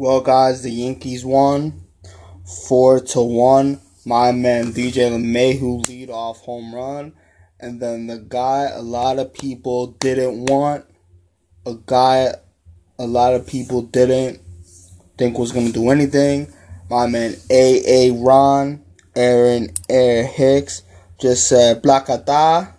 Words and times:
Well, 0.00 0.20
guys, 0.20 0.62
the 0.62 0.70
Yankees 0.70 1.24
won 1.24 1.82
four 2.68 3.00
to 3.00 3.20
one. 3.20 3.80
My 4.06 4.30
man 4.30 4.66
DJ 4.66 5.10
LeMahieu 5.10 5.88
lead 5.88 6.08
off 6.08 6.38
home 6.42 6.72
run, 6.72 7.14
and 7.58 7.82
then 7.82 8.06
the 8.06 8.18
guy 8.18 8.68
a 8.72 8.80
lot 8.80 9.18
of 9.18 9.34
people 9.34 9.88
didn't 9.98 10.44
want, 10.44 10.84
a 11.66 11.74
guy 11.84 12.32
a 12.96 13.06
lot 13.08 13.34
of 13.34 13.48
people 13.48 13.82
didn't 13.82 14.40
think 15.18 15.36
was 15.36 15.50
gonna 15.50 15.72
do 15.72 15.90
anything. 15.90 16.46
My 16.88 17.08
man 17.08 17.34
A. 17.50 17.82
A. 17.84 18.12
Ron, 18.12 18.84
Aaron 19.16 19.70
Air 19.88 20.24
Hicks 20.24 20.82
just 21.20 21.48
said 21.48 21.82
Blacata, 21.82 22.72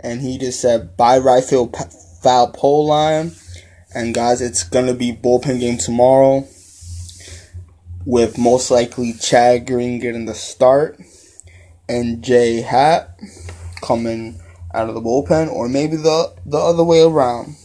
and 0.00 0.20
he 0.20 0.38
just 0.38 0.60
said 0.60 0.96
by 0.96 1.18
right 1.18 1.44
field 1.44 1.76
foul 2.20 2.48
pole 2.48 2.86
line. 2.86 3.30
And 3.92 4.14
guys, 4.14 4.40
it's 4.40 4.62
gonna 4.62 4.94
be 4.94 5.12
bullpen 5.12 5.58
game 5.58 5.76
tomorrow 5.76 6.46
with 8.06 8.38
most 8.38 8.70
likely 8.70 9.12
Chad 9.14 9.66
Green 9.66 9.98
getting 9.98 10.26
the 10.26 10.34
start 10.34 11.00
and 11.88 12.22
Jay 12.22 12.60
Happ 12.60 13.18
coming 13.82 14.40
out 14.72 14.88
of 14.88 14.94
the 14.94 15.00
bullpen, 15.00 15.50
or 15.50 15.68
maybe 15.68 15.96
the 15.96 16.32
the 16.46 16.56
other 16.56 16.84
way 16.84 17.02
around. 17.02 17.56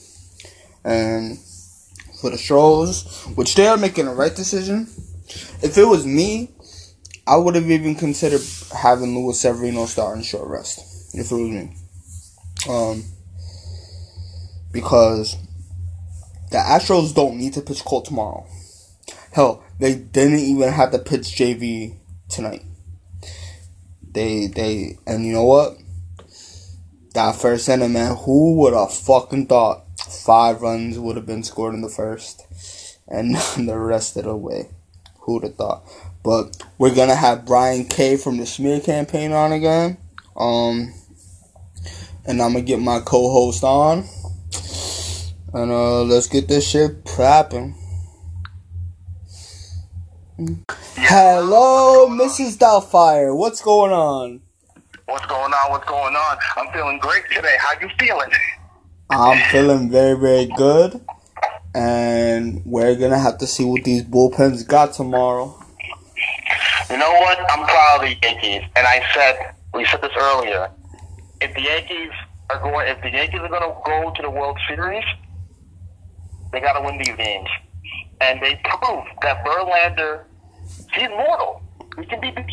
And 0.84 1.38
for 2.20 2.32
the 2.32 2.38
Stros, 2.38 3.26
which 3.36 3.54
they 3.54 3.68
are 3.68 3.78
making 3.78 4.06
the 4.06 4.14
right 4.14 4.36
decision. 4.36 4.88
If 5.62 5.78
it 5.78 5.86
was 5.86 6.06
me, 6.06 6.52
I 7.28 7.38
would 7.38 7.56
have 7.56 7.70
even 7.70 7.96
considered 7.96 8.42
having 8.76 9.16
Luis 9.16 9.42
Severino 9.42 9.86
start 9.86 10.18
in 10.18 10.24
short 10.24 10.48
rest. 10.48 11.14
If 11.14 11.32
it 11.32 11.36
was 11.36 11.50
me, 11.50 11.76
um, 12.68 13.04
because 14.72 15.38
the 16.56 16.62
Astros 16.62 17.14
don't 17.14 17.36
need 17.36 17.52
to 17.56 17.62
pitch 17.62 17.84
Cole 17.84 18.02
tomorrow. 18.02 18.48
Hell, 19.34 19.62
they 19.78 19.96
didn't 19.96 20.40
even 20.40 20.72
have 20.72 20.92
to 20.92 21.00
pitch 21.00 21.36
JV 21.36 21.98
tonight. 22.30 22.64
They 24.10 24.48
they 24.48 24.98
and 25.06 25.26
you 25.26 25.34
know 25.34 25.44
what? 25.44 25.78
That 27.14 27.36
first 27.36 27.68
inning, 27.68 27.92
man, 27.92 28.16
who 28.16 28.56
would 28.62 28.74
have 28.74 28.94
fucking 28.94 29.48
thought 29.48 29.84
five 30.00 30.62
runs 30.62 30.98
would 30.98 31.18
have 31.18 31.26
been 31.26 31.44
scored 31.44 31.74
in 31.74 31.82
the 31.82 31.90
first, 31.90 32.48
and 33.06 33.36
the 33.58 33.78
rest 33.78 34.16
of 34.16 34.24
the 34.24 34.38
way? 34.38 34.70
Who'd 35.24 35.44
have 35.44 35.56
thought? 35.56 35.84
But 36.24 36.56
we're 36.78 36.96
gonna 36.96 37.16
have 37.16 37.46
Brian 37.46 37.84
K 37.84 38.16
from 38.16 38.38
the 38.38 38.44
Schmear 38.44 38.82
campaign 38.82 39.34
on 39.34 39.52
again. 39.52 39.98
Um, 40.38 40.94
and 42.26 42.42
I'm 42.42 42.54
gonna 42.54 42.62
get 42.62 42.80
my 42.80 43.02
co-host 43.02 43.66
on, 43.66 44.08
and 45.56 45.72
uh, 45.72 46.04
let's 46.04 46.28
get 46.28 46.50
this 46.50 46.70
shit 46.70 47.06
popping. 47.06 47.76
Hello, 50.98 52.10
Mrs. 52.10 52.58
Doubtfire. 52.58 53.36
What's 53.36 53.62
going 53.62 53.94
on? 53.94 54.42
What's 55.06 55.26
going 55.28 55.54
on? 55.54 55.72
What's 55.72 55.88
going 55.88 56.14
on? 56.14 56.38
I'm 56.58 56.74
feeling 56.74 57.00
great 57.00 57.24
today. 57.34 57.56
How 57.58 57.80
you 57.80 57.90
feeling? 57.98 58.30
I'm 59.10 59.50
feeling 59.50 59.90
very, 59.90 60.20
very 60.20 60.48
good. 60.58 61.00
And 61.74 62.62
we're 62.66 62.96
gonna 62.96 63.20
have 63.20 63.38
to 63.38 63.48
see 63.48 63.64
what 63.64 63.86
these 63.86 64.04
bullpens 64.04 64.68
got 64.68 64.92
tomorrow. 64.94 65.58
You 66.90 66.98
know 66.98 67.12
what? 67.12 67.40
I'm 67.50 67.66
proud 67.66 67.96
of 67.96 68.10
the 68.10 68.16
Yankees, 68.22 68.64
and 68.76 68.86
I 68.86 69.02
said 69.14 69.56
we 69.74 69.86
said 69.86 70.02
this 70.02 70.12
earlier. 70.18 70.70
If 71.40 71.54
the 71.54 71.62
Yankees 71.62 72.12
are 72.50 72.60
going, 72.60 72.88
if 72.90 73.02
the 73.02 73.10
Yankees 73.10 73.40
are 73.40 73.50
going 73.50 73.62
to 73.62 73.76
go 73.86 74.12
to 74.16 74.22
the 74.22 74.30
World 74.30 74.58
Series, 74.68 75.04
they 76.56 76.62
got 76.62 76.74
to 76.80 76.86
win 76.86 76.98
these 76.98 77.16
games, 77.18 77.50
and 78.22 78.42
they 78.42 78.60
proved 78.64 79.10
that 79.22 79.46
Verlander, 79.46 80.24
he's 80.94 81.10
mortal. 81.10 81.62
He 82.00 82.06
can 82.06 82.22
be 82.22 82.32
beat. 82.32 82.46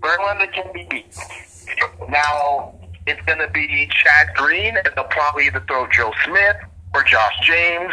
Verlander 0.00 0.52
can 0.52 0.72
be 0.72 0.86
beat. 0.90 1.16
Now 2.08 2.74
it's 3.06 3.20
going 3.26 3.38
to 3.38 3.48
be 3.52 3.88
Chad 4.02 4.28
Green, 4.34 4.76
and 4.76 4.88
they'll 4.96 5.04
probably 5.04 5.46
either 5.46 5.62
throw 5.68 5.86
Joe 5.90 6.12
Smith 6.24 6.56
or 6.94 7.02
Josh 7.04 7.34
James 7.42 7.92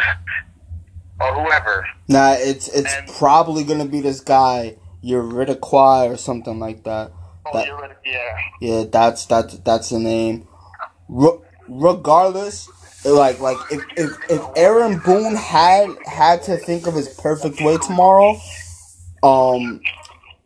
or 1.20 1.34
whoever. 1.44 1.86
Nah, 2.08 2.32
it's 2.38 2.68
it's 2.68 2.94
And- 2.94 3.08
probably 3.08 3.64
gonna 3.64 3.84
be 3.86 4.00
this 4.00 4.20
guy, 4.20 4.76
Eurydice 5.02 5.56
or 5.62 6.16
something 6.16 6.58
like 6.58 6.84
that. 6.84 7.12
Oh, 7.46 7.52
That- 7.52 7.68
Yeah. 8.04 8.38
Yeah, 8.60 8.84
that's 8.90 9.26
that's 9.26 9.58
that's 9.58 9.90
the 9.90 9.98
name. 9.98 10.48
Re- 11.08 11.38
regardless, 11.68 12.68
like 13.04 13.40
like 13.40 13.56
if, 13.70 13.82
if 13.96 14.10
if 14.30 14.42
Aaron 14.56 14.98
Boone 14.98 15.36
had 15.36 15.88
had 16.06 16.42
to 16.44 16.56
think 16.56 16.86
of 16.86 16.94
his 16.94 17.08
perfect 17.08 17.60
way 17.60 17.78
tomorrow, 17.78 18.38
um, 19.22 19.80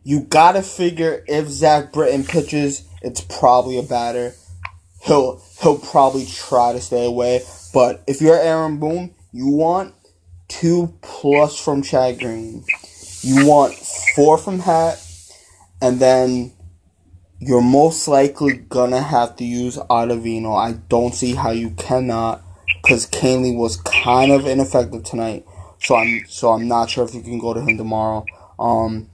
you 0.05 0.21
gotta 0.21 0.63
figure 0.63 1.25
if 1.27 1.49
Zach 1.49 1.93
Britton 1.93 2.25
pitches, 2.25 2.85
it's 3.03 3.21
probably 3.23 3.79
a 3.79 3.83
batter. 3.83 4.35
He'll 5.03 5.43
he'll 5.61 5.79
probably 5.79 6.27
try 6.27 6.73
to 6.73 6.81
stay 6.81 7.07
away. 7.07 7.43
But 7.73 8.03
if 8.07 8.21
you're 8.21 8.39
Aaron 8.39 8.79
Boone, 8.79 9.15
you 9.33 9.49
want 9.49 9.95
two 10.49 10.95
plus 11.03 11.59
from 11.59 11.83
Chad 11.83 12.21
Green. 12.21 12.65
You 13.23 13.47
want 13.47 13.75
four 14.15 14.39
from 14.39 14.61
Hat, 14.61 15.03
and 15.81 15.99
then 15.99 16.53
you're 17.41 17.63
most 17.63 18.07
likely 18.07 18.57
gonna 18.57 19.03
have 19.03 19.37
to 19.37 19.45
use 19.45 19.77
Ottavino. 19.77 20.57
I 20.57 20.73
don't 20.89 21.15
see 21.15 21.35
how 21.35 21.51
you 21.51 21.71
cannot, 21.71 22.44
because 22.85 23.07
Kahnle 23.07 23.57
was 23.57 23.79
kind 23.79 24.31
of 24.31 24.47
ineffective 24.47 25.05
tonight. 25.05 25.47
So 25.81 25.97
I'm 25.97 26.25
so 26.29 26.51
I'm 26.51 26.69
not 26.69 26.91
sure 26.91 27.05
if 27.05 27.15
you 27.15 27.23
can 27.23 27.39
go 27.39 27.55
to 27.55 27.61
him 27.61 27.79
tomorrow. 27.79 28.27
Um, 28.59 29.09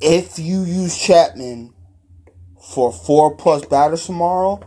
if 0.00 0.38
you 0.38 0.62
use 0.64 0.98
Chapman 0.98 1.72
for 2.60 2.92
four 2.92 3.36
plus 3.36 3.64
batters 3.64 4.06
tomorrow, 4.06 4.60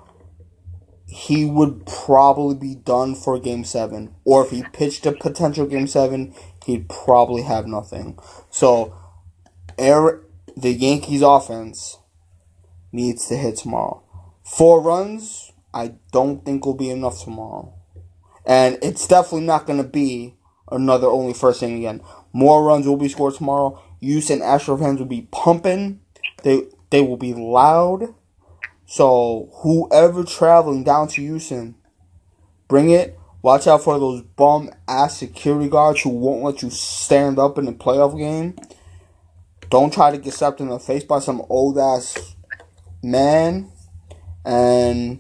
he 1.06 1.44
would 1.44 1.86
probably 1.86 2.56
be 2.56 2.76
done 2.76 3.14
for 3.14 3.38
Game 3.40 3.66
Seven. 3.66 4.16
Or 4.24 4.46
if 4.46 4.52
he 4.52 4.64
pitched 4.74 5.06
a 5.06 5.12
potential 5.12 5.66
Game 5.66 5.88
Seven, 5.88 6.34
he'd 6.66 6.88
probably 6.88 7.42
have 7.42 7.68
nothing. 7.68 8.18
So, 8.50 8.96
Eric, 9.78 10.22
the 10.56 10.72
Yankees 10.72 11.22
offense 11.22 11.98
needs 12.92 13.28
to 13.28 13.36
hit 13.36 13.58
tomorrow. 13.58 14.04
Four 14.44 14.82
runs, 14.82 15.49
I 15.74 15.96
don't 16.12 16.44
think 16.46 16.66
will 16.66 16.74
be 16.74 16.90
enough 16.90 17.24
tomorrow. 17.24 17.74
And 18.46 18.78
it's 18.82 19.08
definitely 19.08 19.46
not 19.46 19.66
going 19.66 19.82
to 19.82 19.88
be 19.88 20.36
another 20.72 21.08
only 21.08 21.34
first 21.34 21.62
inning 21.62 21.78
again. 21.78 22.02
More 22.34 22.64
runs 22.64 22.88
will 22.88 22.98
be 22.98 23.10
scored 23.10 23.36
tomorrow. 23.36 23.82
Houston 24.02 24.42
Astro 24.42 24.78
fans 24.78 25.00
will 25.00 25.06
be 25.06 25.28
pumping. 25.32 26.02
They 26.44 26.64
they 26.90 27.02
will 27.02 27.18
be 27.18 27.34
loud. 27.34 28.14
So 28.86 29.50
whoever 29.62 30.24
traveling 30.24 30.84
down 30.84 31.10
to 31.10 31.22
Houston, 31.22 31.76
bring 32.68 32.90
it. 32.90 33.20
Watch 33.42 33.68
out 33.68 33.84
for 33.84 33.98
those 34.00 34.22
bum 34.22 34.72
ass 34.88 35.18
security 35.18 35.70
guards 35.70 36.02
who 36.02 36.10
won't 36.10 36.44
let 36.44 36.62
you 36.62 36.70
stand 36.70 37.40
up 37.40 37.58
in 37.58 37.66
the 37.66 37.72
playoff 37.72 38.18
game. 38.18 38.56
Don't 39.70 39.94
try 39.94 40.12
to 40.12 40.18
get 40.18 40.34
slapped 40.34 40.60
in 40.60 40.70
the 40.70 40.80
face 40.80 41.04
by 41.04 41.20
some 41.20 41.44
old 41.50 41.78
ass 41.78 42.36
man. 43.04 43.72
And 44.44 45.20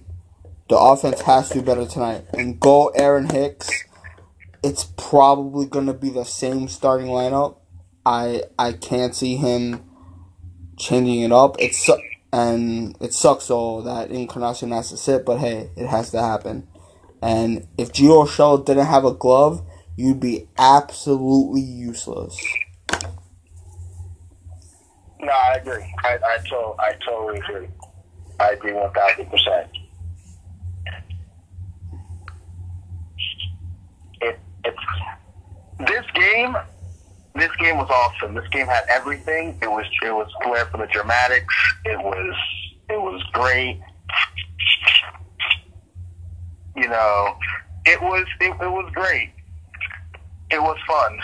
the 0.70 0.78
offense 0.78 1.22
has 1.22 1.50
to 1.50 1.56
do 1.56 1.62
better 1.62 1.86
tonight. 1.86 2.26
And 2.34 2.60
go 2.60 2.88
Aaron 2.90 3.30
Hicks. 3.30 3.70
It's 4.64 4.86
probably 4.98 5.66
gonna 5.66 5.94
be 5.94 6.10
the 6.10 6.26
same 6.26 6.68
starting 6.68 7.08
lineup. 7.08 7.58
I 8.06 8.44
I 8.58 8.74
can't 8.74 9.16
see 9.16 9.36
him 9.36 9.84
changing 10.78 11.22
it 11.22 11.32
up. 11.32 11.56
It's 11.60 11.78
su- 11.86 12.02
and 12.32 12.96
it 13.02 13.14
sucks 13.14 13.48
though 13.48 13.82
that 13.82 14.12
Encarnacion 14.12 14.72
has 14.72 14.90
to 14.90 14.98
sit, 14.98 15.26
but 15.26 15.40
hey, 15.40 15.70
it 15.76 15.88
has 15.88 16.12
to 16.12 16.22
happen. 16.22 16.68
And 17.22 17.68
if 17.78 17.92
Gio 17.92 18.26
Urshela 18.26 18.64
didn't 18.66 18.86
have 18.86 19.06
a 19.06 19.14
glove, 19.14 19.66
you'd 19.96 20.20
be 20.20 20.48
absolutely 20.58 21.62
useless. 21.62 22.38
No, 25.20 25.32
I 25.32 25.56
agree. 25.56 25.94
I 26.04 26.18
I, 26.24 26.38
to, 26.48 26.74
I 26.80 26.94
totally 27.06 27.40
agree. 27.40 27.68
I 28.40 28.52
agree 28.52 28.74
one 28.74 28.92
thousand 28.94 29.26
percent. 29.30 29.68
It 34.22 34.40
this 35.80 36.06
game. 36.14 36.56
This 37.36 37.52
game 37.58 37.78
was 37.78 37.90
awesome. 37.90 38.36
This 38.36 38.48
game 38.50 38.66
had 38.68 38.84
everything. 38.90 39.58
It 39.62 39.70
was 39.70 39.86
it 40.04 40.14
was 40.14 40.28
flair 40.44 40.66
for 40.66 40.78
the 40.78 40.88
dramatics. 40.88 41.54
It 41.86 42.00
was 42.00 42.36
it 42.90 43.00
was 43.00 43.22
great. 43.34 43.80
You 46.76 46.90
know, 46.90 47.36
it 47.86 48.02
was 48.02 48.26
it, 48.42 48.52
it 48.52 48.72
was 48.72 48.92
great. 48.94 49.32
It 50.50 50.62
was 50.62 50.78
fun. 50.88 51.20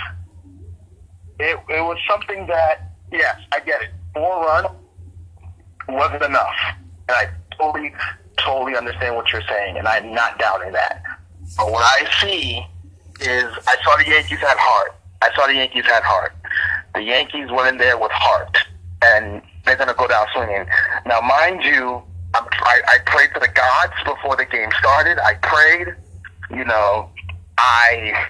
It 1.39 1.57
it 1.69 1.81
was 1.81 1.97
something 2.09 2.47
that 2.47 2.91
yes, 3.11 3.37
I 3.51 3.59
get 3.59 3.81
it. 3.81 3.89
Four 4.13 4.45
run 4.45 4.65
wasn't 5.89 6.23
enough, 6.23 6.55
and 7.09 7.17
I 7.17 7.29
totally 7.57 7.93
totally 8.37 8.77
understand 8.77 9.15
what 9.15 9.31
you're 9.31 9.43
saying, 9.49 9.77
and 9.77 9.87
I'm 9.87 10.13
not 10.13 10.39
doubting 10.39 10.71
that. 10.71 11.01
But 11.57 11.71
what 11.71 11.83
I 11.83 12.09
see 12.21 12.65
is 13.21 13.45
I 13.67 13.75
saw 13.83 13.97
the 13.97 14.05
Yankees 14.07 14.39
had 14.39 14.57
heart. 14.57 14.95
I 15.21 15.33
saw 15.35 15.47
the 15.47 15.55
Yankees 15.55 15.85
had 15.85 16.03
heart. 16.03 16.33
The 16.93 17.01
Yankees 17.01 17.49
went 17.51 17.67
in 17.69 17.77
there 17.77 17.97
with 17.97 18.11
heart, 18.11 18.57
and 19.01 19.41
they're 19.65 19.75
going 19.75 19.89
to 19.89 19.95
go 19.95 20.07
down 20.07 20.27
swinging. 20.33 20.65
Now, 21.05 21.21
mind 21.21 21.63
you, 21.63 22.01
I'm, 22.33 22.45
I, 22.51 22.81
I 22.87 22.97
prayed 23.05 23.29
to 23.33 23.39
the 23.39 23.47
gods 23.47 23.93
before 24.05 24.35
the 24.35 24.45
game 24.45 24.69
started. 24.79 25.19
I 25.19 25.35
prayed, 25.35 25.95
you 26.51 26.65
know, 26.65 27.09
I 27.57 28.27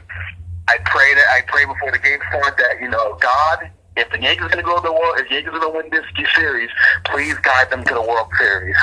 I 0.68 0.78
prayed 0.86 1.18
I 1.18 1.42
prayed 1.48 1.68
before 1.68 1.92
the 1.92 2.00
game 2.00 2.20
started 2.30 2.58
that 2.58 2.82
you 2.82 2.90
know 2.90 3.18
God, 3.22 3.70
if 3.98 4.10
the 4.12 4.22
Yankees 4.22 4.46
are 4.46 4.50
going 4.50 4.58
to 4.58 4.64
go 4.64 4.76
to 4.78 4.82
the 4.82 4.92
World, 4.92 5.20
if 5.20 5.30
the 5.30 5.36
Yankees 5.36 5.54
are 5.54 5.60
going 5.60 5.74
to 5.74 5.78
win 5.78 5.90
this 5.92 6.30
series, 6.36 6.70
please 7.06 7.36
guide 7.40 7.70
them 7.70 7.84
to 7.86 7.94
the 7.94 8.02
World 8.02 8.28
Series. 8.38 8.76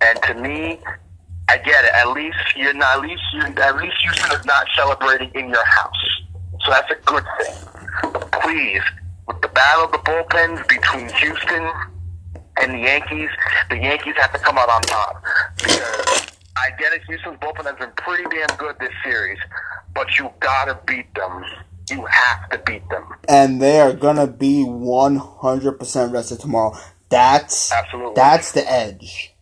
And 0.00 0.22
to 0.22 0.34
me, 0.34 0.80
I 1.48 1.58
get 1.58 1.84
it. 1.84 1.92
At 1.94 2.08
least 2.10 2.36
you're 2.56 2.74
not. 2.74 2.96
At 2.98 3.02
least 3.02 3.22
you. 3.32 3.40
At 3.40 3.76
least 3.76 3.96
Houston 4.02 4.32
is 4.32 4.44
not 4.44 4.66
celebrating 4.76 5.30
in 5.34 5.48
your 5.48 5.64
house, 5.64 6.22
so 6.64 6.70
that's 6.70 6.90
a 6.90 6.96
good 7.04 7.24
thing. 7.38 7.54
Please, 8.42 8.82
with 9.28 9.40
the 9.40 9.48
battle 9.48 9.84
of 9.84 9.92
the 9.92 9.98
bullpens 9.98 10.66
between 10.68 11.08
Houston 11.08 11.70
and 12.60 12.72
the 12.74 12.78
Yankees, 12.78 13.30
the 13.70 13.76
Yankees 13.76 14.14
have 14.16 14.32
to 14.32 14.38
come 14.40 14.58
out 14.58 14.68
on 14.68 14.82
top 14.82 15.22
because 15.56 16.26
I 16.56 16.70
get 16.78 16.92
it. 16.92 17.02
Houston's 17.08 17.38
bullpen 17.38 17.64
has 17.64 17.76
been 17.76 17.92
pretty 17.96 18.24
damn 18.24 18.56
good 18.58 18.76
this 18.80 18.92
series, 19.04 19.38
but 19.94 20.18
you 20.18 20.30
gotta 20.40 20.78
beat 20.86 21.14
them. 21.14 21.44
You 21.90 22.04
have 22.06 22.48
to 22.50 22.58
beat 22.66 22.88
them. 22.90 23.04
And 23.28 23.62
they 23.62 23.80
are 23.80 23.92
gonna 23.92 24.26
be 24.26 24.64
one 24.64 25.16
hundred 25.16 25.78
percent 25.78 26.12
rested 26.12 26.40
tomorrow. 26.40 26.76
That's 27.08 27.72
Absolutely. 27.72 28.14
that's 28.16 28.50
the 28.50 28.68
edge. 28.70 29.32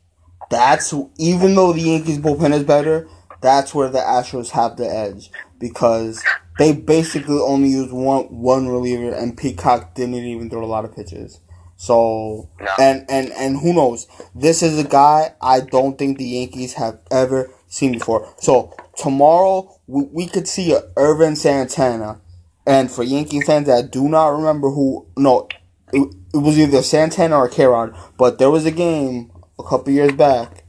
That's 0.51 0.95
even 1.19 1.55
though 1.55 1.73
the 1.73 1.81
Yankees 1.81 2.19
bullpen 2.19 2.53
is 2.53 2.65
better, 2.65 3.09
that's 3.41 3.75
where 3.75 3.89
the 3.89 3.99
Astros 3.99 4.51
have 4.51 4.77
the 4.77 4.89
edge 4.89 5.31
because 5.59 6.23
they 6.59 6.73
basically 6.73 7.39
only 7.39 7.69
used 7.69 7.93
one 7.93 8.25
one 8.25 8.69
reliever 8.69 9.13
and 9.13 9.37
Peacock 9.37 9.95
didn't 9.95 10.15
even 10.15 10.51
throw 10.51 10.65
a 10.65 10.67
lot 10.67 10.85
of 10.85 10.95
pitches. 10.95 11.41
So 11.77 12.49
and 12.79 13.05
and 13.09 13.33
and 13.33 13.59
who 13.59 13.75
knows? 13.75 14.07
This 14.35 14.63
is 14.63 14.79
a 14.79 14.85
guy 14.85 15.35
I 15.43 15.61
don't 15.61 15.99
think 15.99 16.19
the 16.19 16.25
Yankees 16.25 16.75
have 16.75 17.01
ever 17.11 17.51
seen 17.67 17.93
before. 17.93 18.33
So 18.39 18.75
tomorrow 18.97 19.79
we, 19.87 20.05
we 20.05 20.27
could 20.27 20.47
see 20.47 20.73
a 20.73 20.83
Ervin 20.97 21.37
Santana, 21.37 22.21
and 22.67 22.91
for 22.91 23.03
Yankee 23.03 23.41
fans 23.41 23.67
that 23.67 23.91
do 23.91 24.09
not 24.09 24.29
remember 24.29 24.71
who, 24.71 25.07
no, 25.17 25.49
it, 25.93 26.15
it 26.33 26.39
was 26.39 26.59
either 26.59 26.83
Santana 26.83 27.37
or 27.37 27.49
K-Rod, 27.49 27.95
but 28.17 28.39
there 28.39 28.51
was 28.51 28.65
a 28.65 28.71
game 28.71 29.31
a 29.59 29.63
couple 29.63 29.93
years 29.93 30.13
back 30.13 30.65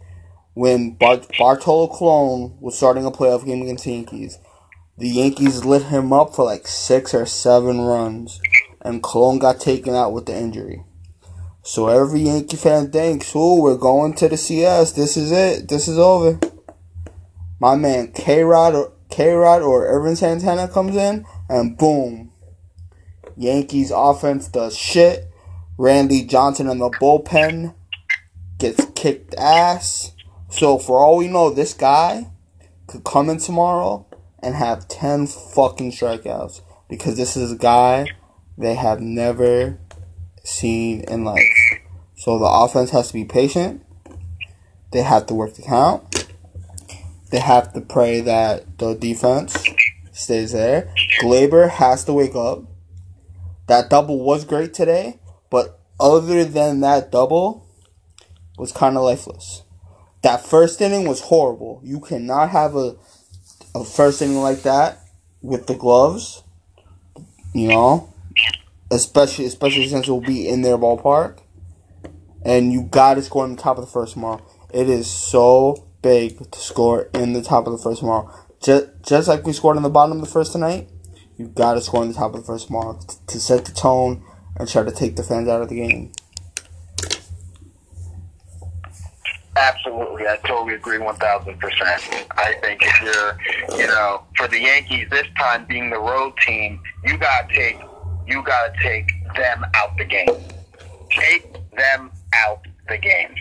when 0.54 0.92
Bart, 0.92 1.28
Bartolo 1.38 1.88
Colon 1.88 2.58
was 2.60 2.78
starting 2.78 3.06
a 3.06 3.12
playoff 3.12 3.46
game 3.46 3.62
against 3.62 3.86
the 3.86 3.92
Yankees. 3.92 4.40
The 4.98 5.10
Yankees 5.10 5.66
lit 5.66 5.84
him 5.84 6.14
up 6.14 6.34
for 6.34 6.46
like 6.46 6.68
six 6.68 7.14
or 7.14 7.26
seven 7.26 7.82
runs, 7.82 8.40
and 8.82 9.04
Colon 9.04 9.40
got 9.40 9.60
taken 9.60 9.94
out 9.94 10.14
with 10.14 10.26
the 10.26 10.38
injury. 10.38 10.84
So 11.62 11.88
every 11.88 12.22
Yankee 12.22 12.58
fan 12.58 12.92
thinks, 12.92 13.34
"Oh, 13.36 13.60
we're 13.62 13.76
going 13.76 14.14
to 14.16 14.30
the 14.30 14.38
CS. 14.38 14.94
This 14.94 15.18
is 15.18 15.32
it. 15.32 15.68
This 15.68 15.88
is 15.88 15.98
over." 15.98 16.40
My 17.60 17.76
man 17.76 18.12
K 18.14 18.44
Rod 18.44 18.76
or 18.76 18.94
K 19.10 19.34
Rod 19.34 19.62
or 19.62 19.86
Ervin 19.86 20.16
Santana 20.16 20.68
comes 20.68 20.96
in, 20.96 21.26
and 21.50 21.78
boom, 21.78 22.32
Yankees 23.36 23.92
offense 23.94 24.48
does 24.48 24.78
shit. 24.78 25.28
Randy 25.78 26.24
Johnson 26.24 26.70
in 26.70 26.78
the 26.78 26.90
bullpen 26.90 27.74
gets 28.58 28.86
kicked 28.96 29.36
ass. 29.36 30.12
So 30.50 30.78
for 30.78 31.00
all 31.00 31.18
we 31.18 31.28
know, 31.28 31.50
this 31.50 31.74
guy 31.74 32.32
could 32.88 33.04
come 33.04 33.30
in 33.30 33.38
tomorrow 33.38 34.06
and 34.40 34.56
have 34.56 34.88
ten 34.88 35.28
fucking 35.28 35.92
strikeouts 35.92 36.62
because 36.90 37.18
this 37.18 37.36
is 37.36 37.52
a 37.52 37.58
guy 37.58 38.08
they 38.58 38.76
have 38.76 39.02
never 39.02 39.80
seen 40.44 41.02
in 41.02 41.24
life. 41.24 41.42
So 42.16 42.40
the 42.40 42.46
offense 42.46 42.92
has 42.92 43.08
to 43.08 43.14
be 43.14 43.26
patient. 43.26 43.84
They 44.92 45.02
have 45.02 45.26
to 45.28 45.34
work 45.34 45.56
the 45.56 45.64
count. 45.64 46.28
They 47.32 47.40
have 47.40 47.74
to 47.74 47.82
pray 47.82 48.22
that 48.22 48.78
the 48.78 48.94
defense 48.94 49.68
stays 50.14 50.54
there. 50.54 50.94
Gleyber 51.22 51.70
has 51.70 52.06
to 52.06 52.14
wake 52.14 52.36
up. 52.36 52.64
That 53.68 53.90
double 53.90 54.24
was 54.24 54.46
great 54.46 54.74
today, 54.74 55.20
but 55.50 55.80
other 56.00 56.46
than 56.46 56.82
that 56.82 57.12
double, 57.12 57.65
was 58.58 58.72
kind 58.72 58.98
of 58.98 59.04
lifeless. 59.04 59.64
That 60.22 60.46
first 60.46 60.82
inning 60.82 61.08
was 61.08 61.22
horrible. 61.22 61.82
You 61.84 62.00
cannot 62.00 62.50
have 62.50 62.76
a 62.76 62.96
a 63.74 63.84
first 63.84 64.22
inning 64.22 64.42
like 64.42 64.64
that 64.64 65.00
with 65.42 65.68
the 65.68 65.76
gloves. 65.76 66.44
You 67.54 67.70
know, 67.70 68.14
especially 68.92 69.46
especially 69.46 69.88
since 69.88 70.08
we'll 70.08 70.22
be 70.22 70.48
in 70.48 70.62
their 70.62 70.78
ballpark, 70.78 71.40
and 72.44 72.74
you 72.74 72.84
got 72.84 73.16
to 73.16 73.22
score 73.22 73.46
in 73.46 73.56
the 73.56 73.62
top 73.62 73.78
of 73.78 73.86
the 73.86 73.92
first 73.92 74.14
tomorrow. 74.14 74.46
It 74.74 74.90
is 74.90 75.10
so 75.10 75.88
big 76.02 76.52
to 76.52 76.60
score 76.60 77.10
in 77.14 77.34
the 77.34 77.42
top 77.42 77.66
of 77.66 77.74
the 77.74 77.80
first 77.80 78.00
tomorrow. 78.00 78.30
Just 78.62 78.88
just 79.04 79.28
like 79.28 79.46
we 79.46 79.54
scored 79.54 79.78
in 79.78 79.84
the 79.84 79.90
bottom 79.90 80.18
of 80.18 80.26
the 80.26 80.32
first 80.32 80.52
tonight, 80.52 80.90
you 81.38 81.48
got 81.48 81.76
to 81.76 81.82
score 81.82 82.02
in 82.04 82.10
the 82.10 82.14
top 82.14 82.34
of 82.34 82.42
the 82.42 82.46
first 82.46 82.68
tomorrow 82.68 83.00
to 83.28 83.40
set 83.40 83.66
the 83.66 83.72
tone 83.72 84.24
and 84.58 84.68
try 84.68 84.84
to 84.84 84.92
take 84.92 85.16
the 85.16 85.24
fans 85.24 85.48
out 85.48 85.62
of 85.62 85.70
the 85.70 85.76
game. 85.76 86.12
Absolutely, 89.58 90.28
I 90.28 90.38
totally 90.46 90.74
agree 90.74 90.98
one 90.98 91.16
thousand 91.16 91.58
percent. 91.60 92.28
I 92.38 92.56
think 92.62 92.82
if 92.84 93.02
you're, 93.02 93.80
you 93.80 93.88
know, 93.88 94.24
for 94.36 94.48
the 94.50 94.60
Yankees 94.60 95.08
this 95.10 95.28
time 95.38 95.66
being 95.66 95.90
the 95.90 96.00
road 96.00 96.34
team, 96.46 96.82
you 97.06 97.18
gotta 97.18 97.48
take, 97.54 97.80
you 98.28 98.44
gotta 98.44 98.74
take 98.82 99.10
them 99.36 99.66
out 99.74 99.98
the 99.98 100.04
game. 100.04 100.28
Take 101.10 101.54
them 101.72 102.12
out 102.46 102.66
the 102.90 102.98
game. 102.98 103.34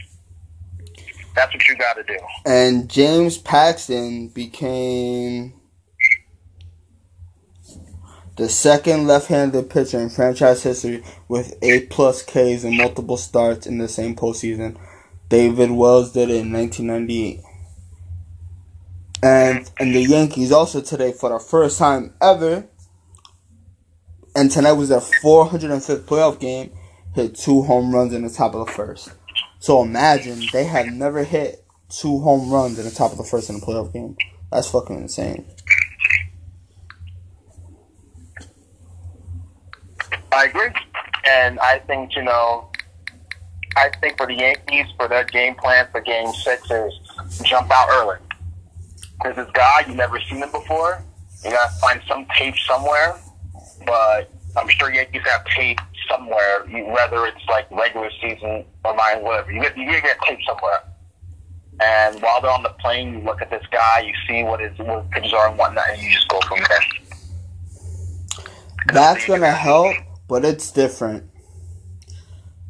That's 1.34 1.52
what 1.52 1.66
you 1.66 1.76
gotta 1.76 2.04
do. 2.04 2.18
And 2.46 2.88
James 2.88 3.36
Paxton 3.36 4.28
became 4.28 5.54
the 8.36 8.48
second 8.48 9.08
left-handed 9.08 9.68
pitcher 9.68 9.98
in 9.98 10.10
franchise 10.10 10.62
history 10.62 11.02
with 11.26 11.58
eight 11.60 11.90
plus 11.90 12.22
Ks 12.22 12.62
and 12.62 12.76
multiple 12.76 13.16
starts 13.16 13.66
in 13.66 13.78
the 13.78 13.88
same 13.88 14.14
postseason. 14.14 14.76
David 15.28 15.70
Wells 15.70 16.12
did 16.12 16.30
it 16.30 16.44
in 16.44 16.52
1998. 16.52 17.40
And 19.22 19.70
and 19.80 19.94
the 19.94 20.02
Yankees 20.02 20.52
also 20.52 20.80
today 20.82 21.12
for 21.12 21.30
the 21.30 21.38
first 21.38 21.78
time 21.78 22.14
ever, 22.20 22.66
and 24.36 24.50
tonight 24.50 24.72
was 24.72 24.90
their 24.90 25.00
405th 25.00 26.02
playoff 26.02 26.38
game, 26.38 26.72
hit 27.14 27.34
two 27.34 27.62
home 27.62 27.94
runs 27.94 28.12
in 28.12 28.22
the 28.22 28.30
top 28.30 28.54
of 28.54 28.66
the 28.66 28.72
first. 28.72 29.12
So 29.60 29.80
imagine 29.80 30.42
they 30.52 30.64
have 30.64 30.88
never 30.88 31.24
hit 31.24 31.64
two 31.88 32.20
home 32.20 32.50
runs 32.50 32.78
in 32.78 32.84
the 32.84 32.90
top 32.90 33.12
of 33.12 33.18
the 33.18 33.24
first 33.24 33.48
in 33.48 33.56
a 33.56 33.60
playoff 33.60 33.92
game. 33.92 34.16
That's 34.52 34.70
fucking 34.70 34.96
insane. 34.96 35.46
I 40.32 40.44
agree, 40.46 40.68
and 41.26 41.58
I 41.60 41.78
think 41.78 42.16
you 42.16 42.22
know, 42.22 42.68
I 43.76 43.90
think 44.00 44.16
for 44.16 44.26
the 44.26 44.34
Yankees 44.34 44.86
for 44.96 45.08
their 45.08 45.24
game 45.24 45.54
plan 45.56 45.88
for 45.90 46.00
Game 46.00 46.32
Six 46.32 46.70
is 46.70 46.92
jump 47.42 47.70
out 47.70 47.88
early. 47.90 48.18
There's 49.22 49.36
this 49.36 49.48
guy 49.52 49.84
you 49.88 49.94
never 49.94 50.20
seen 50.20 50.38
him 50.38 50.50
before. 50.50 51.02
You 51.44 51.50
gotta 51.50 51.72
find 51.80 52.00
some 52.08 52.26
tape 52.36 52.54
somewhere, 52.66 53.16
but 53.86 54.30
I'm 54.56 54.68
sure 54.68 54.92
Yankees 54.92 55.22
have 55.24 55.44
tape 55.46 55.78
somewhere, 56.08 56.64
whether 56.92 57.26
it's 57.26 57.44
like 57.48 57.70
regular 57.70 58.10
season 58.20 58.64
or 58.84 58.94
mine, 58.94 59.22
whatever. 59.22 59.52
You 59.52 59.60
get 59.60 59.76
you 59.76 59.86
get 59.86 60.18
tape 60.26 60.38
somewhere. 60.46 60.82
And 61.80 62.22
while 62.22 62.40
they're 62.40 62.50
on 62.50 62.62
the 62.62 62.74
plane, 62.80 63.14
you 63.14 63.20
look 63.20 63.42
at 63.42 63.50
this 63.50 63.64
guy, 63.72 64.00
you 64.06 64.14
see 64.28 64.44
what 64.44 64.60
his 64.60 64.76
what 64.78 65.02
his 65.02 65.10
pitches 65.12 65.32
are 65.32 65.48
and 65.48 65.58
whatnot, 65.58 65.88
and 65.90 66.00
you 66.00 66.10
just 66.10 66.28
go 66.28 66.40
from 66.42 66.60
there. 66.68 66.80
That's 68.92 69.26
gonna 69.26 69.50
help, 69.50 69.96
but 70.28 70.44
it's 70.44 70.70
different 70.70 71.28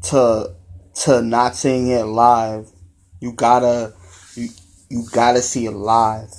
to 0.05 0.55
to 0.95 1.23
not 1.23 1.57
seeing 1.57 1.89
it 1.89 2.05
live. 2.05 2.71
You 3.21 3.33
gotta 3.33 3.95
you 4.35 4.49
you 4.89 5.05
gotta 5.13 5.43
see 5.43 5.67
it 5.67 5.73
live. 5.73 6.31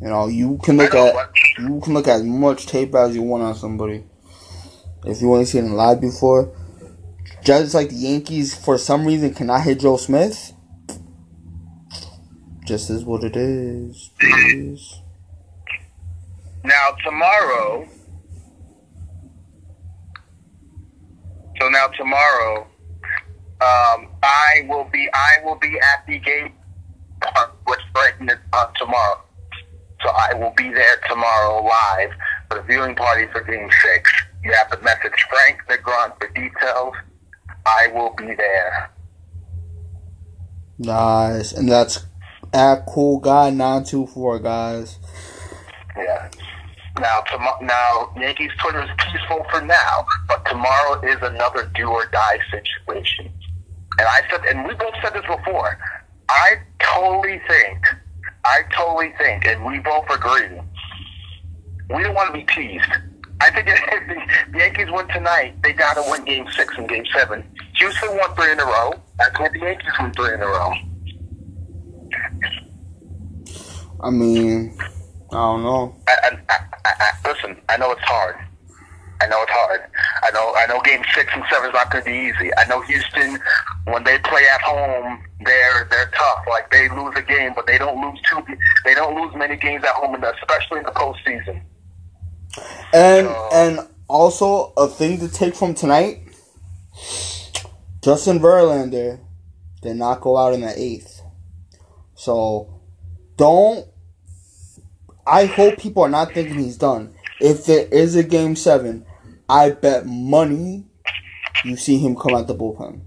You 0.00 0.08
know, 0.08 0.26
you 0.26 0.58
can 0.62 0.76
look 0.76 0.94
at 0.94 1.14
you 1.58 1.80
can 1.80 1.94
look 1.94 2.08
as 2.08 2.22
much 2.22 2.66
tape 2.66 2.94
as 2.94 3.14
you 3.14 3.22
want 3.22 3.42
on 3.42 3.54
somebody. 3.54 4.04
If 5.04 5.20
you 5.20 5.36
ain't 5.36 5.48
seen 5.48 5.66
it 5.66 5.70
live 5.70 6.00
before, 6.00 6.52
just 7.44 7.74
like 7.74 7.88
the 7.88 7.96
Yankees 7.96 8.54
for 8.54 8.78
some 8.78 9.04
reason 9.04 9.34
cannot 9.34 9.62
hit 9.62 9.80
Joe 9.80 9.96
Smith. 9.96 10.52
Just 12.64 12.90
is 12.90 13.04
what 13.04 13.24
it 13.24 13.36
is. 13.36 14.10
Please. 14.18 15.00
Now 16.64 16.90
tomorrow. 17.04 17.88
So 21.60 21.68
now 21.68 21.88
tomorrow, 21.88 22.66
um, 23.62 24.08
I 24.22 24.66
will 24.68 24.88
be 24.92 25.08
I 25.14 25.44
will 25.44 25.56
be 25.56 25.78
at 25.78 26.04
the 26.06 26.18
game, 26.18 26.52
uh, 27.22 27.46
which 27.66 27.80
breaking 27.94 28.28
it 28.28 28.38
uh, 28.52 28.66
tomorrow. 28.76 29.20
So 30.02 30.10
I 30.10 30.34
will 30.34 30.52
be 30.56 30.68
there 30.70 30.96
tomorrow 31.08 31.62
live 31.62 32.10
for 32.48 32.58
the 32.58 32.62
viewing 32.62 32.96
party 32.96 33.26
for 33.30 33.42
Game 33.44 33.70
6. 33.70 34.12
You 34.42 34.52
have 34.52 34.70
to 34.70 34.82
message 34.82 35.26
Frank 35.30 35.58
the 35.68 35.78
Grunt 35.78 36.14
for 36.18 36.28
details. 36.28 36.94
I 37.64 37.88
will 37.94 38.12
be 38.16 38.34
there. 38.34 38.90
Nice. 40.78 41.52
And 41.52 41.70
that's 41.70 42.04
at 42.52 42.84
cool 42.86 43.20
guy 43.20 43.50
924, 43.50 44.40
guys. 44.40 44.98
Yeah. 45.96 46.28
Now, 46.98 47.20
tom- 47.30 47.66
now 47.66 48.12
Yankees 48.16 48.50
Twitter 48.60 48.82
is 48.82 48.90
peaceful 48.98 49.46
for 49.50 49.60
now, 49.60 50.06
but 50.26 50.44
tomorrow 50.46 51.00
is 51.02 51.16
another 51.22 51.70
do 51.74 51.88
or 51.88 52.06
die 52.06 52.38
situation. 52.50 53.32
And 54.02 54.10
I 54.10 54.28
said, 54.28 54.40
and 54.46 54.66
we 54.66 54.74
both 54.74 54.94
said 55.00 55.14
this 55.14 55.22
before. 55.22 55.78
I 56.28 56.56
totally 56.80 57.40
think, 57.46 57.78
I 58.44 58.62
totally 58.76 59.14
think, 59.16 59.46
and 59.46 59.64
we 59.64 59.78
both 59.78 60.06
agree, 60.10 60.58
we 61.88 62.02
don't 62.02 62.12
want 62.12 62.34
to 62.34 62.40
be 62.40 62.44
teased. 62.52 62.90
I 63.40 63.50
think 63.52 63.68
if 63.70 64.08
the 64.52 64.58
Yankees 64.58 64.88
win 64.90 65.06
tonight, 65.06 65.54
they 65.62 65.72
got 65.72 65.94
to 65.94 66.04
win 66.10 66.24
Game 66.24 66.46
Six 66.56 66.74
and 66.76 66.88
Game 66.88 67.04
Seven. 67.16 67.44
Houston 67.76 68.08
won 68.16 68.34
three 68.34 68.50
in 68.50 68.58
a 68.58 68.64
row. 68.64 68.94
That's 69.20 69.38
what 69.38 69.52
the 69.52 69.60
Yankees 69.60 69.92
won 70.00 70.12
three 70.14 70.34
in 70.34 70.40
a 70.40 70.46
row. 70.46 70.72
I 74.00 74.10
mean, 74.10 74.76
I 75.30 75.34
don't 75.34 75.62
know. 75.62 75.94
I, 76.08 76.38
I, 76.48 76.56
I, 76.84 76.92
I, 76.98 77.28
listen, 77.30 77.56
I 77.68 77.76
know 77.76 77.92
it's 77.92 78.02
hard. 78.02 78.34
I 79.22 79.26
know 79.28 79.42
it's 79.42 79.52
hard. 79.52 79.80
I 80.24 80.30
know. 80.32 80.52
I 80.56 80.66
know. 80.66 80.80
Game 80.82 81.02
six 81.14 81.30
and 81.32 81.44
seven 81.48 81.68
is 81.68 81.74
not 81.74 81.90
going 81.92 82.02
to 82.04 82.10
be 82.10 82.16
easy. 82.16 82.50
I 82.56 82.66
know 82.66 82.80
Houston, 82.82 83.38
when 83.84 84.02
they 84.02 84.18
play 84.18 84.42
at 84.52 84.60
home, 84.62 85.22
they're 85.44 85.86
they're 85.90 86.10
tough. 86.10 86.44
Like 86.48 86.70
they 86.72 86.88
lose 86.88 87.14
a 87.16 87.22
game, 87.22 87.52
but 87.54 87.66
they 87.66 87.78
don't 87.78 88.00
lose 88.02 88.20
two. 88.28 88.42
They 88.84 88.94
don't 88.94 89.14
lose 89.14 89.32
many 89.36 89.56
games 89.56 89.84
at 89.84 89.90
home, 89.90 90.14
especially 90.14 90.78
in 90.78 90.84
the 90.84 90.90
postseason. 90.90 91.62
And 92.92 93.28
so, 93.28 93.48
and 93.52 93.88
also 94.08 94.72
a 94.76 94.88
thing 94.88 95.20
to 95.20 95.28
take 95.28 95.54
from 95.54 95.74
tonight. 95.74 96.20
Justin 98.02 98.40
Verlander 98.40 99.20
did 99.82 99.96
not 99.96 100.20
go 100.20 100.36
out 100.36 100.52
in 100.52 100.62
the 100.62 100.74
eighth. 100.76 101.22
So 102.14 102.80
don't 103.36 103.86
I 105.26 105.46
hope 105.46 105.78
people 105.78 106.02
are 106.02 106.08
not 106.08 106.32
thinking 106.32 106.58
he's 106.58 106.76
done. 106.76 107.14
If 107.40 107.66
there 107.66 107.86
is 107.86 108.16
a 108.16 108.22
game 108.22 108.56
seven, 108.56 109.06
I 109.52 109.68
bet 109.68 110.06
money 110.06 110.86
you 111.62 111.76
see 111.76 111.98
him 111.98 112.16
come 112.16 112.34
out 112.34 112.46
the 112.46 112.54
bullpen. 112.54 113.02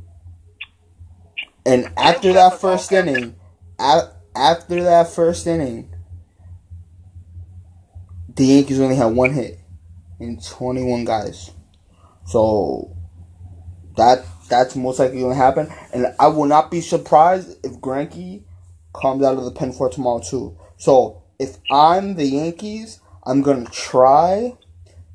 And 1.65 1.91
after 1.97 2.33
that 2.33 2.61
first 2.61 2.91
inning, 2.91 3.35
after 3.79 4.83
that 4.83 5.09
first 5.09 5.47
inning, 5.47 5.91
the 8.35 8.45
Yankees 8.45 8.79
only 8.79 8.95
had 8.95 9.07
one 9.07 9.33
hit 9.33 9.59
in 10.19 10.39
21 10.39 11.05
guys. 11.05 11.49
So 12.27 12.95
that 13.97 14.23
that's 14.47 14.75
most 14.75 14.99
likely 14.99 15.21
going 15.21 15.31
to 15.31 15.35
happen. 15.35 15.73
And 15.95 16.13
I 16.19 16.27
will 16.27 16.45
not 16.45 16.69
be 16.69 16.81
surprised 16.81 17.57
if 17.65 17.81
Greinke 17.81 18.43
comes 18.93 19.23
out 19.23 19.39
of 19.39 19.45
the 19.45 19.51
pen 19.51 19.71
for 19.71 19.89
tomorrow 19.89 20.21
too. 20.21 20.55
So 20.77 21.23
if 21.39 21.57
I'm 21.71 22.13
the 22.13 22.25
Yankees, 22.25 22.99
I'm 23.23 23.41
gonna 23.41 23.65
try 23.65 24.53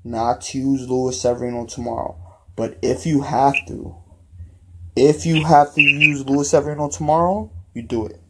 not 0.05 0.41
to 0.43 0.59
use 0.59 0.89
Luis 0.89 1.21
Severino 1.21 1.67
tomorrow. 1.67 2.17
But 2.57 2.79
if 2.83 3.07
you 3.07 3.23
have 3.23 3.55
to, 3.69 3.97
if 4.97 5.25
you 5.25 5.45
have 5.45 5.75
to 5.75 5.83
use 5.83 6.27
Luis 6.27 6.51
Severino 6.51 6.89
tomorrow, 6.89 7.51
you 7.75 7.83
do 7.83 8.07
it 8.07 8.21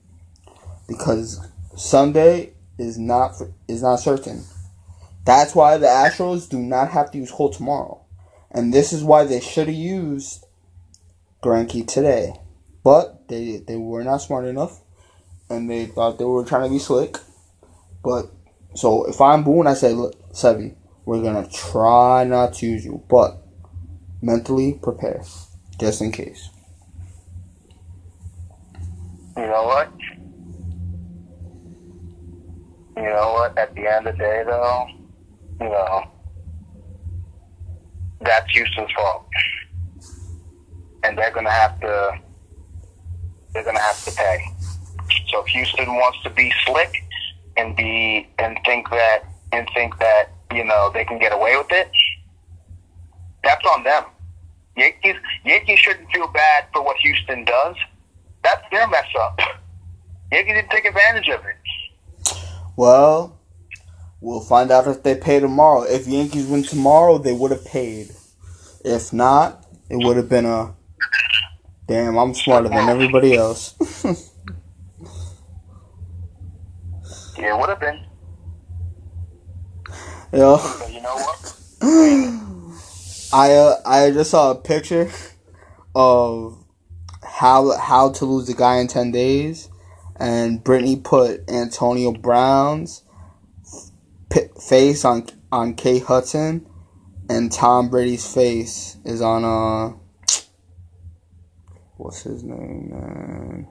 because 0.87 1.41
Sunday 1.77 2.53
is 2.79 2.99
not 2.99 3.41
is 3.69 3.83
not 3.83 3.97
certain. 3.97 4.45
That's 5.25 5.55
why 5.55 5.77
the 5.77 5.87
Astros 5.87 6.49
do 6.49 6.59
not 6.59 6.91
have 6.91 7.11
to 7.13 7.19
use 7.19 7.31
Cole 7.31 7.51
tomorrow, 7.51 8.01
and 8.51 8.73
this 8.73 8.93
is 8.93 9.05
why 9.05 9.25
they 9.25 9.41
should 9.41 9.69
have 9.69 9.77
used 9.77 10.45
Greinke 11.43 11.87
today, 11.87 12.35
but 12.85 13.29
they 13.29 13.59
they 13.59 13.77
were 13.77 14.05
not 14.05 14.19
smart 14.19 14.47
enough, 14.47 14.81
and 15.49 15.71
they 15.71 15.87
thought 15.87 16.19
they 16.19 16.25
were 16.25 16.45
trying 16.45 16.65
to 16.65 16.71
be 16.71 16.79
slick 16.79 17.19
but 18.03 18.31
so 18.75 19.05
if 19.05 19.21
I'm 19.21 19.45
Boone, 19.45 19.67
I 19.67 19.75
say, 19.75 19.93
look, 19.93 20.15
Sevy, 20.33 20.75
we're 21.11 21.21
gonna 21.21 21.49
try 21.49 22.23
not 22.23 22.53
to 22.53 22.67
use 22.67 22.85
you, 22.85 23.03
but 23.09 23.43
mentally 24.23 24.79
prepare 24.81 25.25
just 25.77 26.01
in 26.01 26.13
case. 26.13 26.51
You 29.37 29.43
know 29.43 29.65
what? 29.65 29.93
You 32.97 33.03
know 33.03 33.33
what? 33.33 33.59
At 33.59 33.75
the 33.75 33.93
end 33.93 34.07
of 34.07 34.17
the 34.17 34.19
day, 34.23 34.45
though, 34.47 34.87
you 35.61 35.69
know, 35.69 36.05
that's 38.21 38.49
Houston's 38.53 38.93
fault, 38.93 39.27
and 41.03 41.19
they're 41.19 41.33
gonna 41.33 41.51
have 41.51 41.81
to. 41.81 42.21
They're 43.53 43.65
gonna 43.65 43.81
have 43.81 44.05
to 44.05 44.13
pay. 44.13 44.45
So 45.27 45.41
if 45.41 45.49
Houston 45.49 45.89
wants 45.89 46.23
to 46.23 46.31
be 46.31 46.53
slick 46.67 47.03
and 47.57 47.75
be 47.75 48.29
and 48.39 48.57
think 48.65 48.89
that 48.91 49.25
and 49.51 49.69
think 49.75 49.99
that 49.99 50.31
you 50.53 50.65
know 50.65 50.91
they 50.93 51.05
can 51.05 51.19
get 51.19 51.33
away 51.33 51.57
with 51.57 51.71
it. 51.71 51.91
That's 53.45 53.65
on 53.67 53.85
them. 53.85 54.05
Yankees 54.77 55.17
Yankees 55.45 55.79
shouldn't 55.79 56.11
feel 56.11 56.29
bad 56.29 56.67
for 56.73 56.83
what 56.83 56.97
Houston 56.99 57.45
does. 57.45 57.77
That's 58.43 58.63
their 58.71 58.87
mess 58.89 59.07
up. 59.19 59.39
Yankees 60.33 60.55
didn't 60.55 60.71
take 60.71 60.85
advantage 60.85 61.29
of 61.29 61.41
it. 61.45 62.37
Well, 62.77 63.39
we'll 64.21 64.41
find 64.41 64.71
out 64.71 64.87
if 64.87 65.03
they 65.03 65.15
pay 65.15 65.41
tomorrow. 65.41 65.83
If 65.83 66.07
Yankees 66.07 66.47
win 66.47 66.63
tomorrow, 66.63 67.19
they 67.19 67.33
would 67.33 67.51
have 67.51 67.65
paid. 67.65 68.11
If 68.85 69.13
not, 69.13 69.67
it 69.91 69.97
would 69.97 70.17
have 70.17 70.29
been 70.29 70.47
a 70.47 70.75
damn. 71.87 72.17
I'm 72.17 72.35
smarter 72.35 72.69
than 72.69 72.89
everybody 72.89 73.35
else. 73.35 73.75
Yeah, 77.41 77.57
it 77.57 77.61
would 77.61 77.71
have 77.71 77.81
been. 77.81 78.05
Yo. 80.33 80.59
But 80.79 80.93
you 80.93 81.03
know 81.03 81.17
what? 81.17 81.57
I 83.33 83.53
uh, 83.53 83.77
I 83.85 84.11
just 84.11 84.31
saw 84.31 84.53
a 84.53 84.55
picture 84.55 85.11
of 85.95 86.57
how 87.23 87.77
how 87.77 88.11
to 88.13 88.25
lose 88.25 88.49
a 88.49 88.55
guy 88.55 88.79
in 88.79 88.87
ten 88.87 89.11
days, 89.11 89.69
and 90.17 90.63
Brittany 90.63 90.97
put 90.97 91.49
Antonio 91.51 92.13
Brown's 92.13 93.03
p- 94.31 94.49
face 94.69 95.05
on 95.05 95.27
on 95.51 95.75
Kate 95.75 96.05
Hudson, 96.05 96.69
and 97.29 97.51
Tom 97.51 97.89
Brady's 97.89 98.33
face 98.33 98.99
is 99.05 99.21
on 99.21 99.45
uh 99.45 99.97
what's 101.97 102.23
his 102.23 102.43
name 102.43 102.91
man 102.91 103.67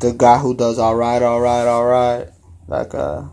the 0.00 0.12
guy 0.12 0.38
who 0.38 0.54
does 0.54 0.78
all 0.78 0.94
right, 0.94 1.22
all 1.22 1.40
right, 1.40 1.66
all 1.66 1.86
right, 1.86 2.28
like 2.68 2.94
uh, 2.94 3.24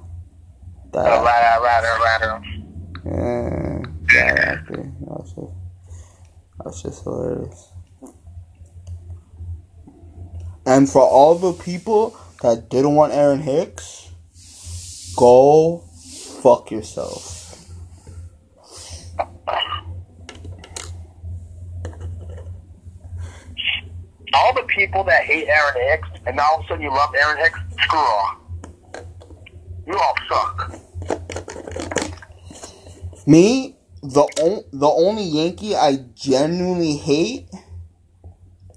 All 0.95 1.23
right, 1.23 1.59
right, 1.59 1.83
all 1.85 1.99
right. 1.99 3.83
Yeah, 4.13 4.21
actor. 4.37 4.91
That 5.01 5.23
just, 5.23 5.35
that 6.59 6.81
just 6.83 7.03
hilarious. 7.03 7.71
And 10.65 10.89
for 10.89 11.01
all 11.01 11.35
the 11.35 11.53
people 11.53 12.17
that 12.41 12.69
didn't 12.69 12.95
want 12.95 13.13
Aaron 13.13 13.41
Hicks, 13.41 14.11
go 15.17 15.83
fuck 16.41 16.71
yourself. 16.71 17.33
all 24.33 24.53
the 24.53 24.63
people 24.63 25.03
that 25.03 25.23
hate 25.23 25.47
Aaron 25.47 25.89
Hicks 25.89 26.09
and 26.25 26.35
now 26.35 26.43
all 26.51 26.59
of 26.59 26.65
a 26.65 26.67
sudden 26.67 26.83
you 26.83 26.89
love 26.89 27.09
Aaron 27.15 27.37
Hicks, 27.37 27.59
screw 27.83 27.99
off. 27.99 28.37
You 29.87 29.93
all 29.93 30.15
suck. 30.29 30.82
Me, 33.25 33.75
the 34.01 34.21
o- 34.41 34.65
the 34.71 34.87
only 34.87 35.23
Yankee 35.23 35.75
I 35.75 35.97
genuinely 36.13 36.97
hate 36.97 37.47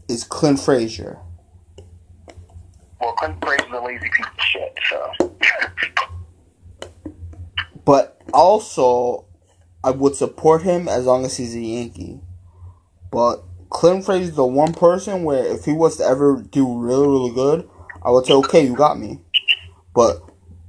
is 0.08 0.24
Clint 0.24 0.60
Frazier. 0.60 1.18
Well, 3.00 3.12
Clint 3.14 3.36
Frazier's 3.42 3.72
a 3.72 3.84
lazy 3.84 4.08
piece 4.16 4.26
of 4.26 4.40
shit, 4.40 4.78
so. 4.88 5.12
but 7.84 8.20
also, 8.32 9.26
I 9.82 9.90
would 9.90 10.14
support 10.14 10.62
him 10.62 10.88
as 10.88 11.06
long 11.06 11.24
as 11.24 11.36
he's 11.36 11.54
a 11.54 11.60
Yankee. 11.60 12.20
But 13.10 13.42
Clint 13.70 14.04
Frazier 14.04 14.30
is 14.30 14.36
the 14.36 14.46
one 14.46 14.72
person 14.74 15.24
where 15.24 15.44
if 15.44 15.64
he 15.64 15.72
was 15.72 15.96
to 15.96 16.04
ever 16.04 16.42
do 16.50 16.78
really 16.78 17.08
really 17.08 17.34
good, 17.34 17.68
I 18.02 18.10
would 18.10 18.26
say 18.26 18.34
okay, 18.34 18.64
you 18.64 18.76
got 18.76 18.98
me. 18.98 19.20
But 19.94 20.22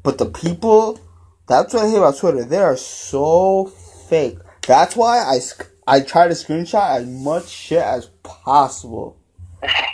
but 0.03 0.17
the 0.17 0.25
people, 0.25 0.99
that's 1.47 1.73
what 1.73 1.85
I 1.85 1.89
hate 1.89 1.97
about 1.97 2.17
Twitter. 2.17 2.43
They 2.43 2.57
are 2.57 2.77
so 2.77 3.65
fake. 4.09 4.39
That's 4.67 4.95
why 4.95 5.19
I 5.19 5.39
I 5.87 6.01
try 6.01 6.27
to 6.27 6.33
screenshot 6.33 6.97
as 6.97 7.07
much 7.07 7.47
shit 7.47 7.81
as 7.81 8.07
possible 8.23 9.17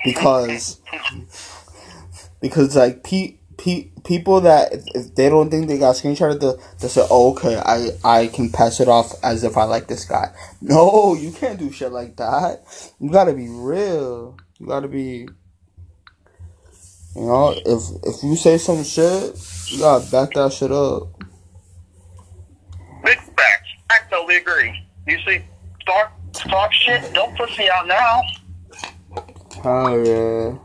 because 0.04 0.82
because 2.42 2.76
like 2.76 3.04
pe- 3.04 3.38
pe- 3.58 3.90
people 4.04 4.42
that 4.42 4.70
if, 4.74 5.16
they 5.16 5.30
don't 5.30 5.50
think 5.50 5.68
they 5.68 5.78
got 5.78 5.96
screenshotted, 5.96 6.40
they 6.40 6.64
they 6.80 6.88
say, 6.88 7.06
"Oh, 7.10 7.32
okay, 7.32 7.58
I 7.58 7.92
I 8.04 8.28
can 8.28 8.50
pass 8.50 8.80
it 8.80 8.88
off 8.88 9.14
as 9.24 9.44
if 9.44 9.58
I 9.58 9.64
like 9.64 9.88
this 9.88 10.06
guy." 10.06 10.34
No, 10.62 11.14
you 11.14 11.32
can't 11.32 11.60
do 11.60 11.72
shit 11.72 11.92
like 11.92 12.16
that. 12.18 12.64
You 13.00 13.10
gotta 13.10 13.34
be 13.34 13.48
real. 13.50 14.38
You 14.60 14.68
gotta 14.68 14.88
be. 14.88 15.28
You 17.16 17.22
know, 17.22 17.54
if 17.66 17.84
if 18.04 18.24
you 18.24 18.36
say 18.36 18.58
some 18.58 18.84
shit, 18.84 19.38
you 19.70 19.80
gotta 19.80 20.10
back 20.12 20.34
that 20.34 20.52
shit 20.52 20.72
up. 20.72 21.13
Big 23.04 23.18
facts. 23.20 23.70
I 23.90 24.00
totally 24.10 24.38
agree. 24.38 24.74
You 25.08 25.18
see, 25.26 25.44
start 25.82 26.12
talk 26.34 26.72
shit. 26.74 27.14
Don't 27.14 27.36
pussy 27.38 27.70
out 27.70 27.88
now. 27.88 28.22
Oh 29.66 30.04
yeah. 30.04 30.58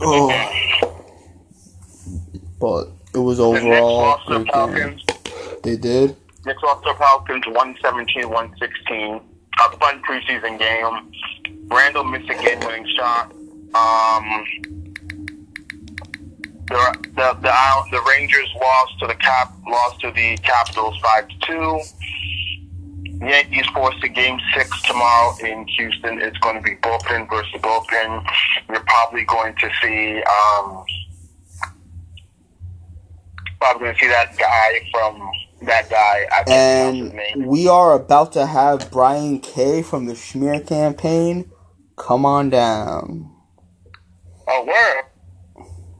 Oh. 0.00 0.50
But 2.60 2.88
it 3.14 3.18
was 3.18 3.40
overall. 3.40 4.18
The 4.26 4.38
Knicks 4.38 4.56
lost 4.56 4.66
to 4.66 4.68
the 4.72 4.74
great 4.74 4.74
game. 4.74 4.98
Falcons. 4.98 5.62
They 5.62 5.76
did. 5.76 6.16
Knicks 6.44 6.62
lost 6.62 6.84
to 6.84 6.94
Falcons 6.94 7.46
117 7.46 8.28
116. 8.28 9.20
A 9.60 9.76
fun 9.76 10.02
preseason 10.02 10.58
game. 10.58 11.12
Randle 11.68 12.04
missed 12.04 12.28
a 12.28 12.34
game 12.34 12.60
winning 12.60 12.86
shot. 12.96 13.32
Um, 13.74 14.44
the, 16.68 16.94
the, 17.16 17.38
the, 17.42 17.52
the 17.92 18.02
Rangers 18.08 18.48
lost 18.60 18.98
to 19.00 19.06
the 19.08 19.14
Cap 19.16 19.54
lost 19.68 20.00
to 20.02 20.12
the 20.12 20.38
Capitals 20.38 20.98
5 21.02 21.28
to 21.28 21.36
2. 21.46 21.80
Yankees 23.20 23.66
forced 23.74 24.00
to 24.02 24.08
game 24.08 24.38
six 24.56 24.82
tomorrow 24.82 25.36
in 25.42 25.66
Houston. 25.78 26.20
It's 26.22 26.38
going 26.38 26.56
to 26.56 26.62
be 26.62 26.76
bullpen 26.76 27.28
versus 27.30 27.60
bullpen. 27.62 28.24
You're 28.68 28.84
probably 28.86 29.24
going 29.24 29.54
to 29.56 29.70
see 29.82 30.22
um, 30.22 30.84
probably 33.60 33.80
going 33.84 33.94
to 33.94 34.00
see 34.00 34.08
that 34.08 34.36
guy 34.38 34.80
from 34.92 35.30
that 35.62 35.90
guy. 35.90 36.26
I 36.32 36.44
can't 36.44 36.66
pronounce 36.68 36.98
his 37.00 37.12
And 37.12 37.46
we 37.46 37.68
are 37.68 37.94
about 37.94 38.32
to 38.32 38.46
have 38.46 38.90
Brian 38.90 39.40
K 39.40 39.82
from 39.82 40.06
the 40.06 40.14
Schmear 40.14 40.66
campaign. 40.66 41.52
Come 41.96 42.26
on 42.26 42.50
down. 42.50 43.32
Oh, 44.48 44.64
word. 44.66 45.04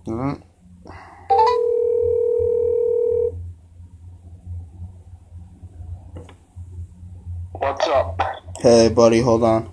Mhm. 0.09 0.44
What's 7.53 7.87
up? 7.89 8.21
Hey, 8.61 8.89
buddy, 8.89 9.21
hold 9.21 9.43
on. 9.43 9.71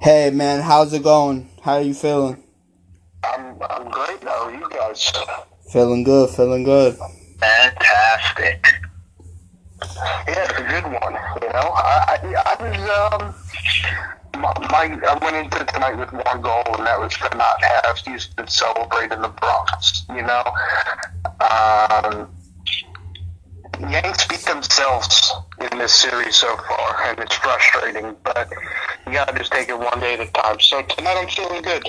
Hey, 0.00 0.30
man, 0.30 0.60
how's 0.60 0.92
it 0.92 1.02
going? 1.02 1.48
How 1.62 1.74
are 1.74 1.82
you 1.82 1.94
feeling? 1.94 2.42
I'm 3.24 3.56
I'm 3.70 3.90
great. 3.90 4.22
How 4.24 4.46
are 4.46 4.52
you 4.52 4.68
guys? 4.68 5.12
Feeling 5.72 6.02
good, 6.02 6.30
feeling 6.30 6.64
good. 6.64 6.96
Fantastic. 7.38 8.66
Yeah, 9.80 10.24
it's 10.26 10.58
a 10.58 10.62
good 10.62 10.84
one. 11.00 11.14
You 11.40 11.48
know, 11.48 11.70
I 11.74 12.18
I, 12.22 12.42
I 12.46 12.54
was 12.62 13.22
um. 13.22 13.34
My, 14.42 14.98
I 15.08 15.18
went 15.22 15.36
into 15.36 15.64
tonight 15.66 15.96
with 15.96 16.12
one 16.12 16.42
goal, 16.42 16.64
and 16.76 16.86
that 16.86 16.98
was 16.98 17.14
to 17.14 17.36
not 17.36 17.62
have 17.62 17.96
Houston 17.98 18.48
celebrate 18.48 19.12
in 19.12 19.22
the 19.22 19.28
Bronx. 19.28 20.04
You 20.08 20.22
know, 20.22 20.42
um, 21.40 22.28
Yanks 23.88 24.26
beat 24.26 24.40
themselves 24.40 25.32
in 25.60 25.78
this 25.78 25.94
series 25.94 26.34
so 26.34 26.56
far, 26.56 27.02
and 27.04 27.20
it's 27.20 27.36
frustrating. 27.36 28.16
But 28.24 28.50
you 29.06 29.12
gotta 29.12 29.38
just 29.38 29.52
take 29.52 29.68
it 29.68 29.78
one 29.78 30.00
day 30.00 30.14
at 30.14 30.20
a 30.20 30.32
time. 30.32 30.58
So 30.58 30.82
tonight, 30.82 31.18
I'm 31.18 31.28
feeling 31.28 31.62
good. 31.62 31.88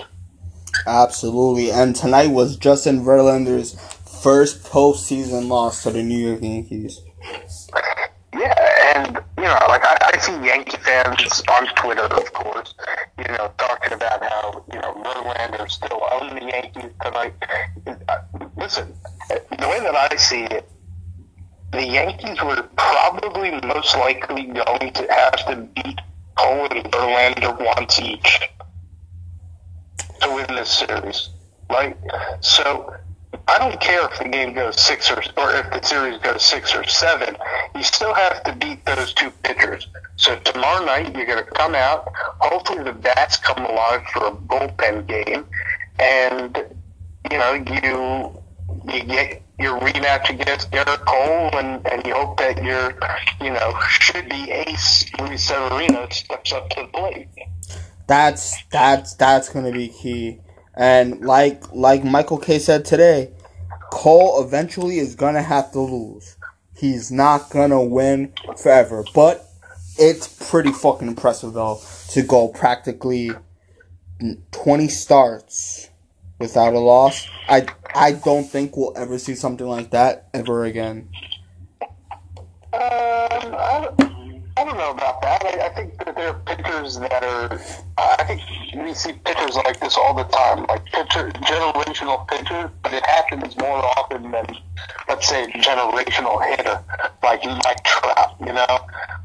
Absolutely. 0.85 1.71
And 1.71 1.95
tonight 1.95 2.27
was 2.27 2.57
Justin 2.57 3.03
Verlander's 3.03 3.73
first 4.21 4.63
postseason 4.63 5.47
loss 5.47 5.83
to 5.83 5.91
the 5.91 6.03
New 6.03 6.17
York 6.17 6.41
Yankees. 6.43 7.01
Yeah, 8.35 8.95
and 8.95 9.17
you 9.37 9.43
know, 9.43 9.57
like 9.67 9.85
I, 9.85 10.11
I 10.13 10.17
see 10.17 10.33
Yankee 10.45 10.77
fans 10.77 11.43
on 11.51 11.67
Twitter, 11.75 12.03
of 12.03 12.33
course, 12.33 12.73
you 13.17 13.25
know, 13.25 13.51
talking 13.57 13.93
about 13.93 14.23
how 14.23 14.63
you 14.73 14.79
know 14.79 14.93
Verlander 15.03 15.69
still 15.69 16.01
own 16.11 16.35
the 16.35 16.45
Yankees 16.45 16.91
tonight. 17.03 17.33
Uh, 18.07 18.17
Listen, 18.57 18.93
the 19.29 19.67
way 19.67 19.79
that 19.81 19.95
I 19.95 20.15
see 20.15 20.43
it, 20.43 20.69
the 21.71 21.85
Yankees 21.85 22.41
were 22.43 22.63
probably 22.77 23.51
most 23.67 23.95
likely 23.97 24.45
going 24.45 24.93
to 24.93 25.07
have 25.11 25.45
to 25.47 25.55
beat 25.75 25.99
Cole 26.35 26.67
and 26.71 26.85
Verlander 26.91 27.57
once 27.77 27.99
each 27.99 28.39
to 30.21 30.33
win 30.33 30.47
this 30.55 30.69
series, 30.69 31.29
right? 31.69 31.97
So 32.39 32.95
I 33.47 33.57
don't 33.57 33.79
care 33.79 34.05
if 34.09 34.17
the 34.19 34.29
game 34.29 34.53
goes 34.53 34.79
six 34.79 35.11
or 35.11 35.21
or 35.37 35.55
if 35.55 35.71
the 35.71 35.81
series 35.83 36.19
goes 36.19 36.43
six 36.43 36.75
or 36.75 36.83
seven. 36.85 37.35
You 37.75 37.83
still 37.83 38.13
have 38.13 38.43
to 38.43 38.55
beat 38.55 38.85
those 38.85 39.13
two 39.13 39.31
pitchers. 39.43 39.87
So 40.15 40.37
tomorrow 40.39 40.85
night 40.85 41.15
you're 41.15 41.25
going 41.25 41.43
to 41.43 41.51
come 41.51 41.75
out. 41.75 42.07
Hopefully 42.39 42.83
the 42.83 42.93
bats 42.93 43.37
come 43.37 43.65
alive 43.65 44.05
for 44.13 44.27
a 44.27 44.31
bullpen 44.31 45.07
game, 45.07 45.45
and 45.99 46.63
you 47.31 47.37
know 47.37 47.53
you 47.53 48.43
you 48.93 49.03
get 49.03 49.41
your 49.59 49.79
rematch 49.79 50.29
against 50.29 50.71
Garrett 50.71 51.05
Cole, 51.05 51.49
and, 51.53 51.85
and 51.87 52.05
you 52.05 52.13
hope 52.13 52.37
that 52.37 52.63
your 52.63 52.95
you 53.41 53.51
know 53.51 53.73
should 53.89 54.29
be 54.29 54.51
ace 54.51 55.11
Luis 55.19 55.43
Severino 55.43 56.07
steps 56.09 56.53
up 56.53 56.69
to 56.71 56.81
the 56.81 56.87
plate. 56.87 57.27
That's 58.07 58.55
that's 58.71 59.15
that's 59.15 59.49
gonna 59.49 59.71
be 59.71 59.89
key. 59.89 60.39
And 60.75 61.21
like 61.21 61.71
like 61.71 62.03
Michael 62.03 62.37
Kay 62.39 62.59
said 62.59 62.85
today, 62.85 63.31
Cole 63.91 64.43
eventually 64.43 64.97
is 64.97 65.15
gonna 65.15 65.41
have 65.41 65.71
to 65.73 65.79
lose. 65.79 66.35
He's 66.75 67.11
not 67.11 67.49
gonna 67.49 67.83
win 67.83 68.33
forever. 68.57 69.03
But 69.13 69.47
it's 69.99 70.49
pretty 70.49 70.71
fucking 70.71 71.07
impressive 71.07 71.53
though 71.53 71.79
to 72.09 72.23
go 72.23 72.47
practically 72.47 73.31
twenty 74.51 74.87
starts 74.87 75.89
without 76.39 76.73
a 76.73 76.79
loss. 76.79 77.27
I 77.47 77.67
I 77.93 78.13
don't 78.13 78.45
think 78.45 78.75
we'll 78.75 78.93
ever 78.95 79.19
see 79.19 79.35
something 79.35 79.67
like 79.67 79.91
that 79.91 80.29
ever 80.33 80.65
again. 80.65 81.09
Um, 82.73 82.79
I, 83.53 84.12
I 84.55 84.63
don't 84.65 84.77
know 84.77 84.91
about 84.91 85.21
that. 85.23 85.43
I, 85.43 85.65
I 85.65 85.69
think 85.69 85.97
that 86.05 86.15
there 86.15 86.29
are 86.29 86.39
pitchers 86.45 86.99
that 86.99 87.23
are. 87.23 87.59
I 87.97 88.23
think 88.23 88.41
we 88.75 88.93
see 88.93 89.13
pitchers 89.13 89.55
like 89.55 89.79
this 89.79 89.97
all 89.97 90.13
the 90.13 90.25
time, 90.25 90.65
like 90.67 90.85
pitcher 90.85 91.29
generational 91.29 92.27
pitchers, 92.27 92.69
but 92.83 92.93
it 92.93 93.03
happens 93.05 93.57
more 93.57 93.83
often 93.97 94.29
than, 94.31 94.45
let's 95.09 95.27
say, 95.27 95.47
generational 95.53 96.43
hitter, 96.45 96.83
like 97.23 97.43
Mike 97.43 97.83
Trout. 97.83 98.35
You 98.45 98.53
know, 98.53 98.79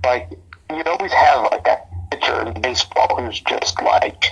like 0.04 0.30
you 0.70 0.82
always 0.84 1.12
have 1.12 1.42
like 1.50 1.64
that 1.64 1.88
pitcher 2.10 2.40
in 2.48 2.62
baseball 2.62 3.22
who's 3.22 3.40
just 3.40 3.82
like 3.82 4.24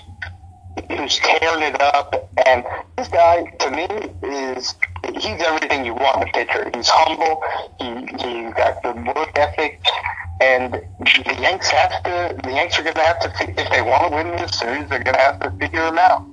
who's 0.88 1.18
tearing 1.18 1.62
it 1.62 1.80
up. 1.80 2.30
And 2.46 2.64
this 2.96 3.08
guy, 3.08 3.44
to 3.60 3.70
me, 3.70 3.86
is 4.28 4.74
he's 5.14 5.42
everything 5.42 5.84
you 5.84 5.92
want 5.94 6.22
in 6.22 6.28
a 6.28 6.32
pitcher. 6.32 6.70
He's 6.74 6.88
humble. 6.88 7.42
He 7.78 8.06
he's 8.16 8.54
got 8.54 8.82
the 8.82 9.12
work 9.14 9.32
ethic. 9.36 9.82
And 10.40 10.74
the 10.74 11.36
Yanks 11.40 11.68
have 11.70 12.02
to. 12.04 12.36
The 12.42 12.50
Yanks 12.50 12.78
are 12.78 12.82
going 12.82 12.94
to 12.94 13.02
have 13.02 13.20
to. 13.20 13.32
If 13.40 13.70
they 13.70 13.82
want 13.82 14.10
to 14.10 14.16
win 14.16 14.36
this 14.36 14.58
series, 14.58 14.88
they're 14.88 15.02
going 15.02 15.16
to 15.16 15.20
have 15.20 15.40
to 15.40 15.50
figure 15.58 15.80
them 15.80 15.98
out. 15.98 16.26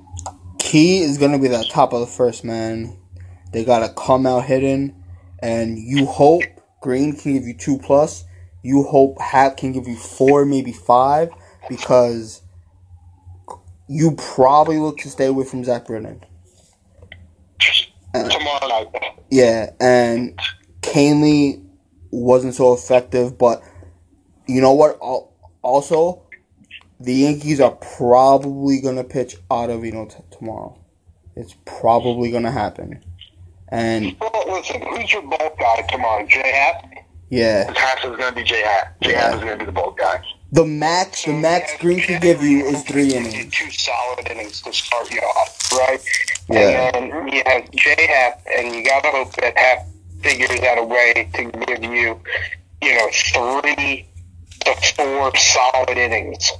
Key 0.58 1.02
is 1.02 1.18
gonna 1.18 1.38
be 1.38 1.48
that 1.48 1.68
top 1.70 1.92
of 1.92 2.00
the 2.00 2.06
first 2.06 2.42
man. 2.42 2.96
They 3.52 3.64
gotta 3.64 3.92
come 3.92 4.26
out 4.26 4.46
hitting, 4.46 4.94
and 5.40 5.78
you 5.78 6.06
hope 6.06 6.42
Green 6.80 7.14
can 7.14 7.34
give 7.34 7.44
you 7.44 7.54
two 7.54 7.78
plus. 7.78 8.24
You 8.62 8.82
hope 8.82 9.20
Hat 9.20 9.58
can 9.58 9.72
give 9.72 9.86
you 9.86 9.94
four, 9.96 10.46
maybe 10.46 10.72
five, 10.72 11.28
because 11.68 12.40
you 13.88 14.16
probably 14.16 14.78
look 14.78 14.96
to 14.98 15.10
stay 15.10 15.26
away 15.26 15.44
from 15.44 15.62
Zach 15.64 15.86
Britton. 15.86 16.24
Tomorrow 18.14 18.66
night. 18.66 18.88
Yeah, 19.30 19.70
and 19.78 20.36
Kahnle 20.80 21.62
wasn't 22.10 22.54
so 22.54 22.72
effective, 22.72 23.36
but 23.36 23.62
you 24.46 24.60
know 24.60 24.72
what? 24.72 24.98
Also, 25.62 26.22
the 27.00 27.12
Yankees 27.14 27.60
are 27.60 27.72
probably 27.72 28.80
gonna 28.80 29.04
pitch 29.04 29.36
Ottavino 29.50 30.08
t- 30.10 30.22
tomorrow. 30.36 30.78
It's 31.36 31.54
probably 31.64 32.30
gonna 32.30 32.50
happen, 32.52 33.02
and 33.68 34.16
Well, 34.20 34.44
listen. 34.48 34.80
Who's 34.82 35.12
your 35.12 35.22
bulk 35.22 35.58
guy 35.58 35.82
tomorrow? 35.90 36.26
J 36.26 36.38
Hat. 36.40 36.84
yeah, 37.30 37.72
Hat 37.72 37.98
is 38.04 38.16
going 38.16 38.28
to 38.30 38.32
be 38.32 38.44
J 38.44 38.62
Hat. 38.62 38.94
J 39.02 39.12
Hat 39.14 39.34
is 39.34 39.40
going 39.40 39.52
to 39.58 39.64
be 39.64 39.64
the 39.66 39.72
bulk 39.72 39.98
guy. 39.98 40.22
the 40.52 40.64
max 40.64 41.24
the 41.24 41.32
max 41.32 41.72
Green 41.80 41.98
can 42.00 42.20
give 42.20 42.42
you 42.42 42.64
is 42.66 42.82
three 42.84 43.12
innings. 43.14 43.52
Two 43.52 43.70
solid 43.70 44.28
innings 44.30 44.60
to 44.62 44.72
start 44.72 45.10
you 45.10 45.18
off, 45.20 45.72
right? 45.72 46.00
Yeah. 46.48 46.92
And 46.94 47.10
then 47.12 47.28
you 47.28 47.42
have 47.46 47.68
J 47.72 48.06
Happ, 48.06 48.42
and 48.56 48.74
you 48.74 48.84
got 48.84 49.02
to 49.02 49.10
hope 49.10 49.34
that 49.36 49.58
Happ 49.58 49.86
figures 50.22 50.60
out 50.60 50.78
a 50.78 50.84
way 50.84 51.28
to 51.34 51.44
give 51.50 51.82
you, 51.82 52.20
you 52.82 52.94
know, 52.94 53.08
three 53.12 54.06
to 54.64 54.94
four 54.96 55.34
solid 55.36 55.96
innings. 55.96 56.52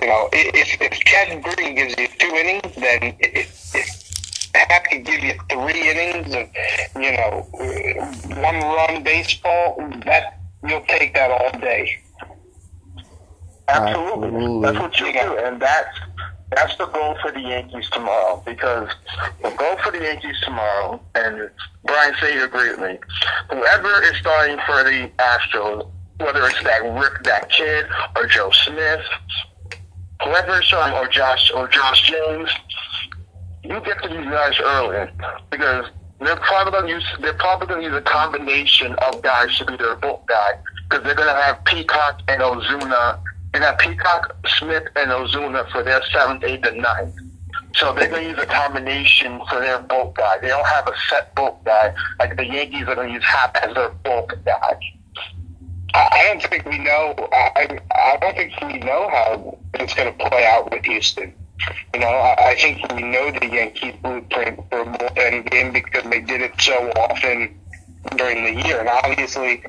You 0.00 0.08
know, 0.08 0.28
if 0.32 0.80
if 0.80 1.00
Chad 1.00 1.42
Green 1.42 1.74
gives 1.76 1.96
you 1.96 2.08
two 2.18 2.34
innings, 2.34 2.74
then 2.74 3.16
if, 3.20 3.74
if 3.74 4.04
Happ 4.54 4.84
can 4.84 5.02
give 5.02 5.22
you 5.22 5.34
three 5.50 5.88
innings 5.88 6.34
of 6.34 6.48
you 7.02 7.12
know 7.12 7.46
one 8.40 8.60
run 8.60 9.02
baseball, 9.02 9.76
that 10.04 10.40
you'll 10.66 10.84
take 10.86 11.14
that 11.14 11.30
all 11.30 11.60
day. 11.60 12.00
Absolutely. 13.68 14.26
Absolutely. 14.26 14.62
That's 14.62 14.78
what 14.78 15.00
you 15.00 15.12
do, 15.12 15.38
and 15.38 15.60
that's 15.60 15.98
that's 16.54 16.76
the 16.76 16.86
goal 16.86 17.16
for 17.22 17.32
the 17.32 17.40
Yankees 17.40 17.88
tomorrow. 17.90 18.42
Because 18.44 18.90
the 19.42 19.50
goal 19.50 19.76
for 19.82 19.90
the 19.90 20.02
Yankees 20.02 20.36
tomorrow, 20.42 21.00
and 21.14 21.50
Brian 21.84 22.14
say 22.20 22.34
you 22.34 22.44
agree 22.44 22.70
with 22.70 22.80
me. 22.80 22.98
Whoever 23.50 24.02
is 24.02 24.16
starting 24.18 24.58
for 24.66 24.84
the 24.84 25.10
Astros, 25.18 25.90
whether 26.18 26.46
it's 26.46 26.62
that 26.62 26.82
Rick, 26.82 27.24
that 27.24 27.50
kid, 27.50 27.86
or 28.16 28.26
Joe 28.26 28.50
Smith, 28.50 29.00
whoever 30.22 30.60
is 30.60 30.66
starting, 30.66 30.96
or 30.96 31.08
Josh, 31.08 31.50
or 31.54 31.68
Josh 31.68 32.10
James, 32.10 32.50
you 33.62 33.80
get 33.80 34.02
to 34.02 34.08
these 34.08 34.26
guys 34.26 34.54
early 34.60 35.10
because 35.50 35.86
they're 36.20 36.36
probably 36.36 36.72
going 36.72 36.86
to 36.86 36.92
use 36.92 37.06
they're 37.20 37.34
probably 37.34 37.66
going 37.66 37.80
to 37.80 37.86
use 37.88 37.96
a 37.96 38.02
combination 38.02 38.94
of 38.96 39.22
guys 39.22 39.56
to 39.58 39.64
be 39.64 39.76
their 39.76 39.96
bulk 39.96 40.26
guy 40.28 40.52
because 40.88 41.04
they're 41.04 41.14
going 41.14 41.34
to 41.34 41.42
have 41.42 41.64
Peacock 41.64 42.20
and 42.28 42.42
Osuna 42.42 43.22
and 43.54 43.62
have 43.62 43.78
Peacock, 43.78 44.36
Smith, 44.58 44.84
and 44.96 45.10
Osuna 45.10 45.66
for 45.70 45.82
their 45.82 46.02
seventh, 46.12 46.44
eighth, 46.44 46.66
and 46.66 46.82
ninth. 46.82 47.14
So 47.76 47.92
they're 47.92 48.08
going 48.08 48.24
to 48.24 48.30
use 48.30 48.38
a 48.38 48.46
combination 48.46 49.40
for 49.48 49.60
their 49.60 49.80
bulk 49.80 50.16
guy. 50.16 50.38
They 50.40 50.48
don't 50.48 50.66
have 50.66 50.86
a 50.86 50.92
set 51.08 51.34
bulk 51.34 51.64
guy 51.64 51.94
like 52.18 52.36
the 52.36 52.46
Yankees 52.46 52.86
are 52.88 52.94
going 52.94 53.08
to 53.08 53.14
use 53.14 53.24
Happ 53.24 53.56
as 53.56 53.74
their 53.74 53.90
bulk 53.90 54.34
guy. 54.44 54.78
I 55.94 56.08
I 56.12 56.28
don't 56.28 56.42
think 56.50 56.64
we 56.66 56.78
know. 56.78 57.14
I 57.32 57.78
I 57.94 58.16
don't 58.20 58.36
think 58.36 58.60
we 58.60 58.78
know 58.78 59.08
how 59.08 59.58
it's 59.74 59.94
going 59.94 60.16
to 60.16 60.28
play 60.28 60.44
out 60.44 60.70
with 60.70 60.84
Houston. 60.84 61.32
You 61.94 62.00
know, 62.00 62.08
I, 62.08 62.50
I 62.50 62.54
think 62.56 62.92
we 62.92 63.02
know 63.02 63.30
the 63.30 63.46
Yankees 63.46 63.94
blueprint 64.02 64.60
for 64.68 64.80
a 64.80 64.84
bullpen 64.86 65.50
game 65.50 65.72
because 65.72 66.02
they 66.10 66.20
did 66.20 66.40
it 66.40 66.60
so 66.60 66.74
often 66.96 67.58
during 68.16 68.44
the 68.44 68.66
year, 68.66 68.80
and 68.80 68.88
obviously, 68.88 69.62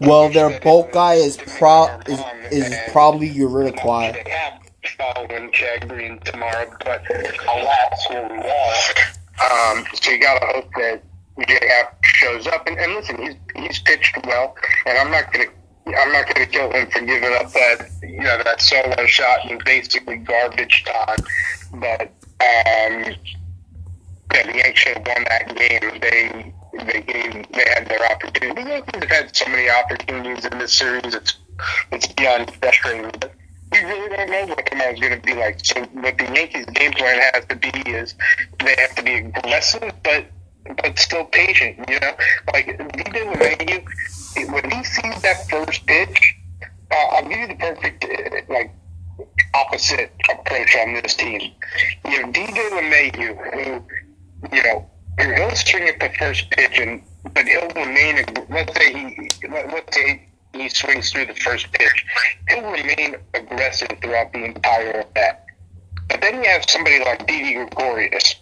Well, 0.00 0.28
their 0.28 0.60
bulk 0.60 0.92
guy 0.92 1.14
is 1.14 1.38
pro 1.38 1.88
is, 2.06 2.20
is 2.52 2.76
probably 2.92 3.30
Uridiquai. 3.30 4.12
they 4.24 4.30
have 4.30 4.60
following 4.98 5.50
Chad 5.52 5.88
Green 5.88 6.18
tomorrow, 6.20 6.70
but 6.84 7.02
alas, 7.48 8.06
here 8.08 8.28
we 8.30 8.38
are. 8.38 9.78
Um, 9.78 9.84
so 9.94 10.10
you 10.10 10.20
got 10.20 10.38
to 10.40 10.46
hope 10.46 10.70
that 10.76 11.02
JF 11.38 11.88
shows 12.04 12.46
up. 12.46 12.66
And, 12.66 12.78
and 12.78 12.94
listen, 12.94 13.20
he's 13.20 13.34
he's 13.54 13.78
pitched 13.80 14.18
well, 14.26 14.54
and 14.86 14.98
I'm 14.98 15.10
not 15.10 15.32
gonna. 15.32 15.46
I'm 15.86 16.12
not 16.12 16.26
to 16.26 16.46
kill 16.46 16.72
him 16.72 16.90
for 16.90 17.00
giving 17.00 17.32
up 17.34 17.52
that, 17.52 17.88
you 18.02 18.20
know, 18.20 18.42
that 18.42 18.60
solo 18.60 19.06
shot 19.06 19.48
in 19.48 19.60
basically 19.64 20.16
garbage 20.16 20.84
time. 20.84 21.18
But 21.74 22.10
um, 22.40 23.14
yeah, 24.34 24.46
the 24.46 24.52
Yankees 24.56 24.78
should 24.78 24.96
have 24.96 25.06
won 25.06 25.24
that 25.28 25.56
game. 25.56 26.00
They 26.00 26.54
they 26.84 27.02
gave 27.02 27.52
they 27.52 27.64
had 27.68 27.86
their 27.88 28.04
opportunity. 28.10 28.62
The 28.64 28.68
Yankees 28.68 29.00
have 29.00 29.10
had 29.10 29.36
so 29.36 29.48
many 29.48 29.70
opportunities 29.70 30.44
in 30.44 30.58
this 30.58 30.72
series. 30.72 31.14
It's 31.14 31.38
it's 31.92 32.06
beyond 32.08 32.52
frustrating. 32.54 33.10
But 33.20 33.32
we 33.72 33.78
really 33.78 34.16
don't 34.16 34.30
know 34.30 34.46
what 34.46 34.66
tomorrow's 34.66 35.00
going 35.00 35.20
to 35.20 35.26
be 35.26 35.34
like. 35.34 35.64
So 35.64 35.82
what 35.82 36.18
the 36.18 36.24
Yankees' 36.24 36.66
game 36.66 36.92
plan 36.92 37.20
has 37.32 37.44
to 37.46 37.56
be 37.56 37.68
is 37.90 38.14
they 38.64 38.74
have 38.78 38.94
to 38.96 39.02
be 39.02 39.14
aggressive, 39.14 39.92
but 40.02 40.26
but 40.82 40.98
still 40.98 41.24
patient. 41.24 41.78
You 41.88 42.00
know, 42.00 42.14
like 42.52 42.66
DJ 42.66 43.24
LeMahieu, 43.32 43.84
when 44.52 44.70
he 44.70 44.84
sees 44.84 45.20
that 45.22 45.48
first 45.50 45.86
pitch, 45.86 46.36
uh, 46.90 46.94
I'll 46.94 47.28
give 47.28 47.38
you 47.38 47.46
the 47.48 47.54
perfect 47.56 48.04
uh, 48.04 48.52
like 48.52 48.74
opposite 49.54 50.12
approach 50.30 50.76
on 50.76 50.94
this 50.94 51.14
team. 51.14 51.52
You 52.04 52.22
have 52.22 52.32
DJ 52.32 52.70
LeMahieu, 52.70 53.54
who 53.54 54.56
you 54.56 54.62
know 54.62 54.86
he'll 55.20 55.54
swing 55.56 55.88
at 55.88 56.00
the 56.00 56.10
first 56.18 56.50
pitch, 56.50 56.78
and 56.78 57.02
but 57.34 57.46
he'll 57.46 57.68
remain. 57.68 58.24
Let's 58.50 58.74
say 58.76 58.92
he 58.92 59.28
let- 59.48 59.72
let's 59.72 59.96
say 59.96 60.28
he 60.52 60.68
swings 60.68 61.10
through 61.12 61.26
the 61.26 61.34
first 61.34 61.70
pitch, 61.72 62.04
he'll 62.48 62.70
remain 62.70 63.16
aggressive 63.34 63.88
throughout 64.00 64.32
the 64.32 64.44
entire 64.44 65.00
at 65.00 65.14
bat. 65.14 65.44
But 66.08 66.20
then 66.20 66.42
you 66.42 66.48
have 66.48 66.64
somebody 66.68 67.00
like 67.00 67.26
Didi 67.26 67.54
Gregorius, 67.54 68.36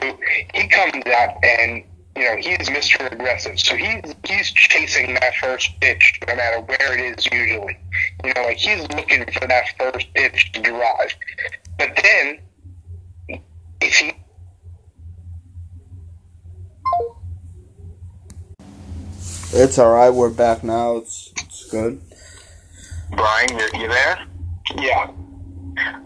who 0.00 0.18
he 0.54 0.68
comes 0.68 1.04
out 1.06 1.36
and 1.44 1.84
you 2.16 2.24
know 2.24 2.36
he's 2.36 2.68
Mr. 2.68 3.10
Aggressive, 3.12 3.58
so 3.60 3.76
he's 3.76 4.14
he's 4.26 4.50
chasing 4.52 5.14
that 5.14 5.34
first 5.36 5.78
pitch 5.80 6.20
no 6.26 6.34
matter 6.34 6.60
where 6.62 6.98
it 6.98 7.18
is 7.18 7.26
usually. 7.26 7.78
You 8.24 8.32
know, 8.34 8.42
like 8.42 8.56
he's 8.56 8.82
looking 8.88 9.24
for 9.32 9.46
that 9.46 9.64
first 9.78 10.12
pitch 10.14 10.52
to 10.52 10.62
drive. 10.62 11.14
But 11.78 11.98
then 12.02 12.38
if 13.80 13.94
he 13.96 14.12
It's 19.52 19.78
all 19.78 19.92
right. 19.92 20.10
We're 20.10 20.30
back 20.30 20.64
now. 20.64 20.96
It's 20.98 21.32
it's 21.36 21.70
good. 21.70 22.00
Brian, 23.12 23.48
you 23.56 23.80
you 23.80 23.88
there? 23.88 24.26
yeah. 24.76 25.10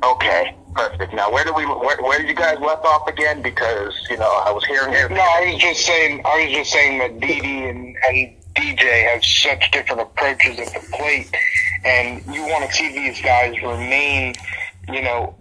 Okay, 0.04 0.54
perfect. 0.74 1.14
Now, 1.14 1.30
where 1.32 1.44
did 1.44 1.54
we? 1.54 1.64
Where, 1.66 2.00
where 2.02 2.18
did 2.18 2.28
you 2.28 2.34
guys 2.34 2.58
left 2.60 2.84
off 2.84 3.06
again? 3.08 3.42
Because 3.42 3.94
you 4.10 4.16
know, 4.16 4.42
I 4.44 4.50
was 4.52 4.64
hearing 4.64 4.92
it. 4.94 5.10
No, 5.10 5.20
I 5.20 5.50
was 5.52 5.60
just 5.60 5.84
saying. 5.86 6.22
I 6.24 6.44
was 6.44 6.52
just 6.52 6.72
saying 6.72 6.98
that 6.98 7.20
Didi 7.20 7.64
and, 7.68 7.96
and 8.08 8.36
DJ 8.54 9.12
have 9.12 9.24
such 9.24 9.70
different 9.70 10.02
approaches 10.02 10.58
at 10.58 10.72
the 10.72 10.96
plate, 10.96 11.30
and 11.84 12.24
you 12.34 12.42
want 12.42 12.68
to 12.68 12.76
see 12.76 12.92
these 12.92 13.20
guys 13.20 13.54
remain. 13.62 14.34
You 14.88 15.02
know, 15.02 15.34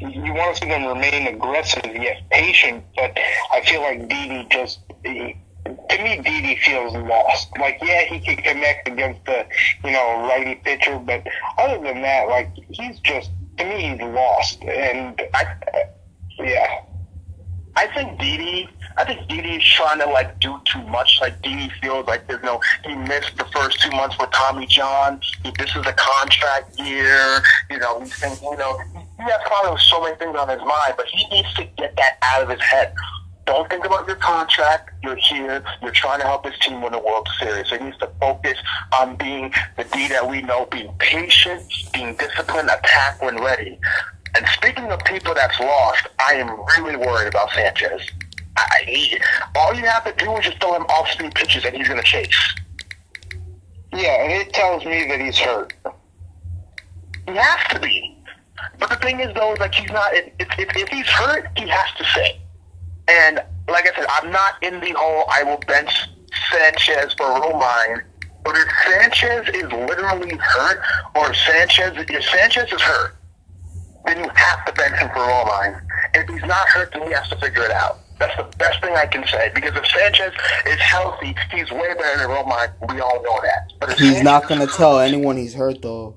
you 0.00 0.32
want 0.32 0.56
to 0.56 0.62
see 0.62 0.68
them 0.68 0.86
remain 0.86 1.26
aggressive 1.26 1.84
yet 1.94 2.28
patient. 2.30 2.84
But 2.96 3.18
I 3.52 3.62
feel 3.62 3.82
like 3.82 4.08
Didi 4.08 4.46
just. 4.50 4.80
He, 5.04 5.36
to 5.64 6.02
me, 6.02 6.20
Didi 6.22 6.56
feels 6.56 6.94
lost. 6.94 7.48
Like, 7.58 7.78
yeah, 7.82 8.04
he 8.04 8.20
can 8.20 8.36
connect 8.36 8.88
against 8.88 9.24
the, 9.26 9.46
you 9.84 9.92
know, 9.92 10.26
righty 10.28 10.54
pitcher, 10.56 10.98
but 10.98 11.26
other 11.58 11.78
than 11.82 12.02
that, 12.02 12.28
like, 12.28 12.50
he's 12.70 12.98
just, 13.00 13.30
to 13.60 13.68
me, 13.68 13.88
he's 13.90 14.00
lost. 14.00 14.62
And, 14.62 15.20
I, 15.34 15.56
yeah. 16.38 16.82
I 17.76 17.86
think 17.94 18.18
Didi. 18.18 18.68
I 18.96 19.04
think 19.04 19.28
Didi's 19.28 19.64
trying 19.64 20.00
to 20.00 20.06
like 20.06 20.38
do 20.40 20.60
too 20.64 20.82
much. 20.88 21.18
Like 21.20 21.40
Didi 21.40 21.70
feels 21.80 22.06
like 22.06 22.26
there's 22.26 22.42
no. 22.42 22.60
He 22.84 22.94
missed 22.94 23.36
the 23.38 23.44
first 23.46 23.80
two 23.80 23.90
months 23.92 24.18
with 24.18 24.30
Tommy 24.32 24.66
John. 24.66 25.20
This 25.56 25.74
is 25.76 25.86
a 25.86 25.92
contract 25.92 26.78
year. 26.78 27.40
You 27.70 27.78
know, 27.78 28.00
he's 28.00 28.14
thinking. 28.14 28.50
You 28.50 28.58
know, 28.58 28.78
he 29.16 29.22
has 29.22 29.40
probably 29.46 29.80
so 29.80 30.02
many 30.02 30.16
things 30.16 30.36
on 30.36 30.48
his 30.48 30.58
mind, 30.58 30.94
but 30.96 31.06
he 31.06 31.26
needs 31.28 31.54
to 31.54 31.64
get 31.78 31.96
that 31.96 32.18
out 32.22 32.42
of 32.42 32.48
his 32.50 32.60
head. 32.60 32.92
Don't 33.50 33.68
think 33.68 33.84
about 33.84 34.06
your 34.06 34.14
contract. 34.14 34.92
You're 35.02 35.16
here. 35.16 35.64
You're 35.82 35.90
trying 35.90 36.20
to 36.20 36.24
help 36.24 36.44
this 36.44 36.56
team 36.60 36.82
win 36.82 36.92
the 36.92 37.00
World 37.00 37.28
Series. 37.40 37.68
So 37.68 37.78
he 37.78 37.84
needs 37.84 37.98
to 37.98 38.08
focus 38.20 38.56
on 38.96 39.16
being 39.16 39.52
the 39.76 39.82
D 39.82 40.06
that 40.06 40.30
we 40.30 40.40
know, 40.42 40.66
being 40.66 40.92
patient, 41.00 41.60
being 41.92 42.14
disciplined, 42.14 42.70
attack 42.70 43.20
when 43.20 43.42
ready. 43.42 43.76
And 44.36 44.46
speaking 44.54 44.84
of 44.92 45.00
people 45.00 45.34
that's 45.34 45.58
lost, 45.58 46.06
I 46.20 46.34
am 46.34 46.60
really 46.78 46.94
worried 46.94 47.26
about 47.26 47.50
Sanchez. 47.50 48.02
I, 48.56 48.84
he, 48.86 49.18
all 49.56 49.74
you 49.74 49.84
have 49.84 50.04
to 50.04 50.24
do 50.24 50.32
is 50.36 50.44
just 50.44 50.60
throw 50.60 50.76
him 50.76 50.84
off-speed 50.84 51.34
pitches, 51.34 51.64
and 51.64 51.74
he's 51.74 51.88
going 51.88 52.00
to 52.00 52.06
chase. 52.06 52.54
Yeah, 53.92 54.22
and 54.22 54.32
it 54.32 54.52
tells 54.52 54.84
me 54.84 55.08
that 55.08 55.20
he's 55.20 55.38
hurt. 55.38 55.74
He 57.26 57.34
has 57.34 57.68
to 57.70 57.80
be. 57.80 58.16
But 58.78 58.90
the 58.90 58.96
thing 58.96 59.18
is, 59.18 59.34
though, 59.34 59.54
is 59.54 59.58
like 59.58 59.74
he's 59.74 59.90
not. 59.90 60.14
If, 60.14 60.30
if, 60.38 60.76
if 60.76 60.88
he's 60.88 61.06
hurt, 61.06 61.48
he 61.56 61.66
has 61.66 61.96
to 61.98 62.04
stay. 62.04 62.40
And 63.10 63.42
like 63.68 63.86
I 63.90 63.94
said, 63.94 64.06
I'm 64.08 64.30
not 64.30 64.62
in 64.62 64.80
the 64.80 64.94
whole 64.96 65.24
I 65.30 65.42
will 65.42 65.58
bench 65.66 65.90
Sanchez 66.52 67.12
for 67.14 67.26
Romine. 67.26 68.04
But 68.44 68.56
if 68.56 68.68
Sanchez 68.88 69.48
is 69.54 69.70
literally 69.72 70.36
hurt, 70.36 70.80
or 71.14 71.30
if 71.30 71.36
Sanchez 71.36 71.92
if 71.96 72.24
Sanchez 72.24 72.72
is 72.72 72.80
hurt, 72.80 73.16
then 74.06 74.24
you 74.24 74.30
have 74.34 74.64
to 74.64 74.72
bench 74.72 74.96
him 74.96 75.08
for 75.08 75.20
Romine. 75.20 75.80
If 76.14 76.28
he's 76.28 76.42
not 76.42 76.68
hurt, 76.68 76.92
then 76.92 77.06
he 77.06 77.12
has 77.12 77.28
to 77.28 77.36
figure 77.36 77.64
it 77.64 77.70
out. 77.70 78.00
That's 78.18 78.36
the 78.36 78.44
best 78.58 78.82
thing 78.82 78.94
I 78.94 79.06
can 79.06 79.26
say. 79.26 79.50
Because 79.54 79.74
if 79.76 79.86
Sanchez 79.86 80.32
is 80.66 80.80
healthy, 80.80 81.34
he's 81.50 81.70
way 81.70 81.94
better 81.94 82.18
than 82.18 82.28
Romine. 82.28 82.72
We 82.92 83.00
all 83.00 83.22
know 83.22 83.40
that. 83.42 83.72
But 83.80 83.90
if 83.90 83.98
He's 83.98 84.08
Sanchez 84.08 84.24
not 84.24 84.48
gonna 84.48 84.66
tell 84.66 85.00
anyone 85.00 85.36
he's 85.36 85.54
hurt 85.54 85.82
though. 85.82 86.16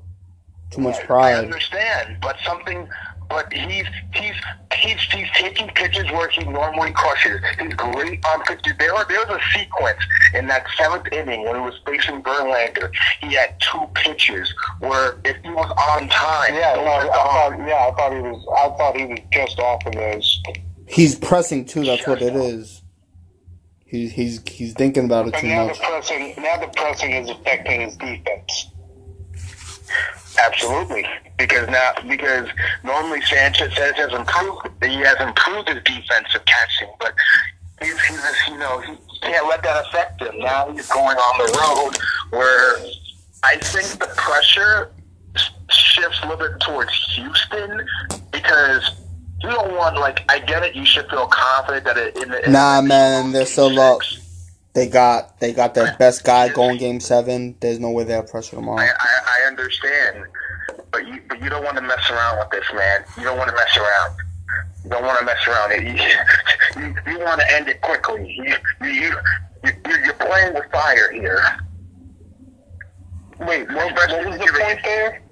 Too 0.71 0.81
much 0.81 0.99
pride. 1.05 1.33
I 1.33 1.39
understand, 1.39 2.17
but 2.21 2.35
something, 2.43 2.89
but 3.29 3.51
he's 3.53 3.85
he's 4.15 4.33
he's 4.73 4.99
he's 5.11 5.29
taking 5.35 5.67
pitches 5.69 6.09
where 6.11 6.29
he 6.29 6.43
normally 6.45 6.91
crushes. 6.91 7.39
He's 7.59 7.73
great 7.73 8.23
on 8.25 8.41
pitches. 8.43 8.73
There 8.79 8.93
was 8.93 9.05
there 9.07 9.19
was 9.25 9.39
a 9.41 9.57
sequence 9.57 9.99
in 10.33 10.47
that 10.47 10.65
seventh 10.77 11.07
inning 11.11 11.43
when 11.45 11.55
he 11.55 11.61
was 11.61 11.79
facing 11.85 12.21
Verlander. 12.23 12.91
He 13.21 13.33
had 13.33 13.55
two 13.59 13.81
pitches 13.95 14.53
where 14.79 15.19
if 15.25 15.37
he 15.43 15.49
was 15.49 15.69
on 15.71 16.07
time, 16.09 16.53
Yeah, 16.55 16.75
those 16.75 16.85
no, 16.85 16.91
I 16.91 17.05
thought, 17.07 17.67
yeah, 17.67 17.87
I 17.87 17.91
thought 17.95 18.13
he 18.13 18.19
was. 18.21 18.45
I 18.57 18.77
thought 18.77 18.97
he 18.97 19.05
was 19.05 19.19
just 19.31 19.59
off 19.59 19.85
of 19.85 19.93
those. 19.93 20.41
He's 20.87 21.15
pressing 21.15 21.65
too. 21.65 21.83
That's 21.83 22.05
what 22.05 22.21
it 22.21 22.35
is. 22.35 22.81
He's 23.85 24.11
he's 24.11 24.41
he's 24.47 24.73
thinking 24.73 25.05
about 25.05 25.27
it 25.27 25.33
But 25.33 25.41
too 25.41 25.47
now 25.47 25.67
much. 25.67 25.77
the 25.79 25.83
pressing, 25.85 26.33
now 26.39 26.57
the 26.57 26.67
pressing 26.75 27.11
is 27.11 27.29
affecting 27.29 27.81
his 27.81 27.95
defense. 27.97 28.69
Absolutely, 30.43 31.05
because 31.43 31.67
now 31.69 31.91
because 32.07 32.47
normally 32.83 33.21
Sanchez 33.23 33.75
says 33.75 33.95
has 33.95 34.13
improved. 34.13 34.69
He 34.81 34.95
has 34.97 35.19
improved 35.19 35.67
his 35.67 35.83
defensive 35.83 36.45
catching, 36.45 36.93
but 36.99 37.13
he's, 37.81 37.99
he's 38.05 38.21
just, 38.21 38.47
you 38.47 38.57
know 38.57 38.79
he 38.79 38.93
can't 39.21 39.47
let 39.47 39.61
that 39.63 39.85
affect 39.85 40.21
him. 40.21 40.39
Now 40.39 40.71
he's 40.71 40.87
going 40.87 41.17
on 41.17 41.37
the 41.39 41.49
road 41.59 41.97
where 42.37 42.77
I 43.43 43.57
think 43.57 43.99
the 43.99 44.07
pressure 44.15 44.91
shifts 45.69 46.19
a 46.23 46.29
little 46.29 46.47
bit 46.47 46.59
towards 46.61 46.93
Houston 47.15 47.85
because 48.31 48.91
you 49.41 49.49
don't 49.49 49.75
want 49.75 49.97
like 49.97 50.23
I 50.29 50.39
get 50.39 50.63
it. 50.63 50.75
You 50.75 50.85
should 50.85 51.09
feel 51.09 51.27
confident 51.27 51.83
that 51.85 51.97
it, 51.97 52.15
in 52.17 52.29
the 52.29 52.45
in 52.45 52.51
Nah, 52.53 52.81
the, 52.81 52.87
man, 52.87 53.31
they're 53.33 53.45
so 53.45 53.69
up. 53.81 54.01
They 54.73 54.87
got 54.87 55.39
they 55.39 55.53
got 55.53 55.75
their 55.75 55.95
best 55.99 56.23
guy 56.23 56.49
going 56.49 56.77
game 56.77 56.99
seven. 56.99 57.55
There's 57.59 57.79
no 57.79 57.91
way 57.91 58.05
they'll 58.05 58.23
pressure 58.23 58.55
I, 58.55 58.59
tomorrow. 58.59 58.81
I, 58.81 59.43
I 59.43 59.47
understand, 59.47 60.25
but 60.93 61.07
you 61.07 61.19
but 61.27 61.41
you 61.41 61.49
don't 61.49 61.63
want 61.65 61.75
to 61.75 61.81
mess 61.81 62.09
around 62.09 62.37
with 62.37 62.49
this, 62.51 62.65
man. 62.73 63.03
You 63.17 63.23
don't 63.23 63.37
want 63.37 63.49
to 63.49 63.55
mess 63.55 63.75
around. 63.75 64.15
You 64.83 64.89
don't 64.91 65.03
want 65.03 65.19
to 65.19 65.25
mess 65.25 65.47
around. 65.47 65.71
You, 65.71 65.91
you, 66.81 66.95
you 67.11 67.19
want 67.19 67.41
to 67.41 67.51
end 67.51 67.67
it 67.67 67.81
quickly. 67.81 68.31
You, 68.37 68.55
you, 68.81 68.91
you, 68.91 69.11
you, 69.65 69.95
you're 70.05 70.13
playing 70.13 70.53
with 70.53 70.71
fire 70.71 71.11
here. 71.11 71.41
Wait, 73.39 73.67
what, 73.69 73.93
what 73.95 74.25
was 74.25 74.37
the 74.37 74.59
point 74.59 74.79
there? 74.83 75.23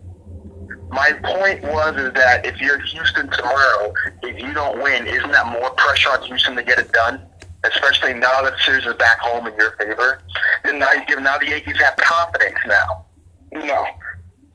My 0.90 1.14
point 1.24 1.62
was 1.64 1.96
is 1.96 2.14
that 2.14 2.46
if 2.46 2.60
you're 2.60 2.80
Houston 2.80 3.30
tomorrow, 3.30 3.94
if 4.24 4.42
you 4.42 4.54
don't 4.54 4.82
win, 4.82 5.08
isn't 5.08 5.32
that 5.32 5.48
more 5.48 5.70
pressure 5.72 6.10
on 6.10 6.24
Houston 6.24 6.56
to 6.56 6.64
get 6.64 6.80
it 6.80 6.92
done? 6.92 7.22
Especially 7.64 8.14
now 8.14 8.42
that 8.42 8.54
the 8.54 8.60
series 8.66 8.86
is 8.86 8.96
back 8.96 9.20
home 9.20 9.46
in 9.48 9.54
your 9.56 9.72
favor. 9.78 10.22
And 10.64 10.80
now 10.80 10.92
you 10.94 11.06
give 11.06 11.22
now 11.22 11.38
the 11.38 11.48
Yankees 11.48 11.80
have 11.80 11.96
confidence 11.98 12.58
now. 12.66 13.06
No. 13.54 13.86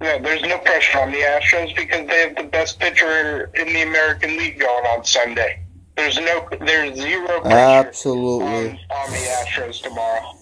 No, 0.00 0.18
there's 0.18 0.42
no 0.42 0.58
pressure 0.58 0.98
on 0.98 1.10
the 1.10 1.18
Astros 1.18 1.74
because 1.74 2.06
they 2.06 2.20
have 2.20 2.36
the 2.36 2.44
best 2.44 2.78
pitcher 2.78 3.50
in 3.54 3.68
the 3.68 3.82
American 3.82 4.36
League 4.36 4.58
going 4.58 4.84
on 4.84 5.04
Sunday. 5.04 5.62
There's 5.96 6.18
no, 6.18 6.46
there's 6.60 6.96
zero 6.96 7.40
pressure 7.40 7.56
on, 7.56 7.86
Absolutely. 7.86 8.80
on 8.90 9.10
the 9.10 9.16
Astros 9.16 9.82
tomorrow. 9.82 10.32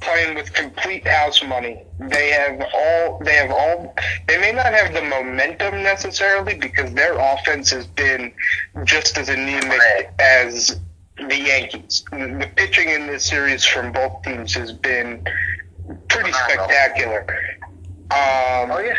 Playing 0.00 0.34
with 0.34 0.52
complete 0.52 1.06
house 1.06 1.42
money. 1.42 1.84
They 1.98 2.30
have 2.30 2.60
all, 2.74 3.18
they 3.24 3.32
have 3.32 3.50
all, 3.50 3.94
they 4.28 4.38
may 4.38 4.52
not 4.52 4.66
have 4.66 4.92
the 4.92 5.00
momentum 5.00 5.82
necessarily 5.82 6.54
because 6.54 6.92
their 6.92 7.18
offense 7.18 7.70
has 7.70 7.86
been 7.86 8.32
just 8.84 9.16
as 9.16 9.30
anemic 9.30 9.80
as 10.18 10.78
the 11.16 11.36
Yankees. 11.40 12.04
The 12.10 12.50
pitching 12.56 12.90
in 12.90 13.06
this 13.06 13.24
series 13.24 13.64
from 13.64 13.92
both 13.92 14.22
teams 14.22 14.52
has 14.54 14.70
been 14.70 15.26
pretty 16.08 16.32
spectacular. 16.32 17.26
Um, 18.10 18.70
Oh 18.70 18.78
yeah. 18.84 18.94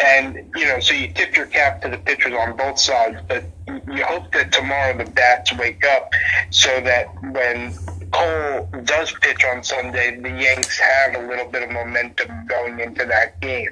and 0.00 0.36
you 0.56 0.66
know, 0.66 0.80
so 0.80 0.94
you 0.94 1.08
tip 1.08 1.36
your 1.36 1.46
cap 1.46 1.82
to 1.82 1.88
the 1.88 1.98
pitchers 1.98 2.32
on 2.34 2.56
both 2.56 2.78
sides, 2.78 3.18
but 3.28 3.50
you 3.68 4.04
hope 4.04 4.32
that 4.32 4.52
tomorrow 4.52 4.96
the 4.96 5.04
bats 5.04 5.52
wake 5.58 5.84
up 5.84 6.10
so 6.50 6.80
that 6.82 7.14
when 7.22 7.74
Cole 8.12 8.68
does 8.84 9.12
pitch 9.20 9.44
on 9.44 9.62
Sunday, 9.62 10.18
the 10.20 10.30
Yanks 10.30 10.78
have 10.78 11.16
a 11.16 11.26
little 11.28 11.46
bit 11.50 11.62
of 11.62 11.70
momentum 11.70 12.46
going 12.46 12.80
into 12.80 13.04
that 13.06 13.40
game. 13.40 13.68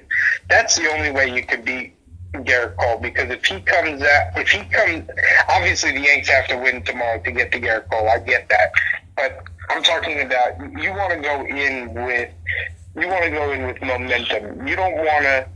That's 0.49 0.77
the 0.77 0.89
only 0.91 1.11
way 1.11 1.35
you 1.35 1.45
could 1.45 1.65
beat 1.65 1.97
Garrett 2.45 2.77
Cole 2.77 2.99
because 3.01 3.31
if 3.31 3.45
he 3.47 3.61
comes 3.61 4.03
out, 4.03 4.23
if 4.37 4.51
he 4.51 4.65
comes, 4.65 5.09
obviously 5.49 5.93
the 5.93 6.01
Yanks 6.01 6.29
have 6.29 6.47
to 6.49 6.57
win 6.59 6.83
tomorrow 6.85 7.21
to 7.23 7.33
get 7.33 7.53
to 7.53 7.59
Garrett 7.59 7.89
Cole. 7.91 8.09
I 8.09 8.19
get 8.19 8.49
that, 8.51 8.71
but 9.17 9.43
I'm 9.71 9.83
talking 9.83 10.21
about 10.21 10.59
you 10.61 10.91
want 10.93 11.13
to 11.15 11.21
go 11.21 11.45
in 11.47 11.95
with 11.95 12.31
you 13.01 13.09
want 13.09 13.25
to 13.25 13.31
go 13.31 13.53
in 13.53 13.67
with 13.67 13.81
momentum. 13.83 14.67
You 14.67 14.77
don't 14.77 14.97
want 14.97 15.25
to 15.25 15.49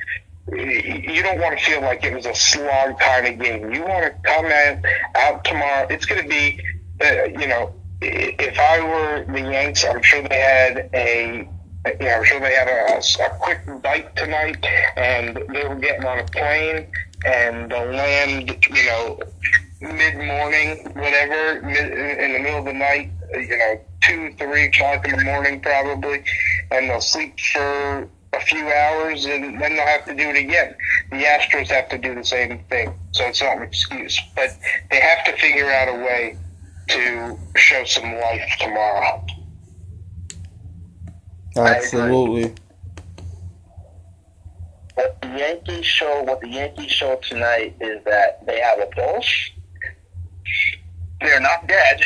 you 0.51 1.23
don't 1.23 1.41
want 1.41 1.57
to 1.57 1.65
feel 1.65 1.81
like 1.83 2.05
it 2.05 2.13
was 2.15 2.27
a 2.27 2.35
slog 2.35 2.99
kind 2.99 3.27
of 3.27 3.39
game. 3.39 3.73
You 3.73 3.83
want 3.83 4.05
to 4.05 4.29
come 4.29 4.47
out, 4.47 4.79
out 5.15 5.45
tomorrow. 5.45 5.87
It's 5.89 6.05
going 6.05 6.23
to 6.23 6.29
be, 6.29 6.61
uh, 7.01 7.25
you 7.25 7.47
know, 7.47 7.73
if 8.01 8.59
I 8.59 8.81
were 8.81 9.25
the 9.33 9.41
Yanks, 9.41 9.85
I'm 9.85 10.03
sure 10.03 10.27
they 10.27 10.41
had 10.41 10.91
a, 10.93 11.49
you 11.87 12.07
know, 12.07 12.11
I'm 12.11 12.25
sure 12.25 12.41
they 12.41 12.55
had 12.55 12.69
a, 12.69 12.99
a 12.99 13.31
quick 13.39 13.61
bite 13.83 14.15
tonight, 14.17 14.67
and 14.97 15.37
they 15.37 15.65
were 15.65 15.77
getting 15.77 16.05
on 16.05 16.19
a 16.19 16.25
plane, 16.25 16.89
and 17.25 17.71
they'll 17.71 17.93
land, 17.93 18.67
you 18.69 18.85
know, 18.87 19.21
mid 19.83 20.17
morning, 20.17 20.79
whatever, 20.95 21.61
mid, 21.63 21.93
in 21.93 22.33
the 22.33 22.39
middle 22.39 22.61
of 22.61 22.65
the 22.65 22.73
night, 22.73 23.11
uh, 23.35 23.39
you 23.39 23.59
know, 23.59 23.81
two, 24.03 24.35
three 24.39 24.65
o'clock 24.67 25.07
in 25.07 25.17
the 25.17 25.25
morning 25.25 25.61
probably, 25.61 26.25
and 26.71 26.89
they'll 26.89 27.01
sleep 27.01 27.39
for 27.53 28.09
a 28.35 28.41
few 28.41 28.67
hours 28.71 29.25
and 29.27 29.61
then 29.61 29.77
they'll 29.77 29.87
have 29.87 30.05
to 30.07 30.15
do 30.15 30.29
it 30.29 30.37
again. 30.37 30.75
The 31.11 31.25
Astros 31.25 31.69
have 31.69 31.89
to 31.91 31.99
do 31.99 32.15
the 32.15 32.25
same 32.25 32.61
thing, 32.71 32.95
so 33.13 33.25
it's 33.27 33.43
not 33.43 33.59
an 33.59 33.63
excuse. 33.65 34.21
But 34.35 34.57
they 34.91 35.01
have 35.01 35.25
to 35.27 35.33
figure 35.41 35.71
out 35.71 35.89
a 35.89 35.99
way 36.05 36.39
to 36.89 37.39
show 37.57 37.85
some 37.85 38.15
life 38.15 38.51
tomorrow. 38.59 39.25
Absolutely. 41.57 42.55
What 44.95 45.21
the 45.21 45.29
Yankees 45.29 45.87
show, 45.87 46.23
what 46.23 46.41
the 46.41 46.49
Yankees 46.49 46.91
show 46.91 47.17
tonight 47.17 47.77
is 47.81 48.03
that 48.05 48.45
they 48.47 48.61
have 48.61 48.79
a 48.79 48.87
pulse. 48.87 49.51
They're 51.21 51.41
not 51.41 51.67
dead. 51.67 52.01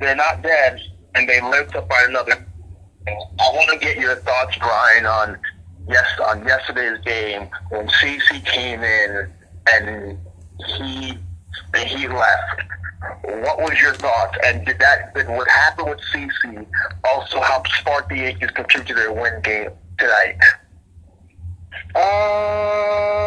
They're 0.00 0.16
not 0.16 0.42
dead, 0.42 0.80
and 1.14 1.28
they 1.28 1.40
lived 1.40 1.76
up 1.76 1.88
by 1.88 2.04
another. 2.08 2.46
I 3.06 3.50
want 3.52 3.70
to 3.70 3.78
get 3.78 3.98
your 3.98 4.16
thoughts, 4.16 4.56
Brian, 4.58 5.06
on 5.06 5.38
yes 5.88 6.06
on 6.24 6.46
yesterday's 6.46 6.98
game 7.04 7.48
when 7.68 7.86
CC 7.88 8.44
came 8.46 8.82
in 8.82 9.30
and 9.70 10.18
he 10.66 11.18
and 11.74 11.88
he 11.88 12.08
left. 12.08 12.62
What 13.24 13.60
was 13.60 13.78
your 13.80 13.92
thoughts? 13.94 14.36
And 14.44 14.64
did 14.64 14.78
that 14.78 15.14
did 15.14 15.28
what 15.28 15.48
happened 15.48 15.90
with 15.90 16.00
CC 16.12 16.66
also 17.04 17.40
help 17.40 17.66
spark 17.68 18.08
the 18.08 18.16
Yankees 18.16 18.50
contribute 18.50 18.88
to 18.88 18.94
their 18.94 19.12
win 19.12 19.40
game 19.42 19.70
tonight? 19.98 20.36
Uh, 21.94 23.24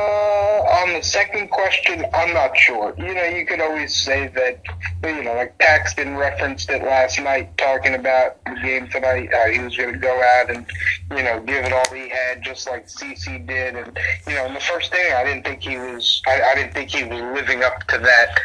on 0.88 0.94
the 0.94 1.02
second 1.02 1.50
question, 1.50 2.06
I'm 2.14 2.34
not 2.34 2.56
sure. 2.58 2.94
You 2.98 3.14
know, 3.14 3.24
you 3.24 3.46
could 3.46 3.62
always 3.62 3.96
say 3.96 4.28
that, 4.28 4.62
you 5.04 5.24
know, 5.24 5.34
like 5.36 5.58
Paxton 5.58 6.16
referenced 6.18 6.70
it 6.70 6.84
last 6.84 7.20
night, 7.20 7.58
talking 7.58 7.96
about 7.96 8.44
the 8.46 8.56
game 8.62 8.90
tonight. 8.90 9.30
Uh, 9.34 9.48
he 9.48 9.60
was 9.60 9.76
going 9.76 9.94
to 9.94 10.00
go 10.00 10.22
out 10.22 10.50
and, 10.50 10.66
you 11.12 11.24
know, 11.24 11.40
give 11.42 11.66
it 11.66 11.74
all 11.74 11.86
he 11.94 12.10
had, 12.10 12.42
just 12.44 12.68
like 12.68 12.88
CC 12.88 13.46
did. 13.48 13.76
And 13.76 13.98
you 14.28 14.36
know, 14.36 14.46
in 14.46 14.54
the 14.54 14.60
first 14.60 14.94
inning, 14.94 15.14
I 15.14 15.24
didn't 15.24 15.46
think 15.46 15.62
he 15.64 15.78
was. 15.78 16.22
I, 16.28 16.42
I 16.42 16.56
didn't 16.56 16.74
think 16.74 16.90
he 16.90 17.04
was 17.04 17.22
living 17.34 17.64
up 17.64 17.86
to 17.88 17.98
that. 18.00 18.40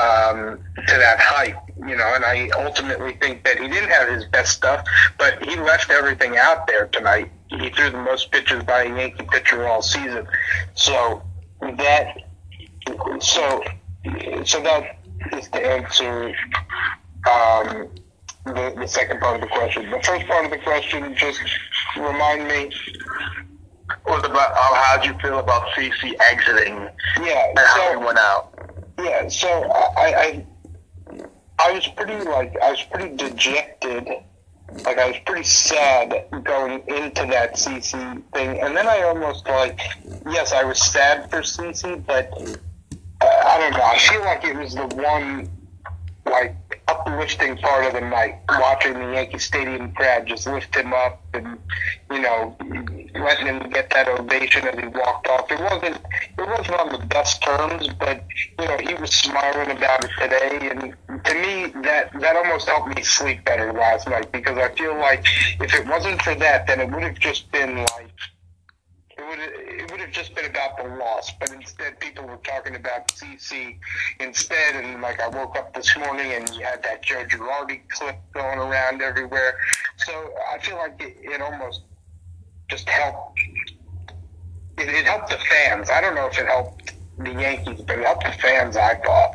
Um, 0.00 0.58
to 0.88 0.94
that 0.96 1.18
hype, 1.20 1.56
you 1.76 1.96
know, 1.96 2.12
and 2.14 2.24
I 2.24 2.48
ultimately 2.56 3.14
think 3.20 3.44
that 3.44 3.58
he 3.58 3.68
didn't 3.68 3.90
have 3.90 4.08
his 4.08 4.24
best 4.26 4.52
stuff, 4.52 4.86
but 5.18 5.42
he 5.44 5.56
left 5.56 5.90
everything 5.90 6.36
out 6.38 6.66
there 6.66 6.86
tonight. 6.86 7.30
He 7.48 7.68
threw 7.70 7.90
the 7.90 7.98
most 7.98 8.30
pitches 8.30 8.62
by 8.64 8.84
a 8.84 8.88
Yankee 8.88 9.26
pitcher 9.30 9.66
all 9.68 9.82
season. 9.82 10.26
So 10.74 11.22
that, 11.60 12.16
so, 13.20 13.62
so 14.44 14.62
that 14.62 14.98
is 15.36 15.48
to 15.48 15.66
answer 15.66 16.34
um, 17.30 17.88
the, 18.46 18.74
the 18.76 18.86
second 18.86 19.20
part 19.20 19.36
of 19.36 19.40
the 19.42 19.48
question. 19.48 19.90
The 19.90 20.00
first 20.02 20.26
part 20.26 20.44
of 20.46 20.50
the 20.50 20.58
question, 20.58 21.14
just 21.16 21.40
remind 21.96 22.48
me. 22.48 22.70
was 24.06 24.24
about 24.24 24.52
how'd 24.54 25.04
you 25.04 25.14
feel 25.18 25.38
about 25.38 25.68
CC 25.76 26.14
exiting 26.20 26.88
Yeah. 27.20 27.48
and 27.50 27.58
how 27.58 27.90
he 27.90 27.96
went 28.04 28.18
out? 28.18 28.51
Yeah, 29.02 29.28
so 29.28 29.48
I, 29.48 30.14
I 30.16 30.46
I 31.58 31.72
was 31.72 31.86
pretty 31.88 32.24
like 32.24 32.56
I 32.62 32.70
was 32.70 32.82
pretty 32.82 33.16
dejected. 33.16 34.08
Like 34.84 34.98
I 34.98 35.08
was 35.08 35.16
pretty 35.26 35.44
sad 35.44 36.26
going 36.44 36.82
into 36.86 37.26
that 37.26 37.54
CC 37.54 38.22
thing, 38.32 38.60
and 38.60 38.76
then 38.76 38.86
I 38.86 39.02
almost 39.02 39.46
like 39.46 39.80
yes, 40.26 40.52
I 40.52 40.64
was 40.64 40.78
sad 40.78 41.30
for 41.30 41.40
CC, 41.40 42.04
but 42.06 42.32
uh, 43.20 43.26
I 43.26 43.58
don't 43.58 43.72
know. 43.72 43.84
I 43.84 43.98
feel 43.98 44.20
like 44.20 44.44
it 44.44 44.56
was 44.56 44.74
the 44.74 44.86
one 44.86 45.50
like 46.26 46.54
uplifting 46.92 47.56
part 47.58 47.84
of 47.86 47.92
the 47.94 48.00
night, 48.00 48.40
watching 48.48 48.94
the 48.94 49.12
Yankee 49.12 49.38
Stadium 49.38 49.92
crowd 49.92 50.26
just 50.26 50.46
lift 50.46 50.74
him 50.74 50.92
up 50.92 51.20
and 51.34 51.58
you 52.10 52.20
know 52.20 52.56
letting 53.14 53.46
him 53.46 53.70
get 53.70 53.90
that 53.90 54.08
ovation 54.08 54.66
as 54.66 54.78
he 54.78 54.86
walked 54.86 55.26
off. 55.28 55.50
It 55.50 55.60
wasn't 55.60 55.96
it 56.38 56.48
wasn't 56.48 56.78
on 56.78 56.92
the 56.92 57.06
best 57.06 57.42
terms, 57.42 57.88
but 57.98 58.24
you 58.58 58.66
know 58.66 58.76
he 58.78 58.94
was 58.94 59.10
smiling 59.10 59.70
about 59.70 60.04
it 60.04 60.10
today, 60.18 60.70
and 60.70 61.24
to 61.24 61.34
me 61.34 61.72
that 61.82 62.10
that 62.20 62.36
almost 62.36 62.68
helped 62.68 62.94
me 62.94 63.02
sleep 63.02 63.44
better 63.44 63.72
last 63.72 64.08
night 64.08 64.30
because 64.32 64.58
I 64.58 64.68
feel 64.74 64.96
like 64.96 65.24
if 65.60 65.74
it 65.74 65.86
wasn't 65.86 66.20
for 66.22 66.34
that, 66.34 66.66
then 66.66 66.80
it 66.80 66.90
would 66.90 67.02
have 67.02 67.18
just 67.18 67.50
been 67.52 67.76
like 67.76 68.12
would 69.32 69.40
it 69.40 69.90
would 69.90 70.00
have 70.00 70.10
just 70.10 70.34
been 70.34 70.44
about 70.44 70.76
the 70.76 70.84
loss, 70.96 71.32
but 71.40 71.50
instead 71.52 71.98
people 72.00 72.24
were 72.24 72.38
talking 72.38 72.76
about 72.76 73.08
CC 73.08 73.78
instead. 74.20 74.76
And 74.76 75.00
like 75.00 75.20
I 75.20 75.28
woke 75.28 75.56
up 75.56 75.72
this 75.74 75.96
morning 75.96 76.32
and 76.32 76.48
you 76.54 76.64
had 76.64 76.82
that 76.82 77.02
Joe 77.02 77.24
Girardi 77.24 77.80
clip 77.90 78.16
going 78.34 78.58
around 78.58 79.00
everywhere. 79.00 79.56
So 79.98 80.12
I 80.52 80.58
feel 80.58 80.76
like 80.76 81.00
it, 81.00 81.16
it 81.22 81.40
almost 81.40 81.82
just 82.68 82.88
helped. 82.88 83.40
It, 84.78 84.88
it 84.88 85.06
helped 85.06 85.30
the 85.30 85.38
fans. 85.38 85.90
I 85.90 86.00
don't 86.00 86.14
know 86.14 86.26
if 86.26 86.38
it 86.38 86.46
helped 86.46 86.94
the 87.18 87.32
Yankees, 87.32 87.80
but 87.82 87.98
it 87.98 88.04
helped 88.04 88.24
the 88.24 88.32
fans. 88.32 88.76
I 88.76 88.96
thought. 88.96 89.34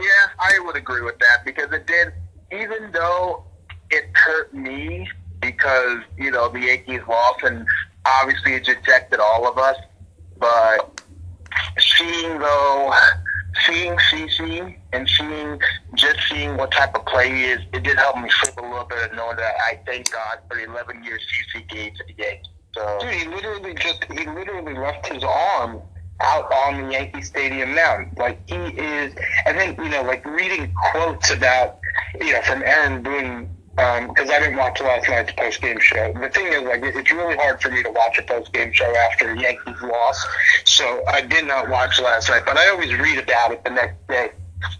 Yeah, 0.00 0.28
I 0.38 0.60
would 0.60 0.76
agree 0.76 1.02
with 1.02 1.18
that 1.18 1.44
because 1.44 1.72
it 1.72 1.86
did, 1.86 2.12
even 2.52 2.92
though 2.92 3.47
it 3.90 4.10
hurt 4.14 4.52
me 4.52 5.08
because, 5.40 6.00
you 6.16 6.30
know, 6.30 6.48
the 6.48 6.60
Yankees 6.60 7.00
lost 7.08 7.42
and 7.44 7.66
obviously 8.04 8.54
it 8.54 8.64
dejected 8.64 9.20
all 9.20 9.46
of 9.46 9.58
us. 9.58 9.76
But 10.38 10.92
seeing, 11.78 12.38
though, 12.38 12.92
seeing 13.66 13.96
CC 13.96 14.76
and 14.92 15.08
seeing, 15.08 15.60
just 15.94 16.20
seeing 16.28 16.56
what 16.56 16.70
type 16.70 16.94
of 16.94 17.04
play 17.06 17.30
he 17.30 17.44
is, 17.44 17.60
it 17.72 17.82
did 17.82 17.96
help 17.96 18.18
me 18.18 18.30
sleep 18.40 18.54
a 18.58 18.62
little 18.62 18.84
bit 18.84 19.14
knowing 19.14 19.36
that 19.36 19.54
I 19.66 19.80
thank 19.86 20.10
God 20.10 20.38
for 20.48 20.56
the 20.56 20.64
11 20.64 21.02
years 21.04 21.22
CC 21.54 21.68
gave 21.68 21.94
to 21.94 22.04
the 22.06 22.22
Yankees. 22.22 22.46
So, 22.74 22.98
Dude, 23.00 23.10
he 23.10 23.26
literally 23.26 23.74
just, 23.74 24.04
he 24.04 24.26
literally 24.26 24.74
left 24.74 25.08
his 25.08 25.24
arm 25.24 25.82
out 26.20 26.52
on 26.52 26.82
the 26.82 26.92
Yankee 26.92 27.22
Stadium 27.22 27.74
mound. 27.74 28.12
Like 28.16 28.40
he 28.48 28.56
is, 28.56 29.14
and 29.46 29.58
then 29.58 29.76
you 29.78 29.88
know, 29.88 30.02
like 30.02 30.24
reading 30.26 30.72
quotes 30.90 31.30
about, 31.30 31.78
you 32.20 32.32
know, 32.32 32.42
from 32.42 32.62
Aaron 32.62 33.02
Boone. 33.02 33.50
Because 33.78 34.28
I 34.28 34.40
didn't 34.40 34.56
watch 34.56 34.80
last 34.80 35.08
night's 35.08 35.32
post 35.34 35.60
game 35.60 35.78
show. 35.78 36.12
The 36.12 36.28
thing 36.30 36.52
is, 36.52 36.62
like, 36.62 36.82
it's 36.82 37.12
really 37.12 37.36
hard 37.36 37.62
for 37.62 37.70
me 37.70 37.84
to 37.84 37.90
watch 37.92 38.18
a 38.18 38.22
post 38.22 38.52
game 38.52 38.72
show 38.72 38.92
after 38.96 39.32
Yankees 39.36 39.80
loss. 39.80 40.26
So 40.64 41.04
I 41.06 41.20
did 41.20 41.46
not 41.46 41.68
watch 41.68 42.00
last 42.00 42.28
night, 42.28 42.42
but 42.44 42.56
I 42.56 42.70
always 42.70 42.92
read 42.98 43.18
about 43.18 43.52
it 43.52 43.62
the 43.62 43.70
next 43.70 44.04
day. 44.08 44.30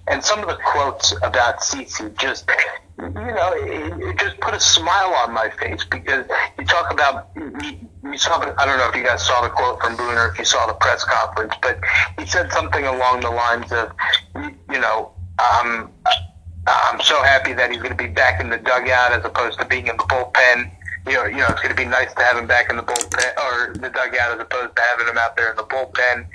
And 0.09 0.25
some 0.25 0.41
of 0.41 0.49
the 0.49 0.57
quotes 0.57 1.13
about 1.23 1.61
CC 1.61 2.13
just, 2.19 2.51
you 2.99 3.09
know, 3.09 3.53
it, 3.55 4.03
it 4.03 4.19
just 4.19 4.41
put 4.41 4.53
a 4.53 4.59
smile 4.59 5.15
on 5.15 5.33
my 5.33 5.49
face 5.51 5.85
because 5.85 6.27
you 6.59 6.65
talk 6.65 6.93
about, 6.93 7.29
you, 7.37 7.53
you 8.03 8.19
saw, 8.19 8.41
the, 8.41 8.61
I 8.61 8.67
don't 8.67 8.79
know 8.79 8.89
if 8.89 8.97
you 8.97 9.05
guys 9.05 9.25
saw 9.25 9.43
the 9.43 9.51
quote 9.51 9.81
from 9.81 9.97
Boone 9.97 10.19
or 10.19 10.31
if 10.31 10.39
you 10.41 10.45
saw 10.45 10.67
the 10.67 10.73
press 10.75 11.05
conference, 11.05 11.55
but 11.63 11.79
he 12.19 12.27
said 12.27 12.51
something 12.51 12.85
along 12.85 13.21
the 13.21 13.31
lines 13.31 13.71
of, 13.71 13.93
you 14.35 14.81
know, 14.81 15.13
um, 15.39 15.93
I'm 16.69 17.01
so 17.01 17.23
happy 17.23 17.53
that 17.55 17.71
he's 17.71 17.81
going 17.81 17.97
to 17.97 18.03
be 18.03 18.09
back 18.09 18.41
in 18.41 18.51
the 18.51 18.59
dugout 18.59 19.13
as 19.13 19.25
opposed 19.25 19.59
to 19.61 19.65
being 19.65 19.87
in 19.87 19.97
the 19.97 20.03
bullpen. 20.05 20.71
You 21.07 21.15
know, 21.15 21.25
you 21.25 21.37
know, 21.39 21.47
it's 21.49 21.63
going 21.63 21.75
to 21.75 21.81
be 21.81 21.87
nice 21.87 22.13
to 22.13 22.23
have 22.23 22.37
him 22.37 22.47
back 22.47 22.69
in 22.69 22.77
the 22.77 22.83
bullpen 22.83 23.37
or 23.39 23.73
the 23.73 23.89
dugout 23.89 24.35
as 24.35 24.41
opposed 24.41 24.77
to 24.77 24.83
having 24.83 25.07
him 25.07 25.17
out 25.17 25.37
there 25.37 25.51
in 25.51 25.57
the 25.57 25.63
bullpen. 25.63 26.27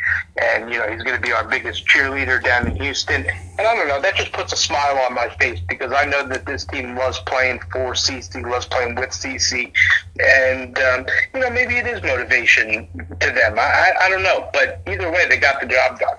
And 0.42 0.72
you 0.72 0.80
know, 0.80 0.90
he's 0.90 1.04
going 1.04 1.16
to 1.16 1.22
be 1.22 1.32
our 1.32 1.44
biggest 1.44 1.86
cheerleader 1.86 2.44
down 2.44 2.68
in 2.68 2.76
Houston. 2.78 3.26
And 3.26 3.68
I 3.68 3.76
don't 3.76 3.88
know, 3.88 4.02
that 4.02 4.16
just 4.16 4.32
puts 4.32 4.52
a 4.52 4.56
smile 4.56 4.98
on 4.98 5.14
my 5.14 5.30
face 5.38 5.60
because 5.68 5.92
I 5.92 6.06
know 6.06 6.28
that 6.28 6.46
this 6.46 6.66
team 6.66 6.96
loves 6.96 7.20
playing 7.20 7.60
for 7.72 7.94
CC, 7.94 8.50
loves 8.50 8.66
playing 8.66 8.96
with 8.96 9.10
CC, 9.10 9.72
and 10.20 10.80
um, 10.80 11.06
you 11.36 11.42
know, 11.42 11.52
maybe 11.52 11.78
it 11.78 11.86
is 11.86 12.02
motivation 12.02 12.88
to 13.20 13.32
them. 13.32 13.60
I, 13.60 13.62
I, 13.62 14.06
I 14.06 14.10
don't 14.10 14.24
know, 14.24 14.50
but 14.54 14.82
either 14.88 15.12
way, 15.12 15.28
they 15.30 15.38
got 15.38 15.62
the 15.62 15.68
job 15.68 16.00
done. 16.00 16.18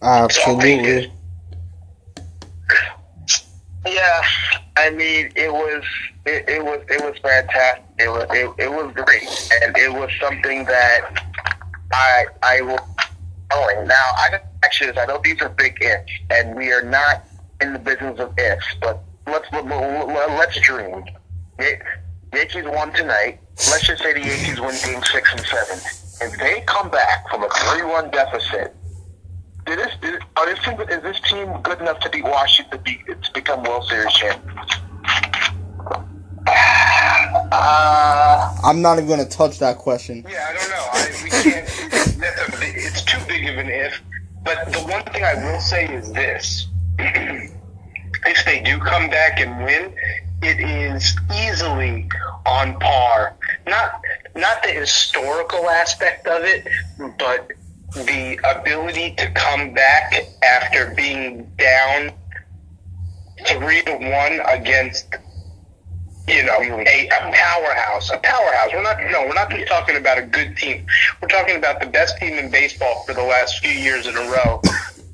Absolutely. 0.00 1.12
Yeah, 3.94 4.22
I 4.76 4.90
mean, 4.90 5.30
it 5.36 5.52
was 5.52 5.84
it, 6.26 6.48
it 6.48 6.64
was 6.64 6.80
it 6.90 7.00
was 7.00 7.16
fantastic. 7.18 7.84
It 8.00 8.08
was 8.08 8.26
it, 8.30 8.50
it 8.58 8.68
was 8.68 8.92
great, 8.92 9.50
and 9.62 9.76
it 9.76 9.92
was 9.92 10.10
something 10.20 10.64
that 10.64 11.24
I 11.92 12.26
I 12.42 12.60
will. 12.62 12.80
Oh, 13.52 13.84
now 13.86 14.10
I 14.18 14.30
got 14.32 14.42
actually 14.64 14.98
I 14.98 15.06
know 15.06 15.20
these 15.22 15.40
are 15.42 15.48
big 15.48 15.78
ifs, 15.80 16.10
and 16.30 16.56
we 16.56 16.72
are 16.72 16.82
not 16.82 17.22
in 17.60 17.72
the 17.72 17.78
business 17.78 18.18
of 18.18 18.36
ifs, 18.36 18.66
but 18.80 19.00
let's 19.28 19.46
let, 19.52 19.64
let's 19.64 20.60
dream. 20.60 21.04
Yankees 22.34 22.64
won 22.66 22.92
tonight. 22.94 23.38
Let's 23.70 23.86
just 23.86 24.02
say 24.02 24.12
the 24.12 24.26
Yankees 24.26 24.60
win 24.60 24.74
Game 24.84 25.04
Six 25.04 25.30
and 25.30 25.40
Seven. 25.46 25.78
If 26.20 26.36
they 26.40 26.62
come 26.62 26.90
back 26.90 27.30
from 27.30 27.44
a 27.44 27.48
three-one 27.48 28.10
deficit 28.10 28.74
did 29.66 29.78
this, 29.78 29.92
did, 30.00 30.22
are 30.36 30.46
this 30.46 30.58
team, 30.64 30.80
is 30.80 31.02
this 31.02 31.20
team 31.20 31.60
good 31.62 31.80
enough 31.80 32.00
to 32.00 32.10
beat 32.10 32.24
Washington 32.24 32.78
to, 32.78 32.84
be, 32.84 33.00
to 33.06 33.32
become 33.32 33.62
World 33.62 33.86
Series 33.88 34.12
champions? 34.12 34.72
Uh, 36.46 38.54
I'm 38.64 38.82
not 38.82 38.98
even 38.98 39.08
going 39.08 39.20
to 39.20 39.28
touch 39.28 39.58
that 39.60 39.78
question. 39.78 40.26
Yeah, 40.28 40.48
I 40.48 40.52
don't 40.54 40.68
know. 40.68 40.86
I, 40.92 41.08
we 41.22 41.30
can't. 41.30 41.68
A, 41.68 41.72
it's 42.76 43.02
too 43.02 43.18
big 43.26 43.48
of 43.48 43.56
an 43.58 43.68
if. 43.68 44.00
But 44.44 44.72
the 44.72 44.80
one 44.80 45.02
thing 45.04 45.24
I 45.24 45.34
will 45.34 45.60
say 45.60 45.86
is 45.86 46.12
this: 46.12 46.66
if 46.98 48.44
they 48.44 48.60
do 48.60 48.78
come 48.78 49.08
back 49.08 49.40
and 49.40 49.64
win, 49.64 49.94
it 50.42 50.60
is 50.60 51.16
easily 51.34 52.10
on 52.44 52.78
par. 52.78 53.36
Not 53.66 54.02
not 54.36 54.62
the 54.62 54.68
historical 54.70 55.70
aspect 55.70 56.26
of 56.26 56.44
it, 56.44 56.68
but 57.18 57.50
the 57.94 58.38
ability 58.58 59.14
to 59.16 59.30
come 59.32 59.72
back 59.72 60.12
after 60.42 60.92
being 60.96 61.50
down 61.56 62.12
three 63.46 63.82
to 63.82 63.92
one 63.92 64.40
against 64.46 65.14
you 66.26 66.42
know 66.42 66.56
a, 66.60 67.08
a 67.08 67.32
powerhouse 67.32 68.10
a 68.10 68.18
powerhouse. 68.18 68.70
We're 68.72 68.82
not 68.82 68.98
no 69.10 69.22
we're 69.26 69.34
not 69.34 69.50
just 69.50 69.68
talking 69.68 69.96
about 69.96 70.18
a 70.18 70.22
good 70.22 70.56
team. 70.56 70.86
We're 71.20 71.28
talking 71.28 71.56
about 71.56 71.80
the 71.80 71.86
best 71.86 72.18
team 72.18 72.34
in 72.34 72.50
baseball 72.50 73.04
for 73.06 73.14
the 73.14 73.22
last 73.22 73.58
few 73.60 73.70
years 73.70 74.06
in 74.06 74.16
a 74.16 74.20
row. 74.20 74.60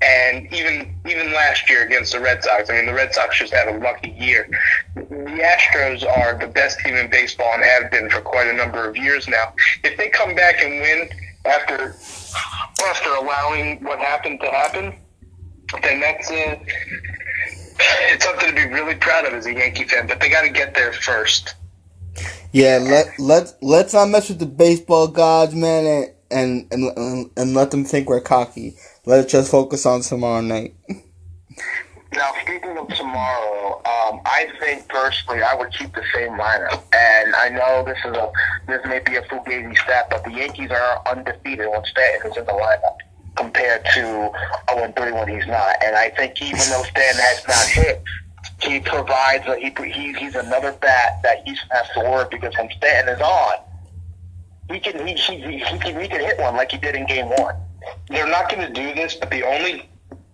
And 0.02 0.50
even 0.52 0.94
even 1.06 1.32
last 1.34 1.68
year 1.68 1.84
against 1.84 2.12
the 2.12 2.20
Red 2.20 2.42
Sox. 2.42 2.70
I 2.70 2.74
mean 2.76 2.86
the 2.86 2.94
Red 2.94 3.12
Sox 3.12 3.38
just 3.38 3.52
had 3.52 3.68
a 3.68 3.78
lucky 3.78 4.10
year. 4.10 4.48
The 4.94 5.02
Astros 5.02 6.06
are 6.06 6.38
the 6.38 6.46
best 6.46 6.80
team 6.80 6.94
in 6.94 7.10
baseball 7.10 7.52
and 7.52 7.62
have 7.62 7.90
been 7.90 8.08
for 8.08 8.22
quite 8.22 8.46
a 8.46 8.54
number 8.54 8.88
of 8.88 8.96
years 8.96 9.28
now. 9.28 9.52
If 9.84 9.98
they 9.98 10.08
come 10.08 10.34
back 10.34 10.62
and 10.62 10.80
win 10.80 11.10
after 11.44 11.96
after 12.87 13.14
allowing 13.14 13.83
what 13.85 13.98
happened 13.98 14.40
to 14.40 14.50
happen, 14.50 14.94
then 15.83 16.00
that's 16.00 16.31
uh, 16.31 16.57
it's 18.12 18.24
something 18.24 18.48
to 18.48 18.55
be 18.55 18.66
really 18.66 18.94
proud 18.94 19.24
of 19.26 19.35
as 19.35 19.46
a 19.46 19.55
Yankee 19.55 19.85
fan. 19.85 20.07
But 20.07 20.20
they 20.20 20.29
got 20.29 20.42
to 20.42 20.50
get 20.50 20.74
there 20.74 20.92
first. 20.92 21.55
Yeah, 22.53 22.79
let 22.83 23.18
let 23.18 23.57
let's 23.62 23.92
not 23.92 24.09
mess 24.09 24.29
with 24.29 24.38
the 24.38 24.46
baseball 24.46 25.09
gods, 25.09 25.55
man, 25.55 26.12
and 26.31 26.66
and 26.72 26.92
and, 26.96 27.31
and 27.37 27.55
let 27.55 27.70
them 27.70 27.85
think 27.85 28.09
we're 28.09 28.20
cocky. 28.20 28.76
Let's 29.07 29.31
just 29.31 29.50
focus 29.50 29.87
on 29.87 30.03
tomorrow 30.03 30.40
night. 30.40 30.74
Now, 32.12 32.33
speaking 32.42 32.77
of 32.77 32.88
tomorrow, 32.88 33.77
um, 33.85 34.20
I 34.27 34.49
think 34.59 34.88
personally 34.88 35.42
I 35.42 35.55
would 35.55 35.73
keep 35.73 35.94
the 35.94 36.03
same 36.12 36.33
lineup. 36.33 36.83
And 36.92 37.35
I 37.37 37.49
know 37.51 37.85
this 37.85 37.99
is 38.05 38.16
a 38.16 38.31
this 38.66 38.81
may 38.85 38.99
be 38.99 39.16
a 39.16 39.23
fugazi 39.23 39.77
stat, 39.79 40.09
but 40.11 40.25
the 40.25 40.33
Yankees 40.33 40.70
are 40.70 41.03
undefeated 41.07 41.68
when 41.70 41.85
Stanton 41.85 42.33
is 42.33 42.37
in 42.37 42.44
the 42.46 42.53
lineup 42.53 42.96
compared 43.37 43.85
to 43.85 44.33
0 44.70 44.92
3 44.96 45.12
when 45.12 45.29
he's 45.29 45.46
not. 45.46 45.77
And 45.85 45.94
I 45.94 46.11
think 46.11 46.42
even 46.42 46.59
though 46.59 46.83
Stanton 46.83 47.23
has 47.23 47.46
not 47.46 47.66
hit, 47.68 48.03
he 48.61 48.81
provides 48.81 49.46
a, 49.46 49.57
he, 49.57 49.73
he 49.92 50.12
he's 50.14 50.35
another 50.35 50.73
bat 50.73 51.20
that 51.23 51.42
he 51.44 51.57
has 51.70 51.88
to 51.94 52.01
work 52.01 52.33
because 52.33 52.53
when 52.59 52.70
Stanton 52.77 53.14
is 53.14 53.20
on, 53.20 53.55
he 54.68 54.81
can 54.81 55.07
he, 55.07 55.14
he, 55.14 55.59
he 55.59 55.79
can 55.79 56.01
he 56.01 56.09
can 56.09 56.20
hit 56.20 56.40
one 56.40 56.57
like 56.57 56.73
he 56.73 56.79
did 56.79 56.96
in 56.96 57.07
Game 57.07 57.29
One. 57.29 57.55
They're 58.09 58.29
not 58.29 58.51
going 58.51 58.66
to 58.66 58.73
do 58.73 58.94
this, 58.94 59.14
but 59.14 59.31
the 59.31 59.44
only 59.44 59.89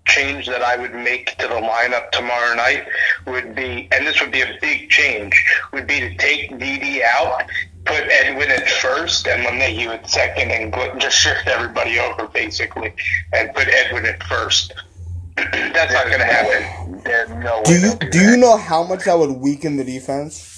change 0.07 0.47
that 0.47 0.63
I 0.63 0.77
would 0.77 0.95
make 0.95 1.37
to 1.39 1.49
the 1.49 1.55
lineup 1.55 2.11
tomorrow 2.11 2.55
night 2.55 2.87
would 3.27 3.55
be, 3.55 3.89
and 3.93 4.07
this 4.07 4.21
would 4.21 4.33
be 4.33 4.41
a 4.41 4.57
big 4.61 4.89
change, 4.89 5.45
would 5.73 5.87
be 5.87 6.01
to 6.01 6.17
take 6.17 6.59
Didi 6.59 7.03
out, 7.05 7.43
put 7.85 8.03
Edwin 8.09 8.51
at 8.51 8.69
first, 8.69 9.27
and 9.27 9.45
LeMahieu 9.45 9.89
at 9.89 10.09
second, 10.09 10.51
and 10.51 10.73
just 11.01 11.19
shift 11.19 11.47
everybody 11.47 11.99
over 11.99 12.27
basically, 12.29 12.93
and 13.33 13.53
put 13.55 13.69
Edwin 13.69 14.07
at 14.07 14.23
first. 14.25 14.73
That's 15.37 15.93
not 15.93 16.07
going 16.07 16.21
to 16.21 16.25
happen. 16.25 17.03
There's 17.05 17.29
no 17.31 17.63
Do 17.65 17.73
way 17.73 17.79
you 17.81 17.95
they'll 17.95 18.11
do 18.11 18.21
you 18.21 18.37
know 18.37 18.57
how 18.57 18.85
much 18.85 19.05
that 19.05 19.19
would 19.19 19.33
weaken 19.33 19.77
the 19.77 19.85
defense? 19.85 20.56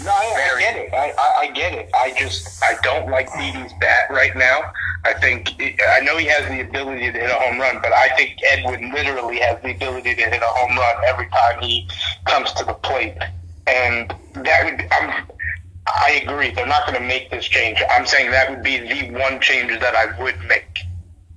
No, 0.00 0.10
I, 0.10 0.54
I 0.54 0.60
get 0.60 0.76
it. 0.76 0.92
I, 0.92 1.12
I, 1.16 1.40
I 1.42 1.50
get 1.52 1.72
it. 1.72 1.90
I 1.94 2.12
just 2.18 2.62
I 2.62 2.76
don't 2.82 3.10
like 3.10 3.28
Didi's 3.30 3.72
bat 3.80 4.10
right 4.10 4.36
now. 4.36 4.60
I 5.04 5.14
think 5.14 5.50
I 5.88 6.00
know 6.00 6.16
he 6.16 6.26
has 6.26 6.48
the 6.48 6.60
ability 6.60 7.12
to 7.12 7.18
hit 7.18 7.30
a 7.30 7.34
home 7.34 7.60
run, 7.60 7.78
but 7.82 7.92
I 7.92 8.08
think 8.16 8.36
Edwin 8.50 8.92
literally 8.92 9.38
has 9.38 9.62
the 9.62 9.70
ability 9.70 10.14
to 10.16 10.22
hit 10.22 10.42
a 10.42 10.46
home 10.46 10.76
run 10.76 10.96
every 11.06 11.28
time 11.28 11.60
he 11.60 11.88
comes 12.26 12.52
to 12.54 12.64
the 12.64 12.74
plate, 12.74 13.16
and 13.66 14.12
that 14.34 14.64
would 14.64 14.88
I'm. 14.90 15.26
I 15.86 16.22
agree. 16.24 16.50
They're 16.50 16.66
not 16.66 16.86
going 16.86 16.98
to 17.00 17.06
make 17.06 17.30
this 17.30 17.44
change. 17.44 17.82
I'm 17.90 18.06
saying 18.06 18.30
that 18.30 18.50
would 18.50 18.62
be 18.62 18.78
the 18.78 19.10
one 19.18 19.38
change 19.40 19.78
that 19.80 19.94
I 19.94 20.18
would 20.20 20.40
make. 20.48 20.78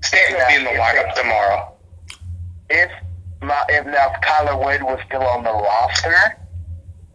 Stanton 0.01 0.37
will 0.37 0.47
be 0.47 0.55
in 0.55 0.63
the 0.63 0.81
lineup 0.81 1.13
tomorrow. 1.15 1.73
If 2.69 2.89
my, 3.41 3.63
if 3.69 3.85
now 3.85 4.13
if 4.13 4.21
Tyler 4.21 4.57
Wade 4.57 4.83
was 4.83 4.99
still 5.05 5.23
on 5.23 5.43
the 5.43 5.51
roster, 5.51 6.37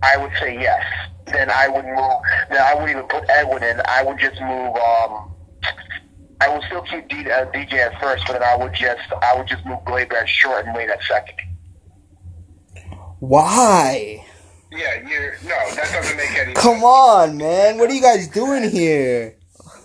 I 0.02 0.16
would 0.18 0.32
say 0.38 0.60
yes. 0.60 0.84
Then 1.26 1.50
I 1.50 1.68
would 1.68 1.84
move. 1.84 2.20
Then 2.50 2.60
I 2.60 2.74
wouldn't 2.74 2.90
even 2.90 3.04
put 3.04 3.28
Edwin 3.28 3.62
in. 3.62 3.80
I 3.86 4.02
would 4.02 4.18
just 4.18 4.40
move. 4.40 4.76
Um, 4.76 5.32
I 6.40 6.48
would 6.48 6.62
still 6.64 6.82
keep 6.82 7.08
D, 7.08 7.30
uh, 7.30 7.46
DJ 7.52 7.74
at 7.74 8.00
first, 8.00 8.24
but 8.26 8.32
then 8.34 8.42
I 8.42 8.56
would 8.56 8.74
just 8.74 9.00
I 9.22 9.36
would 9.36 9.46
just 9.46 9.64
move 9.64 9.78
Gleyber 9.86 10.14
at 10.14 10.28
short 10.28 10.66
and 10.66 10.74
Wade 10.74 10.90
at 10.90 11.02
second. 11.04 11.38
Why? 13.20 14.24
Yeah, 14.72 15.08
you're 15.08 15.34
no, 15.44 15.74
that 15.76 15.90
doesn't 15.92 16.16
make 16.16 16.34
any. 16.36 16.54
Come 16.54 16.82
on, 16.82 17.36
man. 17.36 17.78
What 17.78 17.90
are 17.90 17.94
you 17.94 18.00
guys 18.00 18.26
doing 18.26 18.68
here? 18.68 19.36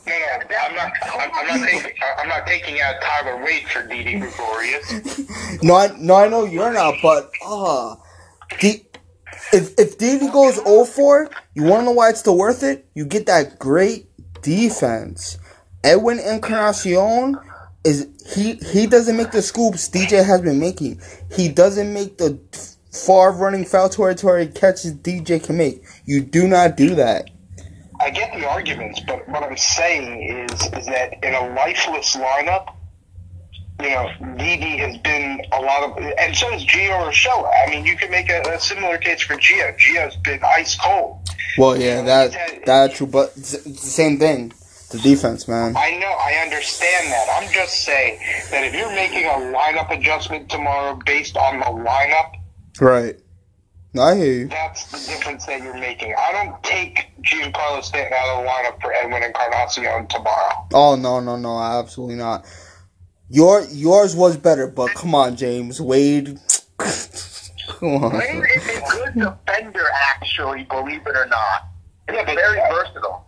No, 0.07 0.13
no, 0.13 0.55
I'm 0.57 0.75
not. 0.75 0.91
I'm, 1.03 1.31
I'm 1.33 1.59
not 1.59 1.69
taking. 1.69 1.91
I'm 2.17 2.27
not 2.29 2.47
taking 2.47 2.81
out 2.81 2.95
Tyler 3.01 3.43
Wade 3.43 3.67
for 3.67 3.85
Didi 3.85 4.19
Gregorius. 4.19 5.27
No, 5.63 5.75
I, 5.75 5.95
no, 5.97 6.15
I 6.15 6.27
know 6.27 6.45
you're 6.45 6.71
not, 6.71 6.95
but 7.01 7.31
uh, 7.43 7.95
D, 8.59 8.85
if 9.53 9.77
if 9.79 9.97
Davey 9.97 10.27
goes 10.27 10.57
0-4, 10.59 11.31
you 11.53 11.63
want 11.63 11.81
to 11.81 11.85
know 11.85 11.91
why 11.91 12.09
it's 12.09 12.19
still 12.19 12.37
worth 12.37 12.63
it? 12.63 12.87
You 12.93 13.05
get 13.05 13.25
that 13.27 13.59
great 13.59 14.09
defense. 14.41 15.37
Edwin 15.83 16.19
Encarnacion 16.19 17.37
is 17.83 18.07
he 18.33 18.55
he 18.55 18.87
doesn't 18.87 19.15
make 19.15 19.31
the 19.31 19.41
scoops 19.41 19.89
DJ 19.89 20.25
has 20.25 20.41
been 20.41 20.59
making. 20.59 21.01
He 21.31 21.49
doesn't 21.49 21.93
make 21.93 22.17
the 22.17 22.39
far 22.91 23.31
running 23.31 23.65
foul 23.65 23.89
territory 23.89 24.47
catches 24.47 24.93
DJ 24.93 25.43
can 25.43 25.57
make. 25.57 25.83
You 26.05 26.21
do 26.21 26.47
not 26.47 26.75
do 26.75 26.95
that. 26.95 27.29
I 27.99 28.09
get 28.09 28.33
the 28.33 28.47
arguments, 28.47 28.99
but 29.07 29.27
what 29.29 29.43
I'm 29.43 29.57
saying 29.57 30.23
is 30.23 30.51
is 30.73 30.85
that 30.87 31.23
in 31.23 31.33
a 31.33 31.53
lifeless 31.55 32.15
lineup, 32.15 32.75
you 33.81 33.89
know, 33.89 34.09
Didi 34.37 34.77
has 34.77 34.97
been 34.97 35.41
a 35.51 35.61
lot 35.61 35.83
of, 35.83 35.97
and 35.97 36.35
so 36.35 36.51
is 36.53 36.65
Gio 36.65 37.09
Urshela. 37.09 37.51
I 37.65 37.69
mean, 37.69 37.85
you 37.85 37.95
could 37.95 38.09
make 38.09 38.29
a, 38.29 38.41
a 38.41 38.59
similar 38.59 38.97
case 38.97 39.21
for 39.21 39.35
Gio. 39.35 39.77
Gio's 39.77 40.15
been 40.17 40.39
ice 40.43 40.75
cold. 40.75 41.19
Well, 41.57 41.77
yeah, 41.77 42.01
that 42.03 42.63
that's 42.65 42.97
true, 42.97 43.07
but 43.07 43.33
it's 43.35 43.53
it's 43.53 43.63
the 43.63 43.73
same 43.73 44.17
thing. 44.19 44.53
The 44.91 44.99
defense, 44.99 45.47
man. 45.49 45.75
I 45.75 45.97
know, 45.97 46.07
I 46.07 46.39
understand 46.43 47.11
that. 47.11 47.27
I'm 47.41 47.51
just 47.51 47.83
saying 47.83 48.19
that 48.51 48.63
if 48.63 48.73
you're 48.73 48.89
making 48.95 49.25
a 49.25 49.53
lineup 49.53 49.91
adjustment 49.91 50.49
tomorrow 50.49 50.97
based 51.05 51.35
on 51.35 51.59
the 51.59 51.65
lineup, 51.65 52.31
Right. 52.79 53.19
I 53.99 54.15
hear 54.15 54.33
you. 54.33 54.47
that's 54.47 54.85
the 54.91 55.11
difference 55.11 55.45
that 55.47 55.61
you're 55.63 55.77
making. 55.77 56.13
I 56.17 56.31
don't 56.31 56.61
take 56.63 57.07
Giancarlo 57.23 57.83
Stanton 57.83 58.13
out 58.13 58.37
of 58.37 58.43
the 58.43 58.49
lineup 58.49 58.81
for 58.81 58.93
Edwin 58.93 59.23
and 59.23 59.25
Encarnacion 59.25 60.07
tomorrow. 60.07 60.67
Oh 60.73 60.95
no, 60.95 61.19
no, 61.19 61.35
no, 61.35 61.59
absolutely 61.59 62.15
not. 62.15 62.45
Your 63.29 63.63
yours 63.65 64.15
was 64.15 64.37
better, 64.37 64.67
but 64.67 64.93
come 64.93 65.13
on, 65.13 65.35
James 65.35 65.81
Wade. 65.81 66.39
come 66.77 68.03
on. 68.03 68.13
Wade 68.17 68.43
is 68.55 68.67
a 68.67 68.81
good 68.91 69.13
defender, 69.15 69.85
actually, 70.13 70.63
believe 70.63 71.01
it 71.05 71.15
or 71.15 71.25
not. 71.25 71.67
Yeah, 72.09 72.15
He's 72.17 72.25
but- 72.25 72.35
very 72.35 72.59
versatile. 72.71 73.25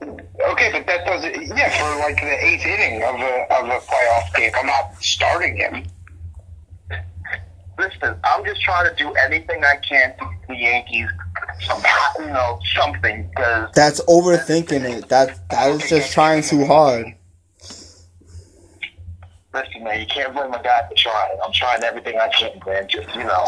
Okay, 0.52 0.72
but 0.72 0.88
that 0.88 1.06
doesn't. 1.06 1.58
Yeah, 1.58 1.70
for 1.70 2.00
like 2.00 2.16
the 2.16 2.46
eighth 2.46 2.66
inning 2.66 3.04
of 3.04 3.16
a 3.16 3.54
of 3.54 3.66
a 3.66 3.80
playoff 3.86 4.34
game, 4.36 4.52
I'm 4.56 4.68
not 4.68 4.96
starting 5.04 5.58
him. 5.58 5.84
Listen, 7.78 8.16
I'm 8.24 8.44
just 8.46 8.62
trying 8.62 8.90
to 8.90 8.96
do 9.02 9.12
anything 9.14 9.64
I 9.64 9.78
can 9.78 10.16
to 10.18 10.26
the 10.48 10.56
Yankees 10.56 11.08
some, 11.62 11.82
you 12.20 12.28
know, 12.28 12.60
something 12.76 13.30
because 13.30 13.70
That's 13.74 14.02
overthinking 14.02 14.98
it. 14.98 15.10
That 15.10 15.50
that 15.50 15.72
is 15.72 15.90
just 15.90 16.12
trying 16.14 16.44
too 16.44 16.66
hard. 16.66 17.06
Listen, 19.54 19.84
man, 19.84 20.00
you 20.00 20.06
can't 20.08 20.34
blame 20.34 20.54
a 20.54 20.62
guy 20.62 20.88
for 20.88 20.96
trying. 20.96 21.38
I'm 21.46 21.52
trying 21.52 21.84
everything 21.84 22.18
I 22.18 22.30
can, 22.30 22.60
man. 22.66 22.88
Just 22.88 23.14
you 23.16 23.24
know, 23.24 23.46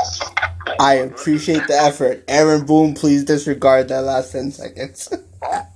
I 0.79 0.95
appreciate 0.95 1.67
the 1.67 1.75
effort. 1.75 2.23
Aaron 2.27 2.65
Boone, 2.65 2.93
please 2.93 3.23
disregard 3.23 3.87
that 3.89 4.01
last 4.01 4.31
ten 4.31 4.51
seconds. 4.51 5.09
but, 5.41 5.67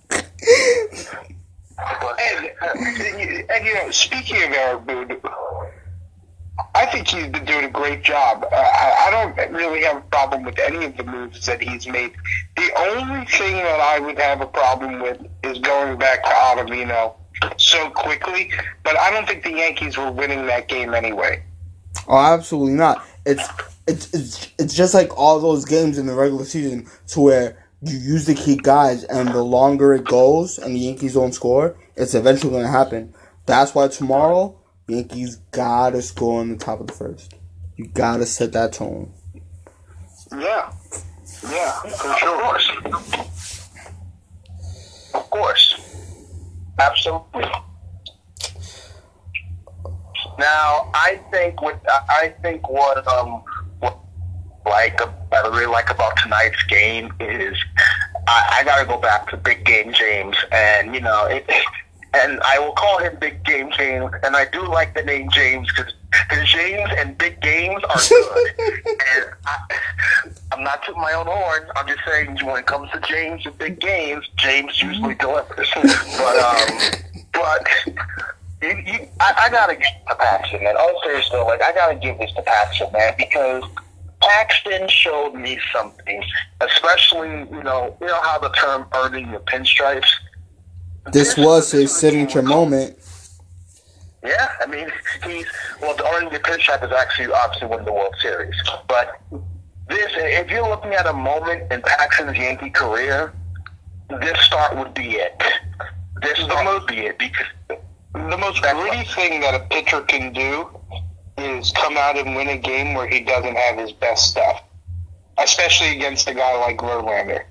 And, 1.76 3.50
and 3.50 3.66
you 3.66 3.74
know, 3.74 3.92
speaking 3.92 4.38
of 4.38 4.52
Eric 4.52 4.86
Boone, 4.86 5.22
I 6.74 6.86
think 6.86 7.08
he's 7.08 7.28
been 7.28 7.46
doing 7.46 7.66
a 7.66 7.70
great 7.70 8.04
job. 8.04 8.46
Uh, 8.52 8.56
I, 8.56 9.08
I 9.08 9.12
don't 9.12 9.54
really 9.54 9.84
have 9.84 9.98
a 9.98 10.02
problem 10.02 10.44
with 10.44 10.58
any 10.60 10.86
of 10.86 10.98
the 10.98 11.04
moves 11.04 11.46
that 11.46 11.62
he's 11.62 11.88
made. 11.88 12.14
The 12.56 12.70
only 12.78 13.26
thing 13.26 13.58
that 13.58 13.80
I 13.80 14.00
would 14.00 14.18
have 14.20 14.42
a 14.42 14.48
problem 14.48 15.02
with 15.02 15.20
is 15.44 15.60
going 15.60 15.98
back 15.98 16.24
to 16.24 16.30
Ottavino 16.30 17.16
so 17.58 17.90
quickly. 17.92 18.52
But 18.84 19.00
I 19.00 19.12
don't 19.12 19.28
think 19.28 19.44
the 19.44 19.52
Yankees 19.52 19.98
were 19.98 20.12
winning 20.12 20.46
that 20.48 20.68
game 20.68 20.94
anyway. 20.94 21.44
Oh, 22.08 22.18
absolutely 22.18 22.74
not. 22.74 23.06
It's 23.26 23.48
it's 23.88 24.14
it's 24.14 24.54
it's 24.60 24.74
just 24.76 24.94
like 24.94 25.18
all 25.18 25.40
those 25.40 25.66
games 25.66 25.98
in 25.98 26.06
the 26.06 26.14
regular 26.14 26.46
season 26.46 26.88
to 27.08 27.20
where 27.22 27.66
you 27.82 27.98
use 27.98 28.26
the 28.26 28.34
key 28.34 28.56
guys, 28.56 29.04
and 29.04 29.30
the 29.30 29.44
longer 29.44 29.94
it 29.94 30.06
goes, 30.06 30.58
and 30.58 30.76
the 30.76 30.80
Yankees 30.80 31.14
don't 31.14 31.34
score, 31.34 31.76
it's 31.96 32.16
eventually 32.16 32.52
going 32.52 32.64
to 32.64 32.70
happen. 32.70 33.14
That's 33.46 33.76
why 33.76 33.90
tomorrow 33.90 34.58
Yankees 34.88 35.38
gotta 35.52 36.02
score 36.02 36.42
in 36.42 36.50
the 36.50 36.58
top 36.58 36.80
of 36.80 36.88
the 36.88 36.94
first. 36.94 37.36
You 37.76 37.88
gotta 37.88 38.26
set 38.26 38.54
that 38.54 38.74
tone. 38.74 39.12
Yeah, 40.32 40.72
yeah, 41.52 41.72
for 41.82 42.10
of 42.10 42.42
course, 42.42 42.72
of 45.14 45.30
course, 45.30 45.95
absolutely. 46.80 47.46
Now, 50.38 50.92
I 50.94 51.20
think 51.32 51.62
what 51.62 51.82
I 51.90 52.34
think 52.42 52.70
what 52.70 53.08
um 53.08 53.44
what 53.80 53.98
like 54.66 55.00
I 55.32 55.48
really 55.48 55.66
like 55.66 55.90
about 55.90 56.18
tonight's 56.18 56.62
game 56.64 57.14
is 57.20 57.58
I, 58.28 58.58
I 58.60 58.64
got 58.64 58.80
to 58.80 58.86
go 58.86 58.98
back 58.98 59.30
to 59.30 59.38
Big 59.38 59.64
Game 59.66 59.94
James, 59.94 60.36
and 60.52 60.94
you 60.94 61.02
know 61.02 61.26
it. 61.26 61.50
And 62.16 62.42
I 62.44 62.60
will 62.60 62.72
call 62.72 63.00
him 63.00 63.18
Big 63.20 63.44
Game 63.44 63.72
James, 63.78 64.12
and 64.24 64.36
I 64.36 64.46
do 64.46 64.66
like 64.66 64.96
the 64.96 65.04
name 65.04 65.30
James 65.32 65.68
because 65.76 65.92
James 66.46 66.90
and 66.98 67.18
Big 67.18 67.42
Games 67.42 67.84
are 67.84 68.00
good. 68.10 68.52
and 68.88 69.26
I, 69.46 69.58
I'm 70.52 70.64
not 70.64 70.84
tooting 70.84 71.02
my 71.02 71.14
own 71.14 71.26
horn. 71.26 71.68
I'm 71.76 71.88
just 71.88 72.00
saying 72.08 72.38
when 72.44 72.58
it 72.58 72.66
comes 72.66 72.90
to 72.92 73.00
James 73.02 73.46
and 73.46 73.58
Big 73.58 73.80
Games, 73.80 74.26
James 74.38 74.82
usually 74.82 75.16
delivers. 75.16 75.70
but 75.76 76.40
um, 76.40 76.78
but 77.34 77.68
you, 78.62 78.84
you, 78.86 79.08
I, 79.20 79.34
I 79.46 79.50
gotta 79.50 79.74
give 79.74 79.84
it 79.84 80.10
to 80.10 80.16
Paxton, 80.16 80.64
man. 80.64 80.78
All 80.78 81.02
seriously, 81.04 81.40
like 81.40 81.62
I 81.62 81.74
gotta 81.74 81.96
give 81.96 82.18
this 82.18 82.32
to 82.34 82.42
Paxton, 82.42 82.92
man, 82.94 83.14
because 83.18 83.64
Paxton 84.22 84.88
showed 84.88 85.34
me 85.34 85.60
something, 85.74 86.24
especially 86.62 87.30
you 87.30 87.64
know 87.64 87.96
you 88.00 88.08
know 88.08 88.22
how 88.22 88.40
the 88.40 88.50
term 88.50 88.86
earning 88.94 89.32
the 89.32 89.40
pinstripes. 89.40 90.10
This 91.12 91.38
was 91.38 91.72
his 91.72 91.96
signature 91.96 92.42
moment. 92.42 92.98
Yeah, 94.24 94.50
I 94.62 94.66
mean 94.66 94.92
he's 95.26 95.46
well. 95.82 95.96
The 95.96 96.06
earning 96.08 96.34
the 96.34 96.40
pinstripe 96.40 96.84
is 96.84 96.92
actually 96.92 97.32
obviously 97.32 97.68
winning 97.68 97.86
the 97.86 97.94
World 97.94 98.16
Series, 98.22 98.56
but 98.88 99.22
this 99.88 100.12
if 100.16 100.50
you're 100.50 100.68
looking 100.68 100.94
at 100.94 101.06
a 101.06 101.14
moment 101.14 101.72
in 101.72 101.82
Paxton's 101.82 102.36
Yankee 102.38 102.72
career, 102.72 103.34
this 104.10 104.40
start 104.40 104.76
would 104.78 104.94
be 104.96 105.12
it. 105.12 105.42
This 106.22 106.40
start 106.40 106.66
would 106.66 106.88
be 106.88 107.06
it 107.06 107.20
because 107.20 107.48
The 108.14 108.38
most 108.38 108.62
gritty 108.64 109.04
thing 109.14 109.42
that 109.42 109.54
a 109.54 109.60
pitcher 109.70 110.02
can 110.02 110.34
do 110.34 110.70
is 111.38 111.72
come 111.72 111.98
out 111.98 112.18
and 112.18 112.36
win 112.36 112.48
a 112.48 112.58
game 112.58 112.94
where 112.94 113.08
he 113.08 113.20
doesn't 113.20 113.56
have 113.56 113.78
his 113.78 113.92
best 113.92 114.30
stuff, 114.30 114.64
especially 115.38 115.96
against 115.96 116.28
a 116.28 116.34
guy 116.34 116.58
like 116.62 116.78
Verlander. 116.78 117.44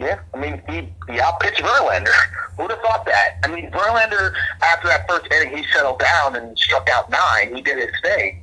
Yeah, 0.00 0.18
I 0.32 0.38
mean, 0.38 0.62
he, 0.66 0.88
he 1.12 1.20
outpitched 1.20 1.60
Verlander. 1.60 2.14
Who'd 2.56 2.70
have 2.70 2.80
thought 2.80 3.04
that? 3.04 3.38
I 3.44 3.48
mean, 3.48 3.70
Verlander, 3.70 4.32
after 4.62 4.88
that 4.88 5.06
first 5.06 5.30
inning, 5.30 5.58
he 5.58 5.64
settled 5.74 5.98
down 6.00 6.36
and 6.36 6.58
struck 6.58 6.88
out 6.88 7.10
nine. 7.10 7.54
He 7.54 7.60
did 7.60 7.76
his 7.78 8.00
thing. 8.02 8.42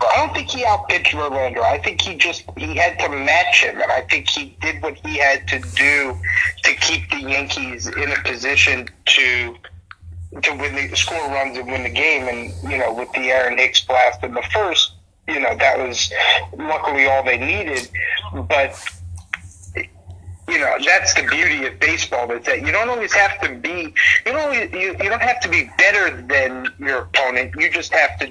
I 0.00 0.16
don't 0.16 0.34
think 0.34 0.48
he 0.48 0.64
outpitched 0.64 1.12
Verlander. 1.12 1.60
I 1.60 1.78
think 1.78 2.00
he 2.00 2.14
just 2.14 2.44
he 2.56 2.76
had 2.76 2.98
to 3.00 3.08
match 3.10 3.64
him, 3.64 3.80
and 3.80 3.90
I 3.90 4.02
think 4.02 4.28
he 4.28 4.56
did 4.62 4.80
what 4.82 4.94
he 5.04 5.18
had 5.18 5.46
to 5.48 5.58
do 5.74 6.16
to 6.62 6.74
keep 6.76 7.10
the 7.10 7.20
Yankees 7.20 7.86
in 7.88 8.10
a 8.10 8.22
position 8.22 8.88
to 9.06 9.56
to 10.42 10.50
win 10.54 10.74
the 10.74 10.96
score 10.96 11.28
runs 11.28 11.58
and 11.58 11.70
win 11.70 11.82
the 11.82 11.90
game. 11.90 12.28
And 12.28 12.70
you 12.70 12.78
know, 12.78 12.92
with 12.92 13.10
the 13.12 13.30
Aaron 13.30 13.58
Hicks 13.58 13.84
blast 13.84 14.22
in 14.22 14.34
the 14.34 14.42
first, 14.52 14.92
you 15.26 15.40
know 15.40 15.54
that 15.56 15.78
was 15.78 16.12
luckily 16.56 17.06
all 17.06 17.24
they 17.24 17.38
needed. 17.38 17.88
But 18.32 18.80
you 20.48 20.58
know 20.58 20.76
that's 20.84 21.14
the 21.14 21.22
beauty 21.22 21.66
of 21.66 21.78
baseball 21.78 22.30
is 22.32 22.44
that 22.46 22.60
you 22.60 22.72
don't 22.72 22.88
always 22.88 23.12
have 23.12 23.40
to 23.40 23.54
be 23.56 23.94
you 24.26 24.32
don't 24.32 24.72
you, 24.72 24.92
you 24.92 25.08
don't 25.08 25.22
have 25.22 25.40
to 25.40 25.48
be 25.48 25.70
better 25.78 26.22
than 26.22 26.66
your 26.78 26.98
opponent. 27.02 27.54
You 27.56 27.70
just 27.70 27.92
have 27.92 28.18
to 28.20 28.30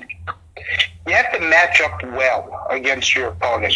you 1.08 1.14
have 1.14 1.32
to 1.34 1.40
match 1.40 1.82
up 1.82 2.04
well 2.04 2.68
against 2.70 3.16
your 3.16 3.30
opponent, 3.30 3.74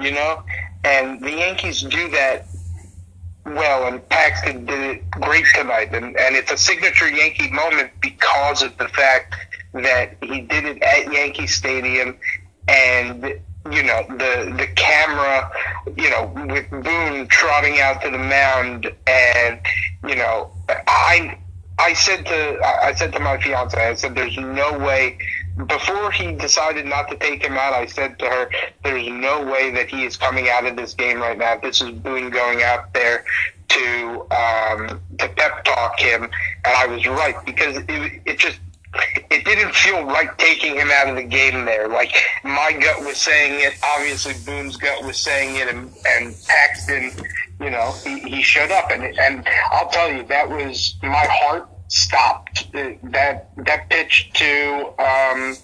you 0.00 0.12
know? 0.12 0.42
And 0.84 1.20
the 1.20 1.30
Yankees 1.30 1.82
do 1.82 2.10
that 2.10 2.46
well, 3.44 3.86
and 3.86 4.06
Paxton 4.08 4.66
did 4.66 4.80
it 4.80 5.10
great 5.10 5.46
tonight. 5.54 5.94
And, 5.94 6.16
and 6.18 6.36
it's 6.36 6.50
a 6.50 6.58
signature 6.58 7.08
Yankee 7.08 7.50
moment 7.50 7.92
because 8.00 8.62
of 8.62 8.76
the 8.78 8.88
fact 8.88 9.34
that 9.72 10.16
he 10.22 10.42
did 10.42 10.64
it 10.64 10.82
at 10.82 11.12
Yankee 11.12 11.46
Stadium 11.46 12.18
and 12.68 13.40
you 13.72 13.82
know 13.82 14.04
the 14.08 14.54
the 14.56 14.66
camera 14.74 15.50
you 15.96 16.10
know, 16.10 16.32
with 16.46 16.68
Boone 16.70 17.26
trotting 17.28 17.80
out 17.80 18.02
to 18.02 18.10
the 18.10 18.18
mound, 18.18 18.90
and 19.06 19.60
you 20.06 20.16
know, 20.16 20.50
I 20.68 21.38
I 21.78 21.92
said 21.94 22.26
to 22.26 22.60
I 22.62 22.94
said 22.94 23.12
to 23.12 23.20
my 23.20 23.38
fiance, 23.38 23.78
I 23.78 23.94
said, 23.94 24.14
"There's 24.14 24.36
no 24.36 24.78
way." 24.78 25.18
Before 25.66 26.10
he 26.10 26.32
decided 26.32 26.84
not 26.84 27.08
to 27.08 27.16
take 27.16 27.42
him 27.42 27.54
out, 27.54 27.72
I 27.72 27.86
said 27.86 28.18
to 28.18 28.26
her, 28.26 28.50
"There's 28.84 29.08
no 29.08 29.44
way 29.44 29.70
that 29.70 29.88
he 29.88 30.04
is 30.04 30.16
coming 30.16 30.50
out 30.50 30.66
of 30.66 30.76
this 30.76 30.92
game 30.94 31.18
right 31.18 31.38
now. 31.38 31.56
This 31.56 31.80
is 31.80 31.90
Boone 31.90 32.30
going 32.30 32.62
out 32.62 32.92
there 32.92 33.24
to 33.68 34.26
um, 34.30 35.00
to 35.18 35.28
pep 35.28 35.64
talk 35.64 35.98
him," 35.98 36.24
and 36.24 36.32
I 36.76 36.86
was 36.86 37.06
right 37.06 37.36
because 37.46 37.76
it, 37.76 38.22
it 38.26 38.38
just 38.38 38.60
it 39.30 39.44
didn't 39.44 39.74
feel 39.74 40.04
right 40.04 40.36
taking 40.38 40.76
him 40.76 40.90
out 40.90 41.08
of 41.08 41.16
the 41.16 41.22
game 41.22 41.64
there. 41.64 41.88
Like 41.88 42.14
my 42.44 42.72
gut 42.72 43.00
was 43.00 43.16
saying 43.16 43.60
it, 43.60 43.78
obviously 43.82 44.34
Boone's 44.44 44.76
gut 44.76 45.04
was 45.04 45.16
saying 45.18 45.56
it, 45.56 45.68
and, 45.68 45.92
and 46.06 46.34
Paxton, 46.46 47.12
you 47.60 47.70
know, 47.70 47.92
he, 48.04 48.20
he 48.20 48.42
showed 48.42 48.70
up, 48.70 48.90
and 48.90 49.02
and 49.04 49.46
I'll 49.72 49.88
tell 49.88 50.12
you 50.12 50.24
that 50.24 50.48
was 50.48 50.96
my 51.02 51.26
heart 51.28 51.68
stopped. 51.88 52.72
That 52.72 53.50
that 53.56 53.88
pitch 53.90 54.30
to 54.34 54.94
um, 54.98 55.56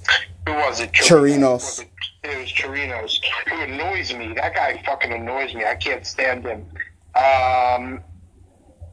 who 0.46 0.54
was 0.54 0.80
it? 0.80 0.92
Chirinos. 0.92 1.80
It, 1.80 1.88
it 2.24 2.38
was 2.38 2.52
Chirinos, 2.52 3.18
who 3.48 3.60
annoys 3.60 4.14
me. 4.14 4.32
That 4.34 4.54
guy 4.54 4.82
fucking 4.84 5.12
annoys 5.12 5.54
me. 5.54 5.64
I 5.64 5.74
can't 5.74 6.06
stand 6.06 6.44
him. 6.44 6.66
Um, 7.14 8.02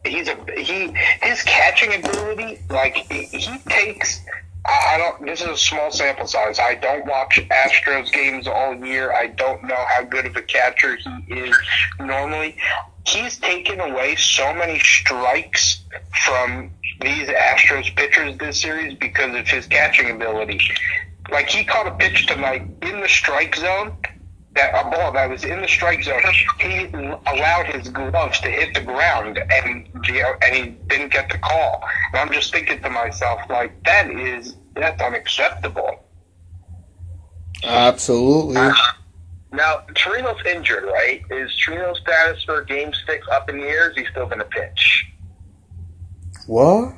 he's 0.06 0.28
a 0.28 0.38
he 0.58 0.94
his 1.22 1.44
catching 1.44 1.94
ability 1.94 2.60
like 2.70 2.96
he, 2.96 3.26
takes 3.68 4.22
I 4.66 4.98
don't 4.98 5.26
this 5.26 5.42
is 5.42 5.48
a 5.48 5.58
small 5.58 5.92
sample 5.92 6.28
size. 6.28 6.60
I 6.60 6.76
don't 6.76 7.06
watch 7.06 7.40
Astros 7.50 8.12
games 8.12 8.48
all 8.48 8.76
year. 8.76 9.14
I 9.14 9.28
don't 9.28 9.64
know 9.64 9.84
how 9.88 10.04
good 10.04 10.26
of 10.26 10.36
a 10.36 10.42
catcher 10.42 10.98
he 10.98 11.34
is 11.34 11.58
normally. 12.00 12.58
He's 13.06 13.38
taken 13.38 13.80
away 13.80 14.16
so 14.16 14.54
many 14.54 14.80
strikes 14.80 15.84
from 16.26 16.72
these 17.02 17.30
Astros 17.30 17.96
pitchers 17.96 18.38
this 18.38 18.62
series 18.62 18.96
because 18.96 19.34
of 19.36 19.48
his 19.48 19.66
catching 19.66 20.12
ability. 20.12 20.60
Like 21.32 21.50
he 21.50 21.64
caught 21.64 21.88
a 21.88 21.92
pitch 21.92 22.28
tonight 22.28 22.64
in 22.82 23.00
the 23.00 23.08
strike 23.08 23.56
zone 23.56 23.96
that 24.56 24.72
a 24.74 24.90
ball 24.90 25.12
that 25.14 25.30
was 25.30 25.44
in 25.44 25.62
the 25.62 25.68
strike 25.68 26.04
zone, 26.04 26.22
he 26.60 26.86
allowed 27.28 27.68
his 27.68 27.90
gloves 27.90 28.40
to 28.42 28.50
hit 28.50 28.74
the 28.74 28.82
ground, 28.82 29.38
and 29.38 29.88
and 29.94 30.56
he 30.56 30.78
didn't 30.88 31.12
get 31.12 31.30
the 31.30 31.38
call. 31.38 31.84
And 32.12 32.20
I'm 32.20 32.32
just 32.32 32.52
thinking 32.52 32.82
to 32.82 32.90
myself, 32.90 33.42
like 33.50 33.84
that 33.84 34.10
is 34.10 34.56
that's 34.76 35.02
unacceptable. 35.02 36.06
Absolutely. 37.64 38.58
Uh, 38.58 38.74
now 39.52 39.84
Chirino's 39.96 40.42
injured, 40.46 40.84
right? 40.86 41.24
Is 41.30 41.54
Chirino's 41.56 42.00
status 42.00 42.44
for 42.44 42.64
Game 42.64 42.92
Six 43.06 43.28
up 43.32 43.50
in 43.50 43.60
the 43.60 43.66
air? 43.66 43.92
Is 43.92 43.98
he 43.98 44.06
still 44.06 44.26
going 44.26 44.40
to 44.40 44.46
pitch? 44.46 45.06
What? 46.48 46.96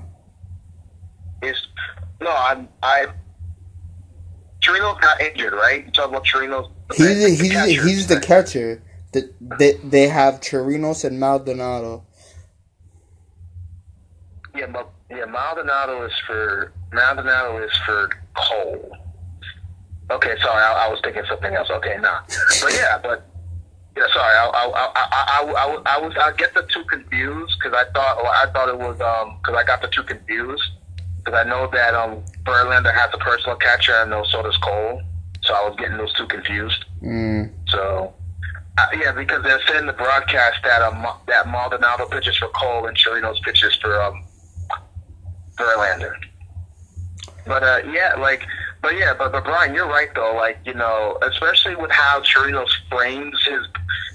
Is 1.41 1.67
no, 2.21 2.29
I 2.29 2.67
I 2.83 3.07
Chirino's 4.61 4.97
not 5.01 5.19
injured, 5.21 5.53
right? 5.53 5.85
You 5.85 5.91
talking 5.91 6.13
about 6.13 6.25
Chirino's 6.25 6.69
He's 6.95 7.21
the, 7.21 7.29
he's 7.29 7.53
the, 7.53 7.83
he's 7.83 8.07
the 8.07 8.19
catcher. 8.19 8.81
The, 9.13 9.29
they 9.41 9.73
they 9.83 10.07
have 10.07 10.39
Chirinos 10.39 11.03
and 11.03 11.19
Maldonado. 11.19 12.05
Yeah, 14.55 14.67
but 14.67 14.89
yeah, 15.09 15.25
Maldonado 15.25 16.05
is 16.05 16.13
for 16.25 16.71
Maldonado 16.93 17.63
is 17.63 17.75
for 17.85 18.09
Cole. 18.35 18.97
Okay, 20.11 20.35
sorry, 20.41 20.61
I, 20.61 20.87
I 20.87 20.89
was 20.89 20.99
thinking 21.03 21.23
something 21.27 21.53
else. 21.53 21.69
Okay, 21.69 21.97
nah, 22.01 22.21
but 22.61 22.73
yeah, 22.73 22.99
but 23.01 23.25
yeah, 23.97 24.03
sorry, 24.13 24.35
I 24.35 24.45
I 24.45 24.65
I 24.65 24.91
I, 24.95 25.53
I, 25.53 25.81
I 25.85 25.97
was 25.99 26.13
I 26.17 26.31
get 26.33 26.53
the 26.53 26.63
two 26.63 26.83
confused 26.85 27.55
because 27.61 27.77
I 27.77 27.89
thought 27.91 28.17
I 28.25 28.51
thought 28.51 28.69
it 28.69 28.77
was 28.77 28.99
um 29.01 29.37
because 29.37 29.55
I 29.57 29.63
got 29.65 29.81
the 29.81 29.87
two 29.87 30.03
confused 30.03 30.63
because 31.23 31.39
I 31.45 31.47
know 31.47 31.69
that 31.71 31.93
um 31.93 32.23
Verlander 32.43 32.93
has 32.93 33.09
a 33.13 33.17
personal 33.17 33.55
catcher 33.57 33.93
and 33.93 34.09
no 34.09 34.23
so 34.23 34.41
does 34.43 34.57
Cole. 34.57 35.01
So 35.43 35.53
I 35.55 35.67
was 35.67 35.75
getting 35.77 35.97
those 35.97 36.13
two 36.13 36.27
confused. 36.27 36.85
Mm. 37.01 37.51
So, 37.69 38.13
uh, 38.77 38.85
yeah, 38.99 39.11
because 39.11 39.43
they're 39.43 39.61
saying 39.67 39.87
the 39.87 39.93
broadcast 39.93 40.59
that 40.63 40.81
um, 40.81 41.05
that 41.27 41.47
Maldonado 41.47 42.05
pitches 42.05 42.37
for 42.37 42.49
Cole 42.49 42.85
and 42.87 42.95
Chirinos 42.95 43.41
pitches 43.41 43.75
for 43.81 44.01
um, 44.01 44.23
Verlander. 45.57 46.13
But 47.45 47.63
uh, 47.63 47.81
yeah, 47.91 48.13
like, 48.19 48.45
but 48.81 48.95
yeah, 48.97 49.13
but 49.17 49.31
but 49.31 49.43
Brian, 49.43 49.73
you're 49.73 49.87
right 49.87 50.09
though. 50.13 50.35
Like, 50.35 50.59
you 50.63 50.75
know, 50.75 51.17
especially 51.23 51.75
with 51.75 51.91
how 51.91 52.21
Chirinos 52.21 52.69
frames 52.89 53.43
his, 53.45 53.65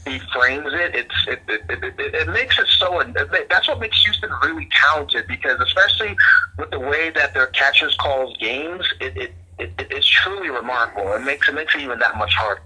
he 0.06 0.20
frames 0.32 0.72
it. 0.72 0.94
It's 0.94 1.26
it 1.28 1.40
it, 1.48 1.62
it, 1.68 1.94
it, 1.98 2.14
it 2.14 2.28
makes 2.28 2.58
it 2.58 2.66
so. 2.68 3.02
That's 3.50 3.68
what 3.68 3.80
makes 3.80 4.02
Houston 4.04 4.30
really 4.42 4.68
talented 4.72 5.26
because 5.26 5.60
especially 5.60 6.16
with 6.58 6.70
the 6.70 6.80
way 6.80 7.10
that 7.10 7.34
their 7.34 7.48
catchers 7.48 7.96
calls 7.96 8.36
games, 8.38 8.86
it. 9.00 9.16
it 9.16 9.32
it, 9.58 9.72
it, 9.78 9.86
it's 9.90 10.06
truly 10.06 10.50
remarkable. 10.50 11.12
It 11.14 11.20
makes 11.20 11.48
it 11.48 11.54
makes 11.54 11.74
it 11.74 11.80
even 11.80 11.98
that 11.98 12.16
much 12.16 12.32
harder. 12.34 12.62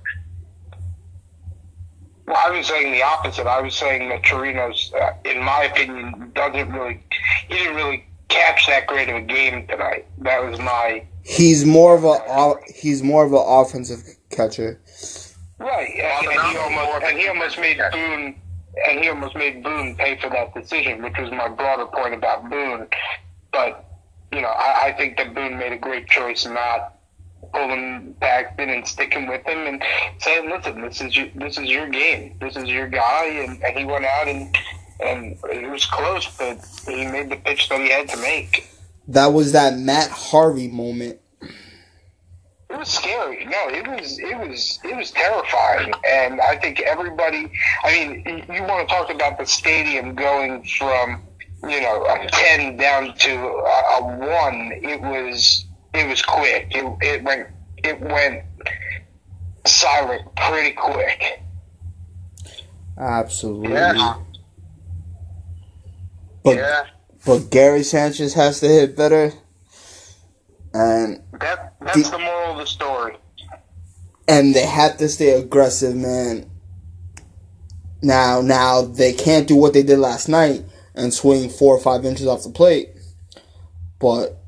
Well, 2.27 2.37
I 2.37 2.51
was 2.51 2.67
saying 2.67 2.93
the 2.93 3.03
opposite. 3.03 3.47
I 3.47 3.61
was 3.61 3.75
saying 3.75 4.09
that 4.09 4.23
Chirinos, 4.23 4.95
uh, 4.95 5.13
in 5.25 5.43
my 5.43 5.65
opinion, 5.65 6.31
doesn't 6.35 6.71
really, 6.73 7.03
he 7.49 7.57
didn't 7.57 7.75
really 7.75 8.07
catch 8.29 8.67
that 8.69 8.87
great 8.87 9.09
of 9.09 9.17
a 9.17 9.21
game 9.21 9.67
tonight. 9.67 10.07
That 10.19 10.45
was 10.49 10.59
my. 10.61 11.05
He's 11.23 11.65
more 11.65 11.95
of 11.95 12.05
a 12.05 12.55
he's 12.73 13.03
more 13.03 13.25
of 13.25 13.33
an 13.33 13.43
offensive 13.45 14.03
catcher. 14.31 14.81
Right, 15.61 15.91
and, 15.91 16.27
and 16.27 16.41
he 16.51 16.57
almost 16.57 17.05
and 17.05 17.19
he 17.19 17.29
almost 17.29 17.59
made 17.59 17.79
Boone 17.93 18.35
and 18.89 19.01
he 19.01 19.09
almost 19.09 19.37
made 19.37 19.63
Boone 19.63 19.95
pay 19.97 20.19
for 20.19 20.31
that 20.31 20.55
decision, 20.55 21.03
which 21.03 21.19
was 21.19 21.31
my 21.31 21.49
broader 21.49 21.87
point 21.87 22.15
about 22.15 22.49
Boone. 22.49 22.89
But 23.53 23.85
you 24.33 24.41
know, 24.41 24.49
I, 24.49 24.87
I 24.87 24.93
think 24.97 25.19
that 25.19 25.35
Boone 25.35 25.59
made 25.59 25.73
a 25.73 25.79
great 25.79 26.07
choice 26.07 26.47
not 26.47 26.95
pulling 27.53 28.13
back 28.21 28.59
in 28.59 28.71
and 28.71 28.87
sticking 28.87 29.29
with 29.29 29.47
him 29.47 29.67
and 29.67 29.83
saying, 30.19 30.49
"Listen, 30.49 30.81
this 30.81 31.01
is 31.03 31.17
your, 31.17 31.27
this 31.35 31.59
is 31.59 31.69
your 31.69 31.89
game. 31.89 32.39
This 32.41 32.57
is 32.57 32.69
your 32.69 32.89
guy." 32.89 33.27
And, 33.27 33.63
and 33.63 33.79
he 33.79 33.85
went 33.85 34.07
out 34.07 34.29
and 34.29 34.57
and 35.01 35.37
it 35.51 35.71
was 35.71 35.85
close, 35.85 36.27
but 36.39 36.59
he 36.87 37.07
made 37.07 37.31
the 37.31 37.37
pitch 37.37 37.69
that 37.69 37.81
he 37.81 37.91
had 37.91 38.09
to 38.09 38.17
make. 38.19 38.67
That 39.09 39.29
was 39.29 39.53
that 39.53 39.77
Matt 39.77 40.11
Harvey 40.11 40.69
moment. 40.69 41.21
It 42.71 42.79
was 42.79 42.89
scary. 42.89 43.45
No, 43.47 43.69
it 43.69 43.87
was 43.87 44.19
it 44.19 44.39
was 44.39 44.79
it 44.85 44.97
was 44.97 45.11
terrifying, 45.11 45.93
and 46.09 46.41
I 46.41 46.57
think 46.57 46.81
everybody. 46.81 47.51
I 47.83 47.93
mean, 47.93 48.45
you 48.49 48.63
want 48.63 48.89
to 48.89 48.95
talk 48.95 49.11
about 49.11 49.39
the 49.39 49.45
stadium 49.45 50.15
going 50.15 50.65
from 50.65 51.23
you 51.69 51.81
know, 51.81 52.05
a 52.07 52.27
ten 52.29 52.77
down 52.77 53.15
to 53.15 53.33
a, 53.33 53.99
a 53.99 54.03
one, 54.03 54.73
it 54.83 55.01
was 55.01 55.67
it 55.93 56.09
was 56.09 56.23
quick. 56.23 56.69
It, 56.71 56.85
it 57.01 57.23
went 57.23 57.49
it 57.79 58.01
went 58.01 58.45
silent 59.67 60.23
pretty 60.37 60.73
quick. 60.73 61.43
Absolutely. 62.99 63.73
Yeah. 63.73 64.17
But 66.43 66.57
yeah. 66.57 66.87
but 67.27 67.51
Gary 67.51 67.83
Sanchez 67.83 68.35
has 68.35 68.61
to 68.61 68.69
hit 68.69 68.97
better. 68.97 69.33
And 70.73 71.23
that 71.41 71.75
that's 71.81 72.11
the, 72.11 72.17
the 72.17 72.19
moral 72.19 72.53
of 72.53 72.59
the 72.59 72.67
story. 72.67 73.17
And 74.29 74.55
they 74.55 74.65
have 74.67 74.97
to 74.99 75.09
stay 75.09 75.31
aggressive, 75.31 75.97
man. 75.97 76.49
Now 78.03 78.41
now 78.41 78.83
they 78.83 79.13
can't 79.13 79.49
do 79.49 79.57
what 79.57 79.75
they 79.75 79.83
did 79.83 79.99
last 79.99 80.29
night 80.29 80.65
and 80.95 81.13
swing 81.13 81.49
four 81.49 81.77
or 81.77 81.81
five 81.81 82.05
inches 82.05 82.27
off 82.27 82.45
the 82.45 82.51
plate. 82.51 82.91
But 83.99 84.39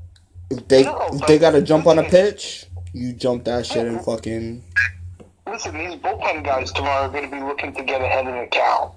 if 0.50 0.68
they 0.68 0.84
no, 0.84 1.08
if 1.12 1.26
they 1.26 1.38
got 1.38 1.52
to 1.52 1.62
jump 1.62 1.86
on 1.86 1.98
a 1.98 2.04
pitch, 2.04 2.66
you 2.92 3.12
jump 3.12 3.44
that 3.44 3.66
shit 3.66 3.86
and 3.86 4.02
fucking. 4.04 4.62
Listen, 5.46 5.76
these 5.76 5.96
bullpen 5.96 6.44
guys 6.44 6.72
tomorrow 6.72 7.06
are 7.06 7.08
going 7.08 7.28
to 7.28 7.36
be 7.36 7.42
looking 7.42 7.74
to 7.74 7.82
get 7.82 8.00
ahead 8.00 8.26
in 8.26 8.34
the 8.34 8.46
count. 8.46 8.92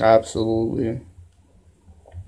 Absolutely. 0.00 1.00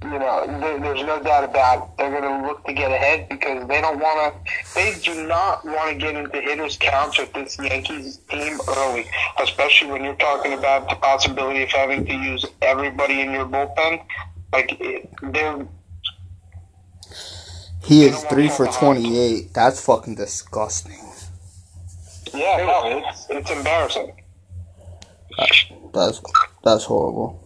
You 0.03 0.19
know, 0.19 0.47
there, 0.61 0.81
there's 0.81 1.03
no 1.03 1.23
doubt 1.23 1.45
about 1.45 1.85
it. 1.85 1.91
They're 1.99 2.11
going 2.11 2.23
to 2.23 2.49
look 2.49 2.65
to 2.65 2.73
get 2.73 2.91
ahead 2.91 3.29
because 3.29 3.69
they 3.69 3.83
don't 3.83 4.01
want 4.01 4.35
to. 4.35 4.53
They 4.75 4.95
do 4.99 5.27
not 5.27 5.63
want 5.65 5.91
to 5.91 5.95
get 5.97 6.17
into 6.17 6.41
hitters' 6.41 6.79
counts 6.79 7.19
with 7.19 7.33
this 7.35 7.59
Yankees 7.59 8.17
team 8.31 8.59
early, 8.67 9.07
especially 9.43 9.91
when 9.91 10.03
you're 10.03 10.15
talking 10.17 10.55
about 10.55 10.89
the 10.89 10.97
possibility 10.97 11.63
of 11.65 11.69
having 11.69 12.07
to 12.07 12.15
use 12.15 12.47
everybody 12.63 13.21
in 13.21 13.31
your 13.31 13.45
bullpen. 13.45 14.03
Like 14.55 14.81
they're. 15.23 15.67
He 17.85 18.05
is 18.05 18.25
three 18.25 18.49
for 18.49 18.69
twenty-eight. 18.69 19.53
That's 19.53 19.85
fucking 19.85 20.15
disgusting. 20.15 20.99
Yeah, 22.33 22.57
no, 22.65 23.03
it's 23.07 23.27
it's 23.29 23.51
embarrassing. 23.51 24.13
That's 25.93 26.23
that's 26.65 26.85
horrible. 26.85 27.40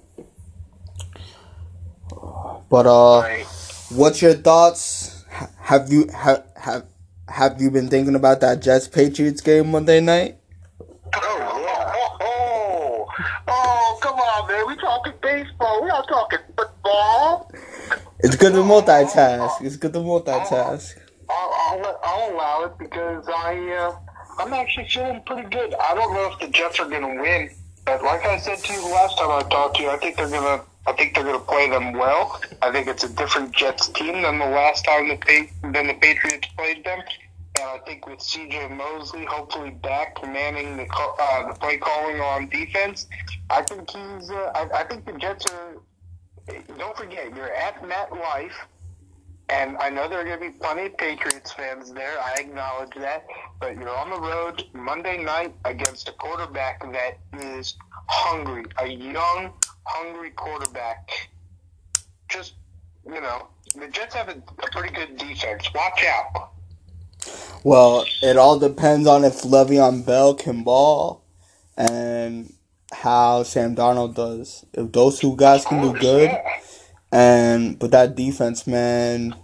But 2.75 2.87
uh, 2.87 3.21
right. 3.21 3.47
what's 3.91 4.21
your 4.21 4.35
thoughts? 4.35 5.25
Have 5.61 5.93
you 5.93 6.09
have 6.09 6.45
have 6.57 6.87
have 7.29 7.63
you 7.63 7.71
been 7.71 7.87
thinking 7.87 8.17
about 8.17 8.41
that 8.41 8.63
Jets 8.63 8.89
Patriots 8.89 9.41
game 9.41 9.71
Monday 9.71 10.01
night? 10.01 10.39
Oh, 10.83 11.07
oh, 11.15 12.19
oh, 12.21 13.07
oh 13.47 13.99
come 14.03 14.19
on, 14.19 14.49
man. 14.49 14.67
We 14.67 14.75
talking 14.79 15.13
baseball. 15.23 15.83
We're 15.83 15.87
not 15.87 16.09
talking 16.09 16.41
football. 16.57 17.53
It's 18.19 18.35
good 18.35 18.55
to 18.55 18.59
multitask. 18.59 19.63
It's 19.63 19.77
good 19.77 19.93
to 19.93 20.01
multitask. 20.01 20.99
I'll, 21.31 21.53
I'll, 21.55 22.01
I'll 22.03 22.35
allow 22.35 22.65
it 22.65 22.77
because 22.77 23.29
I 23.29 23.55
uh, 23.71 24.43
I'm 24.43 24.53
actually 24.53 24.89
feeling 24.89 25.23
pretty 25.25 25.49
good. 25.49 25.75
I 25.75 25.95
don't 25.95 26.13
know 26.13 26.33
if 26.33 26.41
the 26.41 26.49
Jets 26.49 26.81
are 26.81 26.91
gonna 26.91 27.23
win, 27.23 27.51
but 27.87 28.03
like 28.03 28.27
I 28.27 28.37
said 28.39 28.59
to 28.59 28.73
you 28.73 28.83
last 28.91 29.17
time 29.17 29.31
I 29.31 29.49
talked 29.49 29.77
to 29.77 29.85
you, 29.85 29.91
I 29.91 29.97
think 29.99 30.17
they're 30.17 30.29
gonna 30.29 30.65
I 30.87 30.93
think 30.93 31.15
they're 31.15 31.25
going 31.25 31.39
to 31.39 31.45
play 31.45 31.71
them 31.71 31.93
well. 31.95 32.41
I 32.61 32.71
think 32.71 32.89
it's 32.89 33.05
a 33.05 33.09
different 33.09 33.53
Jets 33.53 33.89
team 33.89 34.23
than 34.23 34.39
the 34.39 34.47
last 34.47 34.85
time 34.85 35.09
the 35.09 35.17
pa- 35.17 35.71
than 35.71 35.87
the 35.87 35.95
Patriots 35.95 36.49
played 36.57 36.85
them. 36.85 37.01
And 37.59 37.69
I 37.69 37.79
think 37.87 38.07
with 38.07 38.21
C.J. 38.21 38.69
Mosley 38.69 39.25
hopefully 39.25 39.71
back 39.71 40.17
manning 40.23 40.77
the 40.77 40.87
uh, 40.93 41.53
the 41.53 41.59
play 41.59 41.79
calling 41.79 42.21
on 42.21 42.49
defense, 42.49 43.07
I 43.49 43.63
think 43.63 43.89
he's. 43.91 44.31
Uh, 44.31 44.51
I, 44.55 44.81
I 44.81 44.85
think 44.85 45.07
the 45.07 45.13
Jets 45.13 45.47
are. 45.51 45.77
Don't 46.77 46.97
forget, 46.97 47.35
you're 47.35 47.53
at 47.53 47.83
MetLife. 47.83 48.53
And 49.51 49.77
I 49.77 49.91
know 49.91 50.09
there 50.09 50.21
are 50.21 50.25
going 50.25 50.41
to 50.41 50.51
be 50.53 50.59
plenty 50.59 50.87
of 50.87 50.97
Patriots 50.97 51.53
fans 51.53 51.93
there. 51.93 52.19
I 52.19 52.41
acknowledge 52.41 52.95
that. 52.97 53.27
But 53.61 53.77
you're 53.77 53.95
on 53.95 54.11
the 54.11 54.21
road 54.21 54.65
Monday 54.73 55.23
night 55.23 55.55
against 55.65 56.09
a 56.09 56.13
quarterback 56.13 56.81
that 56.93 57.19
is 57.41 57.77
hungry, 58.09 58.65
a 58.79 58.87
young, 58.87 59.53
hungry 59.85 60.31
quarterback. 60.31 61.31
Just, 62.29 62.55
you 63.07 63.21
know, 63.21 63.49
the 63.77 63.89
Jets 63.89 64.15
have 64.15 64.29
a, 64.29 64.33
a 64.33 64.71
pretty 64.73 64.95
good 64.95 65.17
defense. 65.17 65.69
Watch 65.75 66.05
out. 66.05 66.51
Well, 67.63 68.05
it 68.23 68.37
all 68.37 68.59
depends 68.59 69.07
on 69.07 69.25
if 69.25 69.43
Le'Veon 69.43 70.05
Bell 70.05 70.35
can 70.35 70.63
ball 70.63 71.25
and 71.77 72.53
how 72.93 73.43
Sam 73.43 73.75
Darnold 73.75 74.15
does. 74.15 74.65
If 74.73 74.93
those 74.93 75.19
two 75.19 75.37
guys 75.37 75.65
can 75.65 75.83
do 75.83 75.99
good, 75.99 76.31
and 77.11 77.79
but 77.79 77.91
that 77.93 78.15
defense, 78.15 78.67
man, 78.67 79.35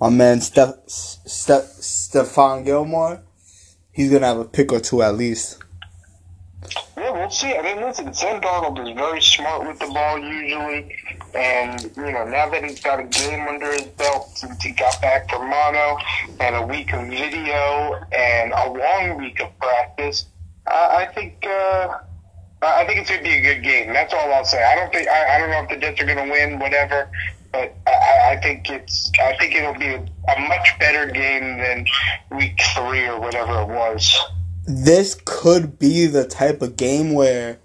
my 0.00 0.08
man 0.10 0.40
Steph, 0.40 0.74
Steph, 0.86 1.64
Stephon 1.64 2.64
Gilmore, 2.64 3.22
he's 3.92 4.10
gonna 4.10 4.26
have 4.26 4.38
a 4.38 4.44
pick 4.44 4.72
or 4.72 4.80
two 4.80 5.02
at 5.02 5.14
least. 5.14 5.62
Yeah, 6.96 7.12
we'll 7.12 7.30
see. 7.30 7.54
I 7.56 7.62
mean, 7.62 7.82
listen, 7.82 8.12
Sam 8.12 8.40
Darnold 8.40 8.86
is 8.86 8.94
very 8.94 9.22
smart 9.22 9.66
with 9.66 9.78
the 9.78 9.86
ball 9.86 10.18
usually, 10.18 10.94
and 11.34 11.82
you 11.96 12.12
know 12.12 12.24
now 12.26 12.50
that 12.50 12.62
he's 12.62 12.80
got 12.80 13.00
a 13.00 13.04
game 13.04 13.48
under 13.48 13.72
his 13.72 13.86
belt 13.86 14.28
since 14.34 14.62
he 14.62 14.72
got 14.72 15.00
back 15.00 15.30
from 15.30 15.48
mono 15.48 15.96
and 16.40 16.56
a 16.56 16.66
week 16.66 16.92
of 16.92 17.08
video 17.08 17.94
and 18.12 18.52
a 18.52 18.70
long 18.70 19.18
week 19.18 19.40
of 19.40 19.58
practice, 19.58 20.26
I, 20.66 21.06
I 21.08 21.14
think. 21.14 21.44
Uh, 21.46 21.98
I 22.62 22.84
think 22.84 23.00
it's 23.00 23.08
going 23.08 23.24
to 23.24 23.30
be 23.30 23.38
a 23.38 23.40
good 23.40 23.62
game. 23.62 23.94
That's 23.94 24.12
all 24.12 24.30
I'll 24.34 24.44
say. 24.44 24.62
I 24.62 24.74
don't 24.74 24.92
think 24.92 25.08
I, 25.08 25.36
I 25.36 25.38
don't 25.38 25.48
know 25.48 25.62
if 25.62 25.70
the 25.70 25.76
Jets 25.76 25.98
are 26.02 26.04
going 26.04 26.18
to 26.18 26.30
win, 26.30 26.58
whatever, 26.58 27.08
but 27.52 27.74
I, 27.86 28.32
I 28.32 28.40
think 28.42 28.68
it's 28.68 29.10
I 29.22 29.34
think 29.38 29.54
it'll 29.54 29.72
be 29.72 29.86
a, 29.86 29.96
a 29.96 30.40
much 30.40 30.78
better 30.78 31.06
game 31.06 31.56
than 31.56 31.86
Week 32.36 32.60
Three 32.74 33.06
or 33.06 33.18
whatever 33.18 33.62
it 33.62 33.68
was. 33.68 34.20
This 34.72 35.16
could 35.24 35.80
be 35.80 36.06
the 36.06 36.24
type 36.24 36.62
of 36.62 36.76
game 36.76 37.12
where 37.12 37.58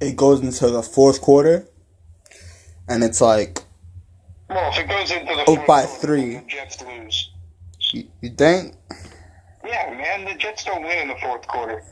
it 0.00 0.16
goes 0.16 0.40
into 0.40 0.70
the 0.70 0.82
fourth 0.82 1.20
quarter, 1.20 1.68
and 2.88 3.04
it's 3.04 3.20
like, 3.20 3.62
Well, 4.48 4.72
if 4.72 4.78
it 4.78 4.88
goes 4.88 5.10
into 5.10 5.34
the 5.34 5.44
Oh, 5.48 5.56
by 5.66 5.84
quarter, 5.84 6.00
three. 6.00 6.36
the 6.36 6.44
Jets 6.48 6.82
lose. 6.82 7.30
you, 7.92 8.04
you 8.22 8.30
think 8.30 8.74
Yeah, 9.66 9.90
man, 9.90 10.24
the 10.24 10.34
Jets 10.38 10.64
don't 10.64 10.82
win 10.82 10.98
in 10.98 11.08
the 11.08 11.16
fourth 11.20 11.46
quarter. 11.46 11.82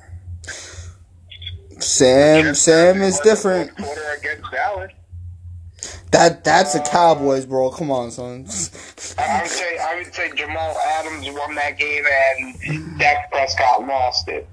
Sam 1.79 2.55
Sam 2.55 3.03
is 3.03 3.21
different. 3.21 3.77
Quarter 3.77 4.17
against 4.19 4.51
Dallas. 4.51 4.93
That 6.11 6.43
that's 6.45 6.73
the 6.73 6.81
uh, 6.81 6.87
Cowboys, 6.89 7.45
bro. 7.45 7.71
Come 7.71 7.91
on, 7.91 8.11
son. 8.13 8.47
I 9.19 9.25
I 9.25 9.43
would 9.43 9.51
say 9.51 9.79
I 9.79 9.97
would 9.97 10.15
say 10.15 10.33
Jamal 10.35 10.75
Adams 10.99 11.27
won 11.31 11.55
that 11.57 11.77
game 11.77 12.05
and 12.07 12.99
Dak 12.99 13.31
Prescott 13.31 13.87
lost 13.87 14.29
it. 14.29 14.49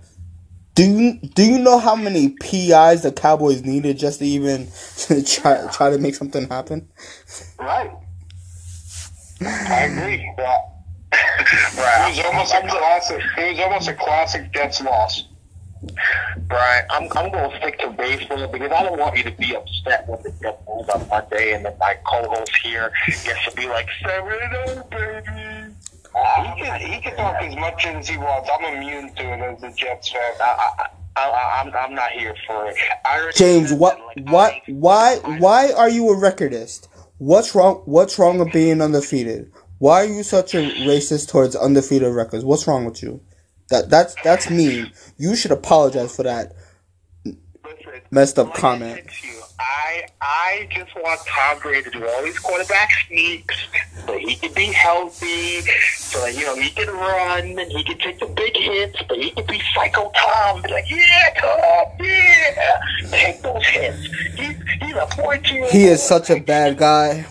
Do 0.76 0.84
you 0.84 1.20
do 1.20 1.44
you 1.44 1.60
know 1.60 1.80
how 1.80 1.96
many 1.96 2.30
PIs 2.30 3.04
the 3.04 3.14
Cowboys 3.16 3.64
needed 3.64 3.98
just 4.00 4.20
to 4.20 4.26
even 4.26 4.68
try 5.26 5.68
try 5.72 5.90
to 5.92 5.98
make 5.98 6.16
something 6.16 6.48
happen? 6.50 6.90
Right. 7.60 7.92
I 9.42 9.84
agree. 9.86 10.34
Yeah. 10.38 10.58
It 11.14 12.18
was 12.18 12.26
almost 12.26 12.54
a 12.54 12.62
classic. 12.70 13.22
It 13.38 13.52
was 13.52 13.60
almost 13.60 13.88
a 13.90 13.94
classic 13.94 14.54
Jets 14.54 14.82
loss. 14.82 15.26
Brian, 16.48 16.86
I'm 16.92 17.04
I'm 17.16 17.32
going 17.32 17.52
to 17.52 17.58
stick 17.58 17.80
to 17.80 17.90
baseball 17.92 18.48
because 18.48 18.72
I 18.72 18.84
don't 18.84 19.00
want 19.00 19.18
you 19.18 19.24
to 19.24 19.32
be 19.32 19.56
upset 19.56 20.08
when 20.08 20.22
the 20.24 20.32
Jets 20.42 20.62
lose 20.68 20.90
on 20.90 21.08
Monday, 21.10 21.54
and 21.54 21.66
then 21.66 21.76
my 21.80 21.96
co-host 22.06 22.56
here 22.64 22.92
gets 23.08 23.46
to 23.50 23.56
be 23.56 23.68
like 23.68 23.88
seven 24.04 24.40
oh 24.68 24.84
baby. 24.92 25.61
He 26.14 26.64
can 26.64 26.82
he 26.82 27.02
can 27.02 27.16
talk 27.16 27.42
as 27.42 27.56
much 27.56 27.86
as 27.86 28.08
he 28.08 28.18
wants. 28.18 28.50
I'm 28.54 28.76
immune 28.76 29.14
to 29.16 29.24
it 29.34 29.40
as 29.42 29.64
a 29.64 29.76
Jets 29.76 30.12
fan. 30.12 30.22
I, 30.42 30.72
I, 30.80 31.22
I, 31.22 31.62
I'm 31.62 31.74
I'm 31.74 31.96
not 31.96 32.12
here 32.12 32.36
for 32.46 32.68
it. 32.68 32.76
James, 33.36 33.72
what 33.72 33.98
like, 34.18 34.30
what 34.30 34.54
why 34.68 35.16
why 35.40 35.72
are 35.72 35.90
you 35.90 36.10
a 36.10 36.16
recordist? 36.16 36.88
What's 37.18 37.56
wrong 37.56 37.82
what's 37.86 38.20
wrong 38.20 38.40
with 38.40 38.52
being 38.52 38.82
undefeated? 38.82 39.52
Why 39.78 40.02
are 40.02 40.06
you 40.06 40.24
such 40.24 40.54
a 40.54 40.60
racist 40.60 41.30
towards 41.30 41.56
undefeated 41.56 42.14
records? 42.14 42.44
What's 42.44 42.68
wrong 42.68 42.86
with 42.86 43.02
you? 43.02 43.22
That 43.70 43.90
that's 43.90 44.16
that's 44.24 44.50
mean. 44.50 44.92
You 45.18 45.36
should 45.36 45.52
apologize 45.52 46.16
for 46.16 46.24
that. 46.24 46.54
Listen, 47.26 48.02
Messed 48.12 48.38
up 48.38 48.54
comment. 48.54 48.98
said 48.98 49.08
to 49.10 49.28
you, 49.28 49.41
I 49.62 50.06
I 50.22 50.68
just 50.72 50.96
want 50.96 51.22
Tom 51.28 51.60
Brady 51.60 51.84
to 51.84 51.92
do 51.92 52.08
all 52.08 52.24
these 52.24 52.40
quarterback 52.40 52.90
sneaks 53.08 53.56
so 54.06 54.18
he 54.18 54.36
can 54.36 54.54
be 54.54 54.66
healthy, 54.66 55.62
so 55.96 56.22
that 56.22 56.34
you 56.34 56.46
know 56.46 56.56
he 56.56 56.70
can 56.72 56.88
run 56.88 57.60
and 57.60 57.72
he 57.72 57.84
can 57.84 57.98
take 58.00 58.20
the 58.20 58.26
big 58.26 58.56
hits, 58.56 58.98
but 59.08 59.18
he 59.18 59.30
can 59.32 59.46
be 59.46 59.62
psycho 59.74 60.12
Tom, 60.16 60.62
be 60.62 60.72
like, 60.72 60.90
yeah, 60.90 61.34
Tom, 61.40 61.86
yeah, 62.00 62.82
take 63.12 63.42
those 63.42 63.66
hits. 63.66 64.00
He's 64.36 64.58
he's 64.82 64.96
a 64.96 65.08
fourteen. 65.16 65.66
He 65.70 65.86
is 65.86 66.02
such 66.02 66.30
a 66.30 66.40
bad 66.40 66.78
guy. 66.78 67.26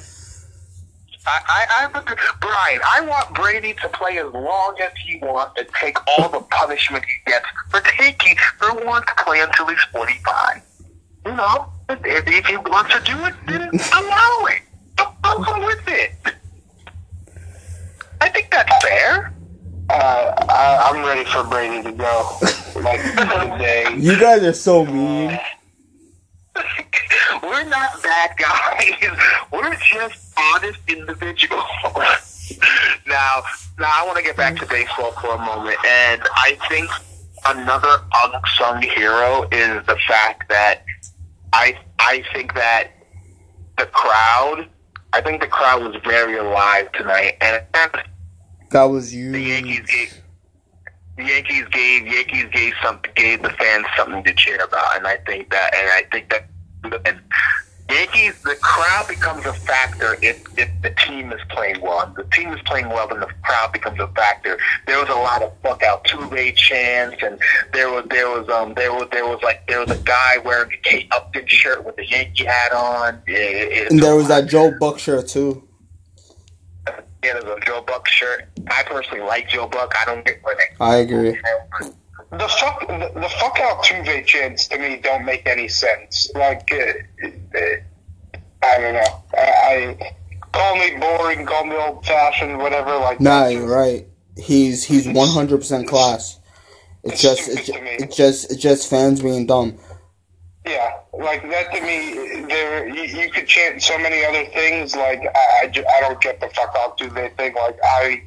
I, 1.26 1.40
I, 1.48 1.84
I'm 1.84 1.94
a, 1.94 2.16
Brian. 2.40 2.80
I 2.84 3.02
want 3.02 3.34
Brady 3.34 3.74
to 3.74 3.88
play 3.90 4.18
as 4.18 4.32
long 4.32 4.76
as 4.82 4.90
he 5.06 5.18
wants 5.18 5.54
and 5.58 5.68
take 5.78 5.96
all 6.18 6.28
the 6.28 6.40
punishment 6.40 7.04
he 7.04 7.30
gets 7.30 7.46
for 7.68 7.80
taking 7.80 8.36
for 8.58 8.74
wanting 8.84 9.06
to 9.08 9.24
play 9.24 9.40
until 9.40 9.66
he's 9.66 9.82
45. 9.92 10.62
You 11.26 11.32
know, 11.32 11.70
if, 12.04 12.26
if 12.26 12.46
he 12.46 12.56
wants 12.56 12.94
to 12.94 13.00
do 13.02 13.24
it, 13.24 13.34
then 13.46 13.70
allow 13.92 14.46
it. 14.46 14.62
I'll 15.24 15.42
go 15.42 15.66
with 15.66 15.88
it. 15.88 16.12
I 18.20 18.28
think 18.28 18.50
that's 18.50 18.84
fair. 18.84 19.34
Uh, 19.88 20.34
I, 20.48 20.90
I'm 20.90 21.04
ready 21.04 21.24
for 21.24 21.42
Brady 21.44 21.82
to 21.82 21.92
go. 21.92 22.38
Like 22.76 23.00
today. 23.52 23.94
You 23.96 24.18
guys 24.18 24.42
are 24.42 24.52
so 24.52 24.84
mean. 24.84 25.38
We're 27.42 27.64
not 27.64 28.02
bad 28.02 28.30
guys. 28.38 29.18
We're 29.52 29.74
just 29.76 30.32
honest 30.38 30.78
individuals. 30.86 31.64
now, 33.06 33.42
now 33.78 33.90
I 33.90 34.04
want 34.06 34.16
to 34.18 34.22
get 34.22 34.36
back 34.36 34.56
to 34.56 34.66
baseball 34.66 35.12
for 35.12 35.34
a 35.34 35.38
moment, 35.38 35.78
and 35.84 36.22
I 36.34 36.56
think 36.68 36.90
another 37.46 37.96
unsung 38.14 38.82
hero 38.82 39.44
is 39.50 39.84
the 39.86 39.96
fact 40.06 40.48
that 40.48 40.84
I 41.52 41.78
I 41.98 42.22
think 42.32 42.54
that 42.54 42.92
the 43.78 43.86
crowd. 43.86 44.68
I 45.12 45.20
think 45.20 45.40
the 45.40 45.48
crowd 45.48 45.82
was 45.82 46.00
very 46.04 46.36
alive 46.38 46.92
tonight, 46.92 47.36
and 47.40 47.64
That 48.70 48.84
was 48.84 49.12
the. 49.12 49.40
Yankees 49.40 49.80
gave 49.90 50.22
the 51.16 51.24
Yankees 51.24 51.64
gave 51.72 52.06
Yankees 52.06 52.46
gave 52.52 52.72
something 52.82 53.10
gave 53.16 53.42
the 53.42 53.50
fans 53.50 53.86
something 53.96 54.22
to 54.24 54.34
cheer 54.34 54.62
about, 54.62 54.96
and 54.96 55.06
I 55.06 55.16
think 55.26 55.50
that 55.50 55.74
and 55.74 55.90
I 55.90 56.08
think 56.10 56.30
that 56.30 56.46
and 57.06 57.20
Yankees 57.90 58.40
the 58.42 58.56
crowd 58.56 59.08
becomes 59.08 59.44
a 59.46 59.52
factor 59.52 60.16
if 60.22 60.42
if 60.58 60.70
the 60.82 60.90
team 61.06 61.32
is 61.32 61.40
playing 61.50 61.80
well. 61.80 62.06
If 62.08 62.14
the 62.14 62.36
team 62.36 62.52
is 62.52 62.60
playing 62.62 62.88
well, 62.88 63.08
then 63.08 63.20
the 63.20 63.28
crowd 63.44 63.72
becomes 63.72 63.98
a 64.00 64.06
factor. 64.08 64.58
There 64.86 64.98
was 64.98 65.08
a 65.08 65.14
lot 65.14 65.42
of 65.42 65.52
fuck 65.62 65.82
out 65.82 66.04
Tuve 66.04 66.54
chants, 66.56 67.22
and 67.22 67.38
there 67.72 67.90
was 67.90 68.04
there 68.10 68.28
was 68.28 68.48
um 68.48 68.74
there 68.74 68.92
was 68.92 69.08
there 69.12 69.26
was 69.26 69.40
like 69.42 69.66
there 69.66 69.80
was 69.80 69.90
a 69.90 70.02
guy 70.02 70.38
wearing 70.44 70.72
a 70.72 70.76
Kate 70.88 71.08
Upton 71.12 71.46
shirt 71.46 71.84
with 71.84 71.98
a 71.98 72.06
Yankee 72.06 72.44
hat 72.44 72.72
on. 72.72 73.22
It, 73.26 73.32
it, 73.72 73.90
And 73.90 74.00
there 74.00 74.14
was 74.14 74.28
that 74.28 74.48
Joe 74.48 74.72
Buck 74.78 74.98
shirt 74.98 75.28
too. 75.28 75.66
yeah, 76.86 76.94
there's 77.34 77.44
a 77.44 77.58
Joe 77.64 77.82
Buck 77.86 78.06
shirt. 78.08 78.48
I 78.68 78.82
personally 78.84 79.22
like 79.22 79.48
Joe 79.48 79.66
Buck. 79.66 79.94
I 80.00 80.04
don't 80.04 80.24
get 80.24 80.42
where 80.42 80.56
they 80.56 80.84
I 80.84 80.96
agree. 80.96 81.38
The 82.32 82.48
fuck, 82.48 82.86
the, 82.86 83.10
the 83.20 83.28
fuck 83.28 83.58
out 83.60 83.82
Tuve 83.84 84.24
chants 84.24 84.68
to 84.68 84.78
me 84.78 85.00
don't 85.02 85.24
make 85.24 85.46
any 85.46 85.66
sense. 85.66 86.30
Like, 86.34 86.70
uh, 86.72 87.26
uh, 87.26 87.60
I 88.62 88.78
don't 88.78 88.94
know. 88.94 89.22
I, 89.36 89.96
I 90.00 90.12
call 90.52 90.76
me 90.76 90.96
boring, 90.96 91.44
call 91.44 91.66
me 91.66 91.74
old 91.76 92.06
fashioned, 92.06 92.58
whatever. 92.58 92.96
Like, 92.98 93.20
Nah, 93.20 93.46
you're 93.48 93.62
just- 93.62 93.72
right. 93.72 94.06
He's 94.36 94.84
he's 94.84 95.06
one 95.08 95.28
hundred 95.28 95.58
percent 95.58 95.88
class. 95.88 96.38
It's 97.02 97.20
just 97.20 97.48
it's, 97.48 97.66
ju- 97.66 97.72
it's 97.76 98.16
just 98.16 98.50
it's 98.52 98.62
just 98.62 98.88
fans 98.88 99.20
being 99.20 99.44
dumb. 99.46 99.76
Yeah, 100.64 100.92
like 101.12 101.42
that 101.50 101.72
to 101.74 101.80
me, 101.82 102.44
there 102.46 102.88
you, 102.88 103.02
you 103.02 103.30
could 103.30 103.46
chant 103.46 103.82
so 103.82 103.98
many 103.98 104.24
other 104.24 104.44
things. 104.52 104.94
Like 104.94 105.20
I, 105.34 105.64
I, 105.66 105.84
I 105.96 106.00
don't 106.00 106.20
get 106.20 106.40
the 106.40 106.48
fuck 106.50 106.74
out 106.78 106.96
Altuve 106.98 107.36
thing. 107.36 107.54
Like 107.54 107.78
I, 107.82 108.22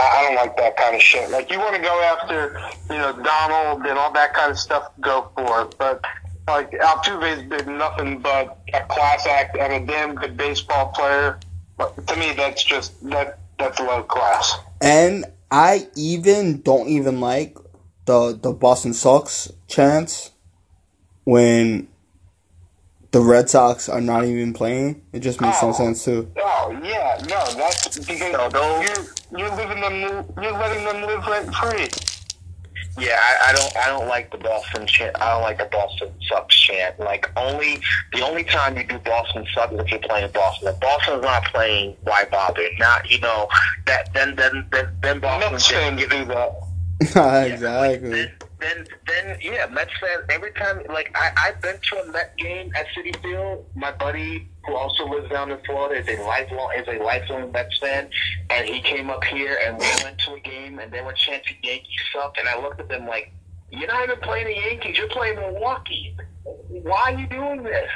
I 0.00 0.24
don't 0.26 0.36
like 0.36 0.56
that 0.56 0.76
kind 0.76 0.96
of 0.96 1.02
shit. 1.02 1.30
Like 1.30 1.50
you 1.50 1.58
want 1.58 1.76
to 1.76 1.82
go 1.82 2.00
after, 2.02 2.60
you 2.90 2.98
know, 2.98 3.12
Donald 3.22 3.86
and 3.86 3.98
all 3.98 4.12
that 4.12 4.34
kind 4.34 4.50
of 4.50 4.58
stuff. 4.58 4.90
Go 5.00 5.30
for 5.36 5.62
it, 5.62 5.74
but 5.78 6.04
like 6.48 6.70
Altuve's 6.72 7.42
been 7.48 7.78
nothing 7.78 8.20
but 8.20 8.58
a 8.72 8.82
class 8.84 9.26
act 9.26 9.56
and 9.56 9.72
a 9.72 9.86
damn 9.86 10.14
good 10.14 10.36
baseball 10.36 10.88
player. 10.88 11.38
But 11.76 12.06
to 12.06 12.16
me, 12.16 12.32
that's 12.32 12.64
just 12.64 12.92
that 13.10 13.38
that's 13.58 13.78
low 13.78 14.02
class. 14.02 14.58
And 14.80 15.26
I 15.50 15.88
even 15.96 16.62
don't 16.62 16.88
even 16.88 17.20
like 17.20 17.56
the 18.06 18.38
the 18.40 18.52
Boston 18.52 18.94
Sox 18.94 19.52
chants 19.68 20.30
when 21.24 21.88
the 23.12 23.20
Red 23.20 23.50
Sox 23.50 23.88
are 23.88 24.00
not 24.00 24.24
even 24.24 24.52
playing. 24.52 25.02
It 25.12 25.20
just 25.20 25.40
makes 25.40 25.60
no 25.62 25.68
Oh. 25.70 25.72
sense 25.72 26.04
too. 26.04 26.30
Oh 26.38 26.78
yeah, 26.82 27.18
no, 27.28 27.44
that's 27.56 27.98
because 27.98 28.32
No, 28.32 28.48
those- 28.48 28.88
you're 28.88 29.40
you're 29.40 29.56
living 29.56 29.80
them, 29.80 30.24
you're 30.42 30.52
letting 30.52 30.84
them 30.84 31.02
live 31.02 31.26
rent 31.26 31.54
free. 31.54 31.88
Yeah, 32.98 33.18
I, 33.22 33.50
I 33.50 33.52
don't. 33.54 33.76
I 33.76 33.86
don't 33.86 34.08
like 34.08 34.30
the 34.32 34.36
Boston 34.38 34.86
chant. 34.86 35.16
I 35.22 35.32
don't 35.32 35.42
like 35.42 35.58
the 35.58 35.64
Boston 35.66 36.12
sucks 36.28 36.54
chant. 36.60 36.98
Like 36.98 37.30
only 37.36 37.80
the 38.12 38.20
only 38.22 38.42
time 38.44 38.76
you 38.76 38.84
do 38.84 38.98
Boston 38.98 39.46
sucks 39.54 39.72
is 39.72 39.80
if 39.80 39.90
you're 39.90 40.00
playing 40.00 40.30
Boston. 40.32 40.68
If 40.68 40.80
Boston's 40.80 41.22
not 41.22 41.44
playing, 41.46 41.96
why 42.02 42.24
bother? 42.30 42.62
Not 42.78 43.08
you 43.10 43.18
know 43.20 43.48
that 43.86 44.12
then 44.12 44.34
then 44.36 44.66
then, 44.72 44.88
then 45.02 45.20
Boston 45.20 45.52
Mets 45.52 45.68
didn't 45.68 45.96
give 45.98 46.10
do 46.10 46.24
that. 46.26 47.46
exactly. 47.52 48.10
Then, 48.10 48.32
then, 48.60 48.86
then, 49.06 49.38
yeah, 49.40 49.66
Mets 49.66 49.92
fans. 50.00 50.24
Every 50.28 50.52
time, 50.52 50.82
like 50.88 51.10
I, 51.14 51.30
I've 51.36 51.60
been 51.60 51.76
to 51.90 51.98
a 52.02 52.12
Met 52.12 52.36
game 52.36 52.72
at 52.76 52.86
Citi 52.96 53.20
Field. 53.22 53.66
My 53.74 53.90
buddy, 53.92 54.48
who 54.66 54.74
also 54.76 55.06
lives 55.08 55.30
down 55.30 55.50
in 55.50 55.58
Florida, 55.64 56.00
is 56.00 56.18
a 56.18 56.22
lifelong 56.22 56.72
is 56.76 56.86
a 56.88 57.02
lifelong 57.02 57.52
Mets 57.52 57.78
fan, 57.78 58.10
and 58.50 58.68
he 58.68 58.80
came 58.80 59.10
up 59.10 59.24
here 59.24 59.58
and 59.64 59.78
we 59.78 59.86
went 60.04 60.18
to 60.20 60.34
a 60.34 60.40
game, 60.40 60.78
and 60.78 60.92
they 60.92 61.02
were 61.02 61.12
chanting 61.12 61.56
Yankees 61.62 62.00
suck, 62.12 62.36
and 62.38 62.48
I 62.48 62.60
looked 62.60 62.80
at 62.80 62.88
them 62.88 63.06
like, 63.06 63.32
you're 63.70 63.88
not 63.88 64.04
even 64.04 64.18
playing 64.20 64.46
the 64.46 64.56
Yankees, 64.56 64.98
you're 64.98 65.08
playing 65.08 65.36
Milwaukee. 65.36 66.16
Why 66.68 67.12
are 67.12 67.18
you 67.18 67.26
doing 67.26 67.62
this? 67.62 67.90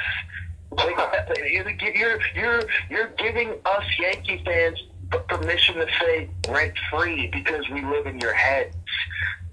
Like, 0.71 0.97
you're 1.51 2.19
you're 2.35 2.63
you're 2.89 3.07
giving 3.17 3.53
us 3.65 3.83
Yankee 3.99 4.41
fans 4.45 4.79
permission 5.27 5.75
to 5.75 5.87
say 5.99 6.29
rent 6.49 6.73
free 6.89 7.29
because 7.31 7.67
we 7.69 7.81
live 7.81 8.07
in 8.07 8.19
your 8.19 8.33
heads. 8.33 8.75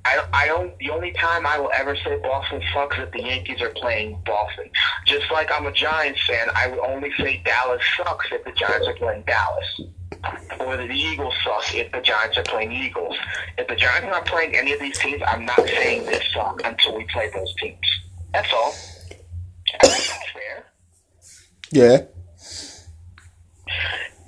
I, 0.05 0.25
I 0.33 0.47
don't. 0.47 0.77
The 0.79 0.91
only 0.91 1.13
time 1.13 1.47
I 1.47 1.59
will 1.59 1.71
ever 1.75 1.97
say 1.97 2.19
Boston 2.23 2.63
sucks 2.73 2.97
is 2.97 3.05
if 3.05 3.13
the 3.13 3.23
Yankees 3.23 3.61
are 3.61 3.71
playing 3.71 4.21
Boston. 4.27 4.69
Just 5.07 5.31
like 5.31 5.51
I'm 5.53 5.67
a 5.67 5.73
Giants 5.73 6.21
fan, 6.27 6.49
I 6.55 6.69
would 6.69 6.81
only 6.81 7.13
say 7.19 7.41
Dallas 7.45 7.83
sucks 7.97 8.27
if 8.33 8.45
the 8.45 8.53
Giants 8.53 8.89
are 8.89 8.95
playing 8.95 9.23
Dallas, 9.27 9.81
or 10.61 10.77
the 10.77 10.93
Eagles 10.93 11.35
suck 11.45 11.75
if 11.75 11.93
the 11.93 12.01
Giants 12.01 12.37
are 12.37 12.43
playing 12.43 12.73
Eagles. 12.73 13.17
If 13.59 13.69
the 13.69 13.77
Giants 13.77 14.07
are 14.07 14.11
not 14.11 14.27
playing 14.27 14.57
any 14.57 14.73
of 14.73 14.81
these 14.81 14.99
teams, 14.99 15.23
I'm 15.27 15.45
not 15.47 15.61
saying 15.67 16.07
they 16.07 16.21
suck 16.35 16.61
until 16.65 16.97
we 16.97 17.05
play 17.13 17.31
those 17.33 17.55
teams. 17.57 17.79
That's 18.33 18.53
all. 18.53 18.75
That's 19.81 20.09
fair. 20.33 20.67
Yeah. 21.71 21.99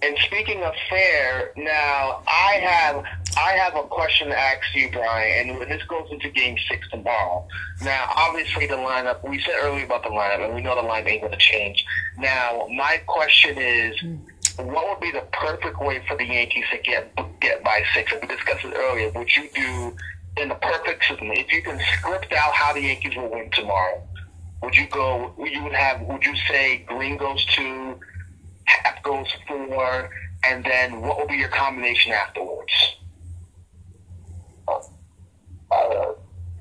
And 0.05 0.19
speaking 0.19 0.63
of 0.63 0.75
fair, 0.91 1.51
now 1.57 2.23
I 2.29 2.61
have 2.63 3.05
I 3.39 3.53
have 3.53 3.75
a 3.75 3.85
question 3.85 4.29
to 4.29 4.39
ask 4.39 4.63
you, 4.75 4.91
Brian, 4.93 5.49
and 5.49 5.63
this 5.63 5.83
goes 5.85 6.09
into 6.11 6.29
Game 6.29 6.57
Six 6.69 6.89
tomorrow. 6.91 7.47
Now, 7.83 8.13
obviously, 8.15 8.67
the 8.67 8.77
lineup 8.77 9.27
we 9.27 9.41
said 9.41 9.55
earlier 9.63 9.87
about 9.87 10.03
the 10.03 10.11
lineup, 10.11 10.45
and 10.45 10.55
we 10.55 10.61
know 10.61 10.75
the 10.75 10.87
lineup 10.87 11.09
ain't 11.09 11.23
going 11.23 11.33
to 11.33 11.39
change. 11.39 11.85
Now, 12.19 12.67
my 12.77 13.01
question 13.07 13.57
is, 13.57 13.99
hmm. 13.99 14.17
what 14.59 14.89
would 14.91 15.01
be 15.01 15.11
the 15.11 15.27
perfect 15.33 15.81
way 15.81 16.03
for 16.07 16.19
the 16.19 16.27
Yankees 16.27 16.67
to 16.71 16.79
get 16.79 17.11
get 17.41 17.65
by 17.65 17.83
six? 17.95 18.13
And 18.13 18.21
we 18.21 18.29
discussed 18.29 18.65
it 18.65 18.75
earlier. 18.77 19.11
Would 19.13 19.35
you 19.35 19.49
do 19.55 19.97
in 20.37 20.49
the 20.51 20.57
perfect 20.57 21.05
system 21.05 21.31
if 21.33 21.51
you 21.51 21.63
can 21.63 21.81
script 21.99 22.33
out 22.35 22.53
how 22.53 22.75
the 22.75 22.83
Yankees 22.83 23.17
will 23.17 23.31
win 23.31 23.51
tomorrow? 23.53 24.03
Would 24.63 24.77
you 24.77 24.87
go? 24.89 25.33
You 25.39 25.63
would 25.65 25.73
have? 25.73 26.03
Would 26.03 26.25
you 26.25 26.37
say 26.47 26.85
Green 26.87 27.17
goes 27.17 27.43
two? 27.47 27.99
Happ 28.67 29.03
goes 29.03 29.27
four, 29.47 30.11
and 30.47 30.65
then 30.65 31.01
what 31.01 31.19
will 31.19 31.27
be 31.27 31.37
your 31.37 31.49
combination 31.49 32.13
afterwards? 32.13 32.73
Uh, 34.69 36.13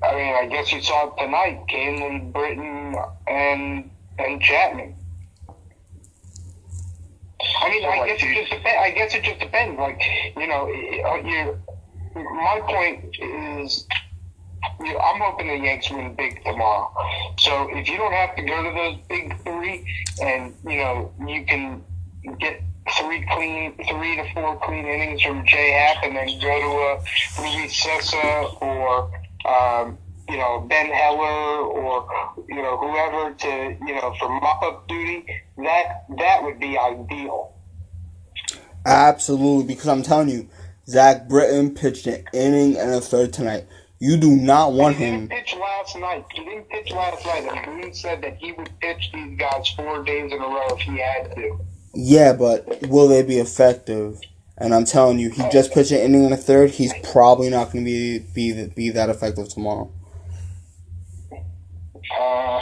I 0.02 0.14
mean, 0.14 0.34
I 0.34 0.46
guess 0.50 0.72
you 0.72 0.82
saw 0.82 1.08
it 1.08 1.22
tonight. 1.22 1.64
Kahnle, 1.70 2.32
Britton, 2.32 2.94
and 3.26 3.90
and 4.18 4.40
Chapman. 4.40 4.96
I 7.60 7.68
mean, 7.68 7.84
I 7.84 8.06
guess 8.06 8.22
it 8.22 8.34
just 8.34 8.50
depends. 8.50 8.78
I 8.80 8.90
guess 8.90 9.14
it 9.14 9.22
just 9.22 9.40
depends. 9.40 9.78
Like, 9.78 10.02
you 10.36 10.46
know, 10.46 10.66
you. 10.68 11.58
My 12.14 12.60
point 12.64 13.16
is, 13.18 13.86
you 14.80 14.92
know, 14.92 14.98
I'm 14.98 15.20
hoping 15.20 15.48
the 15.48 15.56
Yanks 15.56 15.90
win 15.90 16.14
big 16.14 16.44
tomorrow. 16.44 16.92
So 17.38 17.68
if 17.72 17.88
you 17.88 17.96
don't 17.96 18.12
have 18.12 18.36
to 18.36 18.42
go 18.42 18.62
to 18.62 18.70
those 18.70 18.98
big 19.08 19.42
three, 19.42 19.84
and 20.22 20.54
you 20.64 20.78
know, 20.78 21.12
you 21.26 21.44
can 21.44 21.82
get 22.38 22.62
three 22.98 23.24
clean, 23.32 23.74
three 23.88 24.16
to 24.16 24.34
four 24.34 24.58
clean 24.60 24.86
innings 24.86 25.22
from 25.22 25.46
J 25.46 25.70
Happ, 25.72 26.04
and 26.04 26.16
then 26.16 26.26
go 26.40 26.60
to 26.60 27.42
a 27.42 27.42
Luis 27.42 27.84
Cessa 27.84 28.62
or 28.62 29.10
um, 29.48 29.98
you 30.28 30.36
know 30.36 30.60
Ben 30.68 30.86
Heller 30.86 31.66
or 31.66 32.08
you 32.48 32.56
know 32.56 32.76
whoever 32.76 33.34
to 33.34 33.76
you 33.86 33.94
know 33.94 34.14
for 34.18 34.28
mop 34.28 34.62
up 34.62 34.88
duty. 34.88 35.26
That 35.58 36.04
that 36.18 36.42
would 36.42 36.58
be 36.58 36.78
ideal. 36.78 37.52
Absolutely, 38.86 39.74
because 39.74 39.88
I'm 39.88 40.02
telling 40.02 40.28
you, 40.28 40.48
Zach 40.86 41.28
Britton 41.28 41.74
pitched 41.74 42.06
an 42.06 42.24
inning 42.34 42.76
and 42.76 42.90
a 42.90 43.00
third 43.00 43.32
tonight. 43.32 43.66
You 43.98 44.18
do 44.18 44.36
not 44.36 44.74
want 44.74 44.96
him. 44.96 45.22
He 45.22 45.28
didn't 45.28 45.30
pitch 45.30 45.56
last 45.58 45.96
night. 45.96 46.24
He 46.34 46.44
didn't 46.44 46.68
pitch 46.68 46.90
last 46.90 47.24
night, 47.24 47.48
and 47.50 47.64
Green 47.64 47.94
said 47.94 48.20
that 48.22 48.36
he 48.36 48.52
would 48.52 48.68
pitch 48.80 49.10
these 49.14 49.38
guys 49.38 49.68
four 49.70 50.02
days 50.02 50.30
in 50.30 50.42
a 50.42 50.46
row 50.46 50.66
if 50.72 50.80
he 50.80 50.98
had 50.98 51.34
to. 51.36 51.58
Yeah, 51.94 52.32
but 52.32 52.88
will 52.88 53.08
they 53.08 53.22
be 53.22 53.38
effective? 53.38 54.20
And 54.56 54.74
I'm 54.74 54.84
telling 54.84 55.18
you, 55.18 55.30
he 55.30 55.42
just 55.50 55.72
pitched 55.72 55.90
an 55.90 55.98
inning 55.98 56.24
and 56.24 56.34
a 56.34 56.36
third. 56.36 56.70
He's 56.70 56.94
probably 57.02 57.50
not 57.50 57.72
going 57.72 57.84
to 57.84 57.90
be 57.90 58.18
be 58.18 58.66
be 58.68 58.90
that 58.90 59.10
effective 59.10 59.48
tomorrow. 59.48 59.92
Uh, 62.16 62.60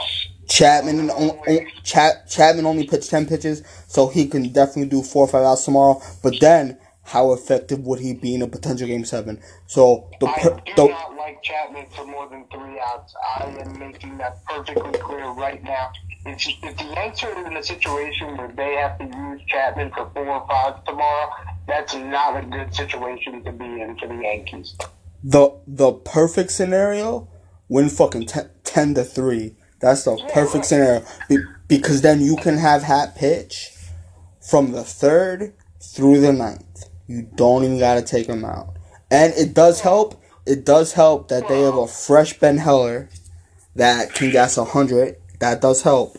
Chapman 0.49 1.11
on, 1.11 1.31
on, 1.31 1.67
Chap, 1.83 2.29
Chapman 2.29 2.67
only 2.67 2.87
pitched 2.87 3.11
ten 3.11 3.27
pitches, 3.27 3.63
so 3.89 4.09
he 4.09 4.27
can 4.27 4.51
definitely 4.53 4.87
do 4.89 5.03
four 5.03 5.25
or 5.25 5.29
five 5.29 5.45
outs 5.45 5.65
tomorrow. 5.65 6.01
But 6.23 6.41
then, 6.41 6.79
how 7.05 7.33
effective 7.33 7.81
would 7.81 8.01
he 8.01 8.15
be 8.15 8.35
in 8.35 8.43
a 8.43 8.47
potential 8.49 8.87
game 8.87 9.05
seven? 9.05 9.41
So 9.67 10.11
the 10.21 10.27
I 10.27 10.43
do 10.43 10.73
the 10.77 10.89
not 10.89 11.17
like 11.17 11.43
Chapman 11.43 11.87
for 11.95 12.07
more 12.07 12.29
than 12.29 12.47
three 12.53 12.81
outs. 12.81 13.15
I 13.39 13.45
am 13.61 13.79
making 13.79 14.17
that 14.19 14.45
perfectly 14.47 14.93
clear 14.99 15.29
right 15.31 15.63
now. 15.63 15.93
If, 16.25 16.47
if 16.63 16.77
the 16.77 16.85
Yanks 16.85 17.23
are 17.25 17.47
in 17.47 17.57
a 17.57 17.63
situation 17.63 18.37
where 18.37 18.53
they 18.57 18.75
have 18.75 18.99
to 18.99 19.05
use 19.05 19.41
Chapman 19.49 19.91
for 19.91 20.09
four 20.15 20.29
or 20.29 20.47
five 20.47 20.85
tomorrow, 20.85 21.31
that's 21.67 21.95
not 21.95 22.43
a 22.43 22.47
good 22.47 22.73
situation 22.75 23.43
to 23.45 23.53
be 23.53 23.65
in 23.65 23.97
for 23.99 24.09
the 24.09 24.23
Yankees. 24.23 24.77
the 25.25 25.59
the 25.67 25.93
perfect 25.93 26.53
scenario, 26.53 27.29
win 27.69 27.89
fucking 27.89 28.27
10, 28.27 28.51
10 28.65 28.95
to 28.95 29.05
three. 29.05 29.57
That's 29.81 30.05
the 30.05 30.17
perfect 30.33 30.67
scenario 30.67 31.05
Be, 31.29 31.39
because 31.67 32.03
then 32.03 32.21
you 32.21 32.37
can 32.37 32.57
have 32.59 32.85
Happ 32.85 33.17
pitch 33.17 33.71
from 34.41 34.73
the 34.73 34.85
third 34.85 35.55
through 35.81 36.21
the 36.21 36.33
ninth. 36.33 36.85
You 37.09 37.29
don't 37.35 37.65
even 37.65 37.79
gotta 37.81 38.03
take 38.03 38.29
him 38.29 38.45
out, 38.45 38.77
and 39.11 39.33
it 39.35 39.55
does 39.55 39.81
help. 39.81 40.23
It 40.47 40.65
does 40.65 40.93
help 40.93 41.29
that 41.29 41.49
they 41.49 41.63
have 41.63 41.77
a 41.77 41.87
fresh 41.89 42.39
Ben 42.39 42.59
Heller 42.59 43.09
that 43.75 44.15
can 44.15 44.31
gas 44.31 44.57
hundred. 44.57 45.17
That 45.43 45.61
does 45.61 45.83
help, 45.83 46.17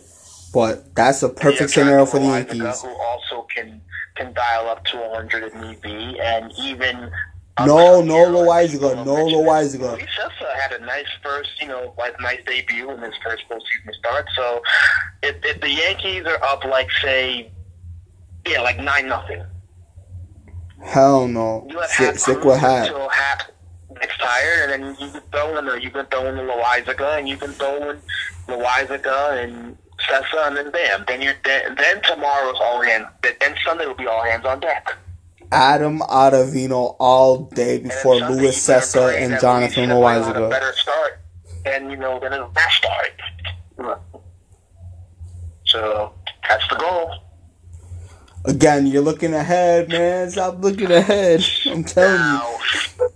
but 0.54 0.94
that's 0.96 1.24
a 1.24 1.30
perfect 1.30 1.62
Yeah, 1.62 1.68
scenario 1.68 2.06
for 2.06 2.20
the 2.20 2.26
Yankees. 2.26 2.82
Who 2.82 2.90
also 2.90 3.48
can 3.56 3.80
can 4.18 4.34
dial 4.34 4.68
up 4.68 4.84
to 4.84 4.98
100 4.98 5.44
if 5.44 5.56
need 5.56 5.82
be, 5.82 6.20
and 6.20 6.52
even. 6.60 7.10
No, 7.58 8.02
no 8.02 8.26
Loaisiga, 8.26 8.98
uh, 8.98 9.04
no 9.06 9.16
Loaisiga. 9.16 9.98
Cessa 9.98 10.54
had 10.60 10.74
a 10.74 10.86
nice 10.86 11.06
first, 11.24 11.52
you 11.62 11.70
know, 11.70 11.94
like 11.98 12.20
nice 12.20 12.44
debut 12.46 12.92
in 12.92 13.00
his 13.00 13.14
first 13.24 13.44
postseason 13.50 13.94
start. 13.98 14.28
So, 14.36 14.62
if, 15.22 15.38
if 15.46 15.62
the 15.62 15.70
Yankees 15.70 16.26
are 16.26 16.44
up, 16.44 16.66
like 16.66 16.92
say, 17.02 17.50
yeah, 18.46 18.60
like 18.60 18.78
nine 18.78 19.08
nothing, 19.08 19.42
Hell 20.84 21.30
no. 21.30 21.66
you 21.70 21.78
let 21.78 21.90
Sick, 21.92 22.08
Happ 22.08 22.18
sick 22.18 22.44
with 22.44 22.60
Happ 22.60 23.53
gets 24.04 24.18
tired, 24.18 24.70
and 24.72 24.84
then 24.84 24.96
you 25.00 25.12
can 25.12 25.22
throw 25.32 25.58
in, 25.58 25.68
or 25.68 25.78
you 25.78 25.90
can 25.90 26.06
throw 26.08 26.28
in 26.28 26.36
the 26.36 26.44
Loaisiga, 26.44 27.20
and 27.20 27.28
you 27.28 27.38
can 27.38 27.52
throw 27.54 27.90
in 27.90 27.98
Loaisiga 28.48 29.44
and 29.44 29.78
Cessa, 30.10 30.48
and 30.48 30.58
then 30.58 30.72
bam, 30.72 31.04
then 31.08 31.22
you're 31.22 31.36
then, 31.44 31.76
then 31.76 32.02
tomorrow's 32.04 32.58
all 32.60 32.82
hands. 32.82 33.08
Then 33.22 33.56
Sunday 33.66 33.86
will 33.86 33.96
be 33.96 34.08
all 34.08 34.24
hands 34.24 34.46
on 34.46 34.60
deck. 34.60 34.96
Adam 35.52 36.00
Ottavino 36.00 36.96
all 37.00 37.46
day 37.46 37.78
before 37.80 38.16
you 38.16 38.22
Cessa 38.22 39.16
and 39.16 39.40
Jonathan 39.40 39.90
Luis 39.90 40.00
Cessa 40.00 40.00
will 40.00 40.34
have 40.34 40.44
A 40.44 40.50
better 40.50 40.74
start, 40.74 41.22
and 41.66 41.92
you 41.92 41.98
know, 41.98 42.20
than 42.20 42.32
his 42.32 42.42
last 42.56 42.76
start. 42.76 44.02
So 45.66 46.14
that's 46.48 46.68
the 46.68 46.76
goal. 46.76 47.12
Again, 48.46 48.88
you're 48.88 49.02
looking 49.02 49.34
ahead, 49.34 49.88
man. 49.90 50.30
Stop 50.30 50.62
looking 50.62 50.92
ahead. 50.92 51.46
I'm 51.66 51.84
telling 51.84 52.20
now, 52.20 52.58
you. 53.00 53.10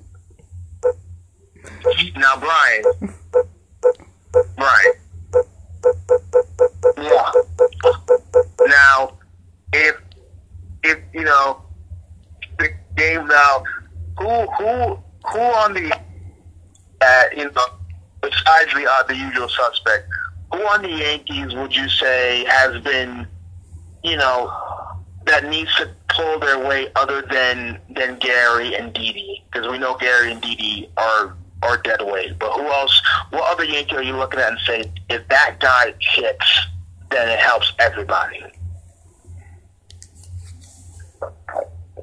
Now, 2.15 2.35
Brian. 2.37 2.83
Brian. 4.57 4.93
Yeah. 6.97 7.31
Now, 8.67 9.17
if 9.71 9.95
if 10.83 10.99
you 11.13 11.23
know 11.23 11.61
the 12.59 12.69
game 12.97 13.27
now, 13.27 13.63
who 14.17 14.47
who 14.51 14.99
who 15.25 15.39
on 15.39 15.73
the 15.73 15.97
uh, 17.01 17.23
you 17.35 17.51
know 17.51 17.65
besides 18.21 18.73
the 18.73 18.85
uh, 18.89 19.03
the 19.03 19.15
usual 19.15 19.47
suspect, 19.47 20.09
who 20.51 20.59
on 20.67 20.81
the 20.81 20.89
Yankees 20.89 21.55
would 21.55 21.73
you 21.75 21.87
say 21.87 22.45
has 22.49 22.81
been 22.83 23.27
you 24.03 24.17
know 24.17 24.51
that 25.25 25.45
needs 25.45 25.73
to 25.75 25.89
pull 26.09 26.39
their 26.39 26.67
weight 26.67 26.91
other 26.95 27.21
than 27.21 27.79
than 27.89 28.17
Gary 28.19 28.75
and 28.75 28.93
Didi 28.93 29.43
because 29.51 29.69
we 29.71 29.77
know 29.77 29.95
Gary 29.97 30.31
and 30.31 30.41
Didi 30.41 30.89
are 30.97 31.35
are 31.63 31.77
dead 31.77 32.01
weight. 32.01 32.37
But 32.39 32.53
who 32.53 32.67
else? 32.67 33.01
What 33.29 33.43
other 33.51 33.63
Yankee 33.63 33.95
are 33.95 34.03
you 34.03 34.15
looking 34.15 34.39
at 34.39 34.51
and 34.51 34.59
say 34.65 34.91
if 35.09 35.27
that 35.29 35.57
guy 35.59 35.93
hits, 35.99 36.67
then 37.09 37.29
it 37.29 37.39
helps 37.39 37.73
everybody? 37.79 38.43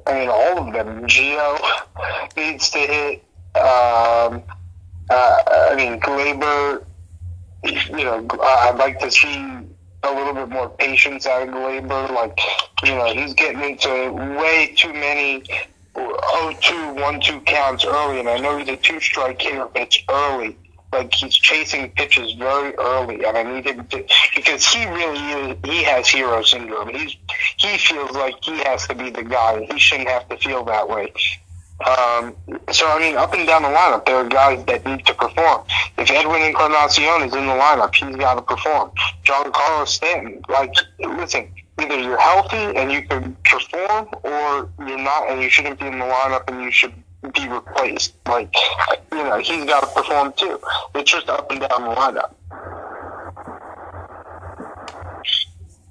I 0.07 0.13
mean, 0.13 0.29
all 0.29 0.59
of 0.59 0.73
them. 0.73 1.05
Gio 1.07 1.59
needs 2.37 2.69
to 2.71 2.79
hit. 2.79 3.23
Um, 3.55 4.43
uh, 5.09 5.43
I 5.69 5.73
mean, 5.75 5.99
Gleyber. 5.99 6.85
You 7.63 8.03
know, 8.03 8.27
I'd 8.43 8.75
like 8.77 8.99
to 8.99 9.09
see 9.09 9.35
a 10.03 10.13
little 10.13 10.33
bit 10.33 10.49
more 10.49 10.69
patience 10.69 11.25
out 11.25 11.47
of 11.47 11.53
Gleyber. 11.53 12.13
Like, 12.13 12.39
you 12.83 12.93
know, 12.93 13.11
he's 13.11 13.33
getting 13.33 13.61
into 13.61 14.11
way 14.39 14.73
too 14.77 14.93
many 14.93 15.43
0-2, 15.95 16.97
1-2 16.97 17.45
counts 17.45 17.85
early, 17.85 18.19
and 18.19 18.29
I 18.29 18.37
know 18.37 18.57
he's 18.57 18.67
a 18.67 18.75
two-strike 18.75 19.41
hitter, 19.41 19.67
but 19.73 19.83
it's 19.83 19.99
early. 20.09 20.57
Like 20.91 21.13
he's 21.13 21.35
chasing 21.35 21.91
pitches 21.91 22.33
very 22.33 22.73
early, 22.75 23.25
and 23.25 23.37
I 23.37 23.43
need 23.43 23.65
him 23.65 23.85
to 23.87 24.05
because 24.33 24.65
he 24.65 24.85
really 24.85 25.51
is. 25.51 25.57
He 25.65 25.83
has 25.83 26.07
hero 26.07 26.41
syndrome. 26.41 26.89
He's 26.89 27.17
he 27.57 27.77
feels 27.77 28.11
like 28.11 28.35
he 28.41 28.57
has 28.59 28.87
to 28.87 28.95
be 28.95 29.09
the 29.09 29.23
guy. 29.23 29.67
He 29.69 29.77
shouldn't 29.77 30.07
have 30.07 30.29
to 30.29 30.37
feel 30.37 30.63
that 30.65 30.87
way. 30.87 31.11
Um, 31.85 32.33
so 32.71 32.87
I 32.87 32.99
mean, 32.99 33.17
up 33.17 33.33
and 33.33 33.45
down 33.45 33.63
the 33.63 33.67
lineup, 33.67 34.05
there 34.05 34.15
are 34.15 34.29
guys 34.29 34.63
that 34.65 34.85
need 34.85 35.05
to 35.07 35.13
perform. 35.13 35.65
If 35.97 36.09
Edwin 36.09 36.41
Encarnacion 36.43 37.23
is 37.23 37.33
in 37.33 37.45
the 37.45 37.53
lineup, 37.53 37.93
he's 37.93 38.15
got 38.15 38.35
to 38.35 38.41
perform. 38.41 38.91
Giancarlo 39.25 39.85
Stanton, 39.85 40.41
like, 40.47 40.73
listen, 40.99 41.51
either 41.79 41.99
you're 41.99 42.19
healthy 42.19 42.77
and 42.77 42.91
you 42.91 43.01
can 43.03 43.35
perform, 43.43 44.09
or 44.23 44.69
you're 44.79 44.97
not 44.97 45.29
and 45.29 45.41
you 45.41 45.49
shouldn't 45.49 45.79
be 45.79 45.87
in 45.87 45.99
the 45.99 46.05
lineup 46.05 46.43
and 46.47 46.61
you 46.61 46.71
should 46.71 46.93
be 47.33 47.47
replaced. 47.47 48.13
Like, 48.27 48.53
you 49.11 49.23
know, 49.23 49.39
he's 49.39 49.65
got 49.65 49.81
to 49.81 49.87
perform 49.87 50.33
too. 50.37 50.59
It's 50.93 51.11
just 51.11 51.29
up 51.29 51.49
and 51.51 51.59
down 51.59 51.83
the 51.83 51.95
lineup. 51.95 52.33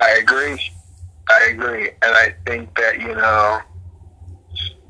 I 0.00 0.10
agree. 0.18 0.60
I 1.28 1.48
agree, 1.50 1.88
and 2.02 2.14
I 2.14 2.34
think 2.46 2.76
that 2.76 3.00
you 3.00 3.14
know, 3.14 3.60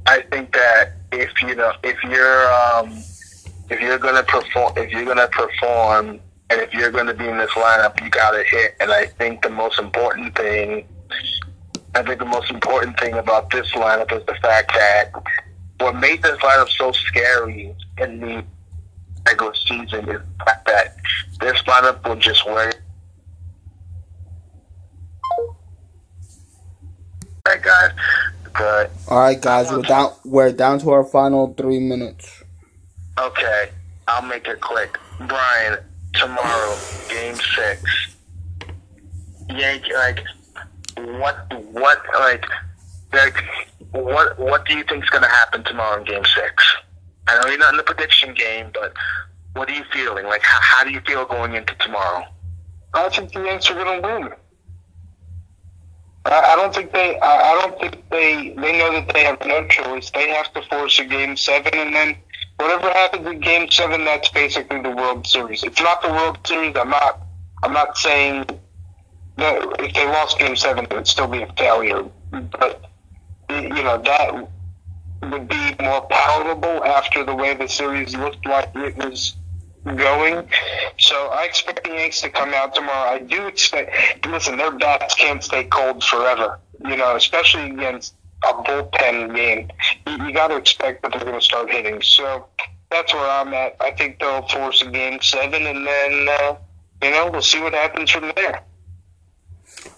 I 0.06 0.22
think 0.32 0.52
that 0.52 0.94
if 1.12 1.30
you 1.42 1.54
know, 1.54 1.72
if 1.84 1.96
you're 2.02 2.52
um, 2.52 2.90
if 3.70 3.80
you're 3.80 3.98
gonna 3.98 4.24
perform, 4.24 4.72
if 4.76 4.90
you're 4.90 5.04
gonna 5.04 5.28
perform, 5.28 6.18
and 6.54 6.62
if 6.62 6.72
you're 6.72 6.92
gonna 6.92 7.14
be 7.14 7.26
in 7.26 7.36
this 7.36 7.50
lineup, 7.50 8.00
you 8.00 8.08
gotta 8.10 8.44
hit. 8.44 8.76
And 8.78 8.92
I 8.92 9.06
think 9.06 9.42
the 9.42 9.50
most 9.50 9.80
important 9.80 10.36
thing, 10.36 10.86
I 11.96 12.02
think 12.02 12.20
the 12.20 12.24
most 12.26 12.48
important 12.50 12.98
thing 13.00 13.14
about 13.14 13.50
this 13.50 13.70
lineup 13.72 14.12
is 14.16 14.24
the 14.26 14.36
fact 14.36 14.72
that 14.74 15.12
what 15.80 15.96
made 15.96 16.22
this 16.22 16.38
lineup 16.38 16.68
so 16.68 16.92
scary 16.92 17.74
in 17.98 18.20
the 18.20 18.44
regular 19.26 19.54
season 19.54 20.08
is 20.08 20.20
the 20.38 20.44
fact 20.44 20.66
that 20.66 20.96
this 21.40 21.60
lineup 21.62 22.06
will 22.08 22.16
just 22.16 22.46
wear 22.46 22.72
Alright 27.46 27.62
guys. 27.62 27.90
Good. 28.52 28.90
Alright 29.08 29.42
guys, 29.42 29.72
we're 29.72 29.82
down 29.82 30.12
we're 30.24 30.52
down 30.52 30.78
to 30.78 30.90
our 30.90 31.04
final 31.04 31.52
three 31.54 31.80
minutes. 31.80 32.44
Okay. 33.18 33.70
I'll 34.06 34.22
make 34.22 34.46
it 34.46 34.60
quick. 34.60 34.98
Brian, 35.26 35.78
tomorrow, 36.14 36.76
game 37.08 37.34
six. 37.34 37.82
Yankee 39.48 39.94
like 39.94 40.20
what 40.96 41.52
what 41.72 42.02
like 42.14 42.44
like 43.12 43.36
what 43.92 44.38
what 44.38 44.64
do 44.64 44.76
you 44.76 44.84
think 44.84 45.04
is 45.04 45.10
gonna 45.10 45.28
happen 45.28 45.62
tomorrow 45.64 45.98
in 45.98 46.04
game 46.04 46.24
six? 46.24 46.64
I 47.26 47.40
know 47.40 47.48
you're 47.48 47.58
not 47.58 47.74
in 47.74 47.76
the 47.76 47.82
prediction 47.82 48.34
game, 48.34 48.70
but 48.72 48.94
what 49.54 49.68
are 49.70 49.74
you 49.74 49.84
feeling? 49.92 50.26
Like 50.26 50.42
how, 50.42 50.58
how 50.60 50.84
do 50.84 50.90
you 50.90 51.00
feel 51.00 51.24
going 51.24 51.54
into 51.54 51.74
tomorrow? 51.76 52.24
I 52.94 53.08
think 53.08 53.32
the 53.32 53.42
Yanks 53.42 53.70
are 53.70 53.74
going 53.74 54.02
to 54.02 54.08
win. 54.08 54.32
I, 56.26 56.56
don't 56.56 56.74
think 56.74 56.92
they. 56.92 57.18
I 57.20 57.60
don't 57.60 57.78
think 57.80 58.08
they. 58.08 58.54
They 58.56 58.78
know 58.78 58.92
that 58.92 59.12
they 59.12 59.24
have 59.24 59.44
no 59.44 59.66
choice. 59.68 60.10
They 60.10 60.30
have 60.30 60.52
to 60.54 60.62
force 60.62 60.98
a 60.98 61.04
game 61.04 61.36
seven, 61.36 61.74
and 61.74 61.94
then 61.94 62.16
whatever 62.64 62.90
happens 62.90 63.26
in 63.26 63.40
game 63.40 63.70
seven, 63.70 64.04
that's 64.04 64.30
basically 64.30 64.80
the 64.80 64.90
World 64.90 65.26
Series. 65.26 65.62
It's 65.62 65.80
not 65.82 66.00
the 66.02 66.08
World 66.08 66.38
Series. 66.46 66.74
I'm 66.76 66.90
not. 66.90 67.20
I'm 67.62 67.72
not 67.72 67.96
saying 67.98 68.46
that 69.36 69.80
if 69.80 69.94
they 69.94 70.06
lost 70.06 70.38
game 70.38 70.56
seven, 70.56 70.84
it 70.84 70.92
would 70.92 71.06
still 71.06 71.28
be 71.28 71.42
a 71.42 71.52
failure. 71.58 72.04
But 72.30 72.84
you 73.50 73.68
know 73.68 74.00
that 74.02 74.48
would 75.22 75.48
be 75.48 75.74
more 75.80 76.06
palatable 76.08 76.84
after 76.84 77.24
the 77.24 77.34
way 77.34 77.54
the 77.54 77.68
series 77.68 78.16
looked 78.16 78.46
like 78.46 78.70
it 78.74 78.96
was 78.96 79.36
going. 79.84 80.48
So 80.98 81.14
I 81.28 81.44
expect 81.44 81.84
the 81.84 81.90
Yanks 81.90 82.22
to 82.22 82.30
come 82.30 82.54
out 82.54 82.74
tomorrow. 82.74 83.10
I 83.10 83.18
do 83.18 83.46
expect. 83.46 84.26
Listen, 84.26 84.56
their 84.56 84.72
bats 84.72 85.14
can't 85.14 85.44
stay 85.44 85.64
cold 85.64 86.02
forever. 86.02 86.58
You 86.82 86.96
know, 86.96 87.16
especially 87.16 87.70
against 87.70 88.14
a 88.48 88.62
bullpen 88.62 89.34
game. 89.34 89.70
You, 90.06 90.26
you 90.26 90.32
got 90.32 90.48
to 90.48 90.56
expect 90.56 91.02
that 91.02 91.12
they're 91.12 91.24
going 91.24 91.38
to 91.38 91.44
start 91.44 91.70
hitting. 91.70 92.00
So 92.02 92.46
that's 92.90 93.12
where 93.12 93.28
I'm 93.28 93.52
at. 93.54 93.76
I 93.80 93.90
think 93.92 94.18
they'll 94.18 94.46
force 94.48 94.82
a 94.82 94.90
game 94.90 95.20
seven, 95.20 95.66
and 95.66 95.86
then 95.86 96.28
uh, 96.28 96.56
you 97.02 97.10
know 97.10 97.30
we'll 97.30 97.42
see 97.42 97.60
what 97.60 97.74
happens 97.74 98.10
from 98.10 98.32
there. 98.36 98.62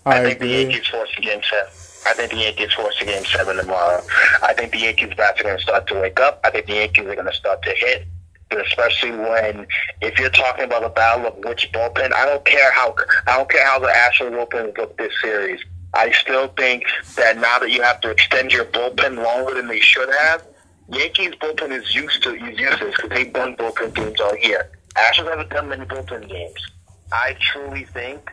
I, 0.05 0.20
I 0.20 0.24
think 0.24 0.38
the 0.38 0.49
Yankees 0.49 0.86
force 0.86 1.11
a 1.16 1.20
game 1.20 1.40
seven. 1.49 1.72
I 2.07 2.14
think 2.14 2.30
the 2.30 2.38
Yankees 2.38 2.72
force 2.72 2.97
a 3.01 3.05
game 3.05 3.24
seven 3.24 3.57
tomorrow. 3.57 4.01
I 4.42 4.55
think 4.55 4.72
the 4.72 4.78
Yankees 4.78 5.12
bats 5.16 5.40
are 5.40 5.44
going 5.44 5.57
to 5.57 5.62
start 5.62 5.86
to 5.88 5.94
wake 6.01 6.20
up. 6.20 6.40
I 6.44 6.51
think 6.51 6.66
the 6.66 6.74
Yankees 6.74 7.07
are 7.07 7.14
going 7.14 7.26
to 7.26 7.34
start 7.34 7.62
to 7.62 7.70
hit 7.70 8.07
especially 8.51 9.11
when 9.11 9.66
if 10.01 10.18
you're 10.18 10.30
talking 10.30 10.64
about 10.64 10.84
a 10.84 10.88
battle 10.88 11.26
of 11.26 11.36
which 11.44 11.70
bullpen, 11.72 12.12
I 12.12 12.26
don't 12.26 12.44
care 12.44 12.70
how 12.72 12.94
I 13.26 13.36
don't 13.36 13.51
care 13.51 13.66
how 13.66 13.78
the 13.78 13.88
Astros 13.88 14.30
bullpen 14.30 14.76
look 14.78 14.97
this 14.97 15.12
series. 15.20 15.61
I 15.97 16.12
still 16.12 16.49
think 16.49 16.84
that 17.16 17.38
now 17.38 17.59
that 17.59 17.70
you 17.70 17.82
have 17.82 18.01
to 18.03 18.11
extend 18.11 18.53
your 18.53 18.66
bullpen 18.66 19.22
longer 19.22 19.55
than 19.55 19.66
they 19.66 19.80
should 19.80 20.11
have, 20.20 20.47
Yankees 20.90 21.34
bullpen 21.40 21.72
is 21.72 21.94
used 21.94 22.22
to 22.22 22.34
is 22.34 22.59
useless 22.59 22.94
because 22.94 23.11
they've 23.11 23.32
done 23.32 23.57
bullpen 23.57 23.94
games 23.94 24.20
all 24.20 24.36
year. 24.36 24.70
Astros 24.94 25.30
haven't 25.30 25.51
done 25.51 25.68
many 25.70 25.86
bullpen 25.86 26.28
games. 26.28 26.66
I 27.12 27.34
truly 27.40 27.84
think 27.84 28.30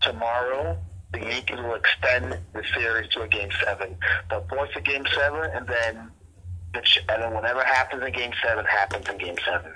tomorrow 0.00 0.78
the 1.12 1.18
Yankees 1.20 1.58
will 1.58 1.74
extend 1.74 2.38
the 2.52 2.62
series 2.74 3.08
to 3.10 3.22
a 3.22 3.28
game 3.28 3.50
seven. 3.64 3.96
They'll 4.30 4.46
force 4.48 4.70
a 4.76 4.80
game 4.80 5.04
seven, 5.14 5.50
and 5.54 5.66
then 5.66 6.10
and 6.74 7.22
then 7.22 7.34
whatever 7.34 7.64
happens 7.64 8.02
in 8.02 8.12
Game 8.12 8.32
Seven 8.42 8.64
happens 8.64 9.08
in 9.08 9.18
Game 9.18 9.36
Seven. 9.44 9.72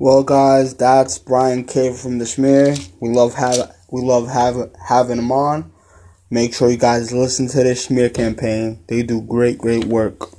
Well, 0.00 0.24
guys, 0.24 0.74
that's 0.74 1.18
Brian 1.18 1.64
Cave 1.64 1.94
from 1.94 2.16
the 2.16 2.24
Schmear. 2.24 2.90
We 3.00 3.10
love 3.10 3.34
have 3.34 3.76
we 3.90 4.00
love 4.00 4.28
have, 4.28 4.56
having 4.88 5.18
him 5.18 5.30
on. 5.30 5.70
Make 6.30 6.54
sure 6.54 6.70
you 6.70 6.78
guys 6.78 7.12
listen 7.12 7.48
to 7.48 7.58
the 7.58 7.74
Schmear 7.74 8.12
campaign. 8.12 8.82
They 8.88 9.02
do 9.02 9.20
great, 9.20 9.58
great 9.58 9.84
work. 9.84 10.30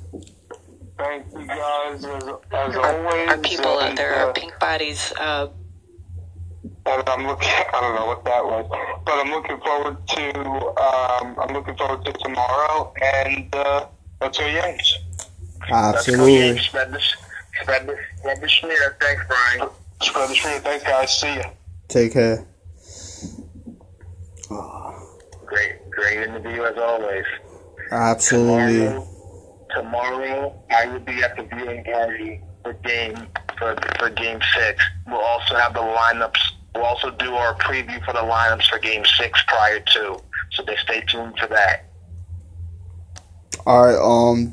Thank 0.98 1.32
you 1.32 1.46
guys 1.46 2.04
as, 2.04 2.24
as 2.50 2.76
always. 2.76 3.28
Our 3.28 3.38
people 3.38 3.78
out 3.78 3.94
there, 3.94 4.16
uh, 4.16 4.26
our 4.26 4.32
pink 4.32 4.58
bodies. 4.58 5.12
Uh, 5.16 5.46
and 6.86 7.08
I'm 7.08 7.24
looking. 7.28 7.48
I 7.48 7.80
don't 7.80 7.94
know 7.94 8.06
what 8.06 8.24
that 8.24 8.44
was, 8.44 8.66
but 9.06 9.14
I'm 9.14 9.30
looking 9.30 9.60
forward 9.60 9.96
to. 10.08 10.40
Um, 10.82 11.36
I'm 11.38 11.54
looking 11.54 11.76
forward 11.76 12.04
to 12.04 12.12
tomorrow 12.14 12.92
and. 13.00 13.54
Uh, 13.54 13.86
Let's 14.20 14.38
go 14.38 14.46
Yanks. 14.46 14.98
Absolutely. 15.68 16.60
Spread 17.62 17.86
the, 17.86 17.96
spread. 18.48 19.00
Thanks, 19.00 19.22
Brian. 19.28 19.70
Spread 20.00 20.28
the 20.28 20.34
schmear. 20.34 20.60
Thanks, 20.60 20.84
guys. 20.84 21.20
See 21.20 21.34
ya. 21.34 21.50
Take 21.88 22.12
care. 22.12 22.46
Great, 25.46 25.90
great 25.90 26.18
interview 26.18 26.64
as 26.64 26.76
always. 26.78 27.24
Absolutely. 27.90 28.86
Tomorrow, 28.86 29.68
tomorrow 29.74 30.64
I 30.70 30.86
will 30.86 31.00
be 31.00 31.22
at 31.22 31.36
the 31.36 31.44
viewing 31.44 31.84
party 31.84 32.40
for 32.62 32.72
game 32.74 33.16
for 33.58 33.76
for 33.98 34.10
game 34.10 34.40
six. 34.54 34.82
We'll 35.06 35.20
also 35.20 35.56
have 35.56 35.74
the 35.74 35.80
lineups 35.80 36.52
We'll 36.74 36.84
also 36.84 37.10
do 37.10 37.34
our 37.34 37.54
preview 37.56 38.02
for 38.04 38.12
the 38.12 38.20
lineups 38.20 38.68
for 38.68 38.78
Game 38.78 39.04
Six 39.04 39.42
prior 39.46 39.80
to, 39.80 40.18
so 40.52 40.62
they 40.62 40.76
stay 40.76 41.02
tuned 41.06 41.38
for 41.38 41.46
that. 41.48 41.84
All 43.66 43.86
right. 43.86 43.98
Um. 43.98 44.50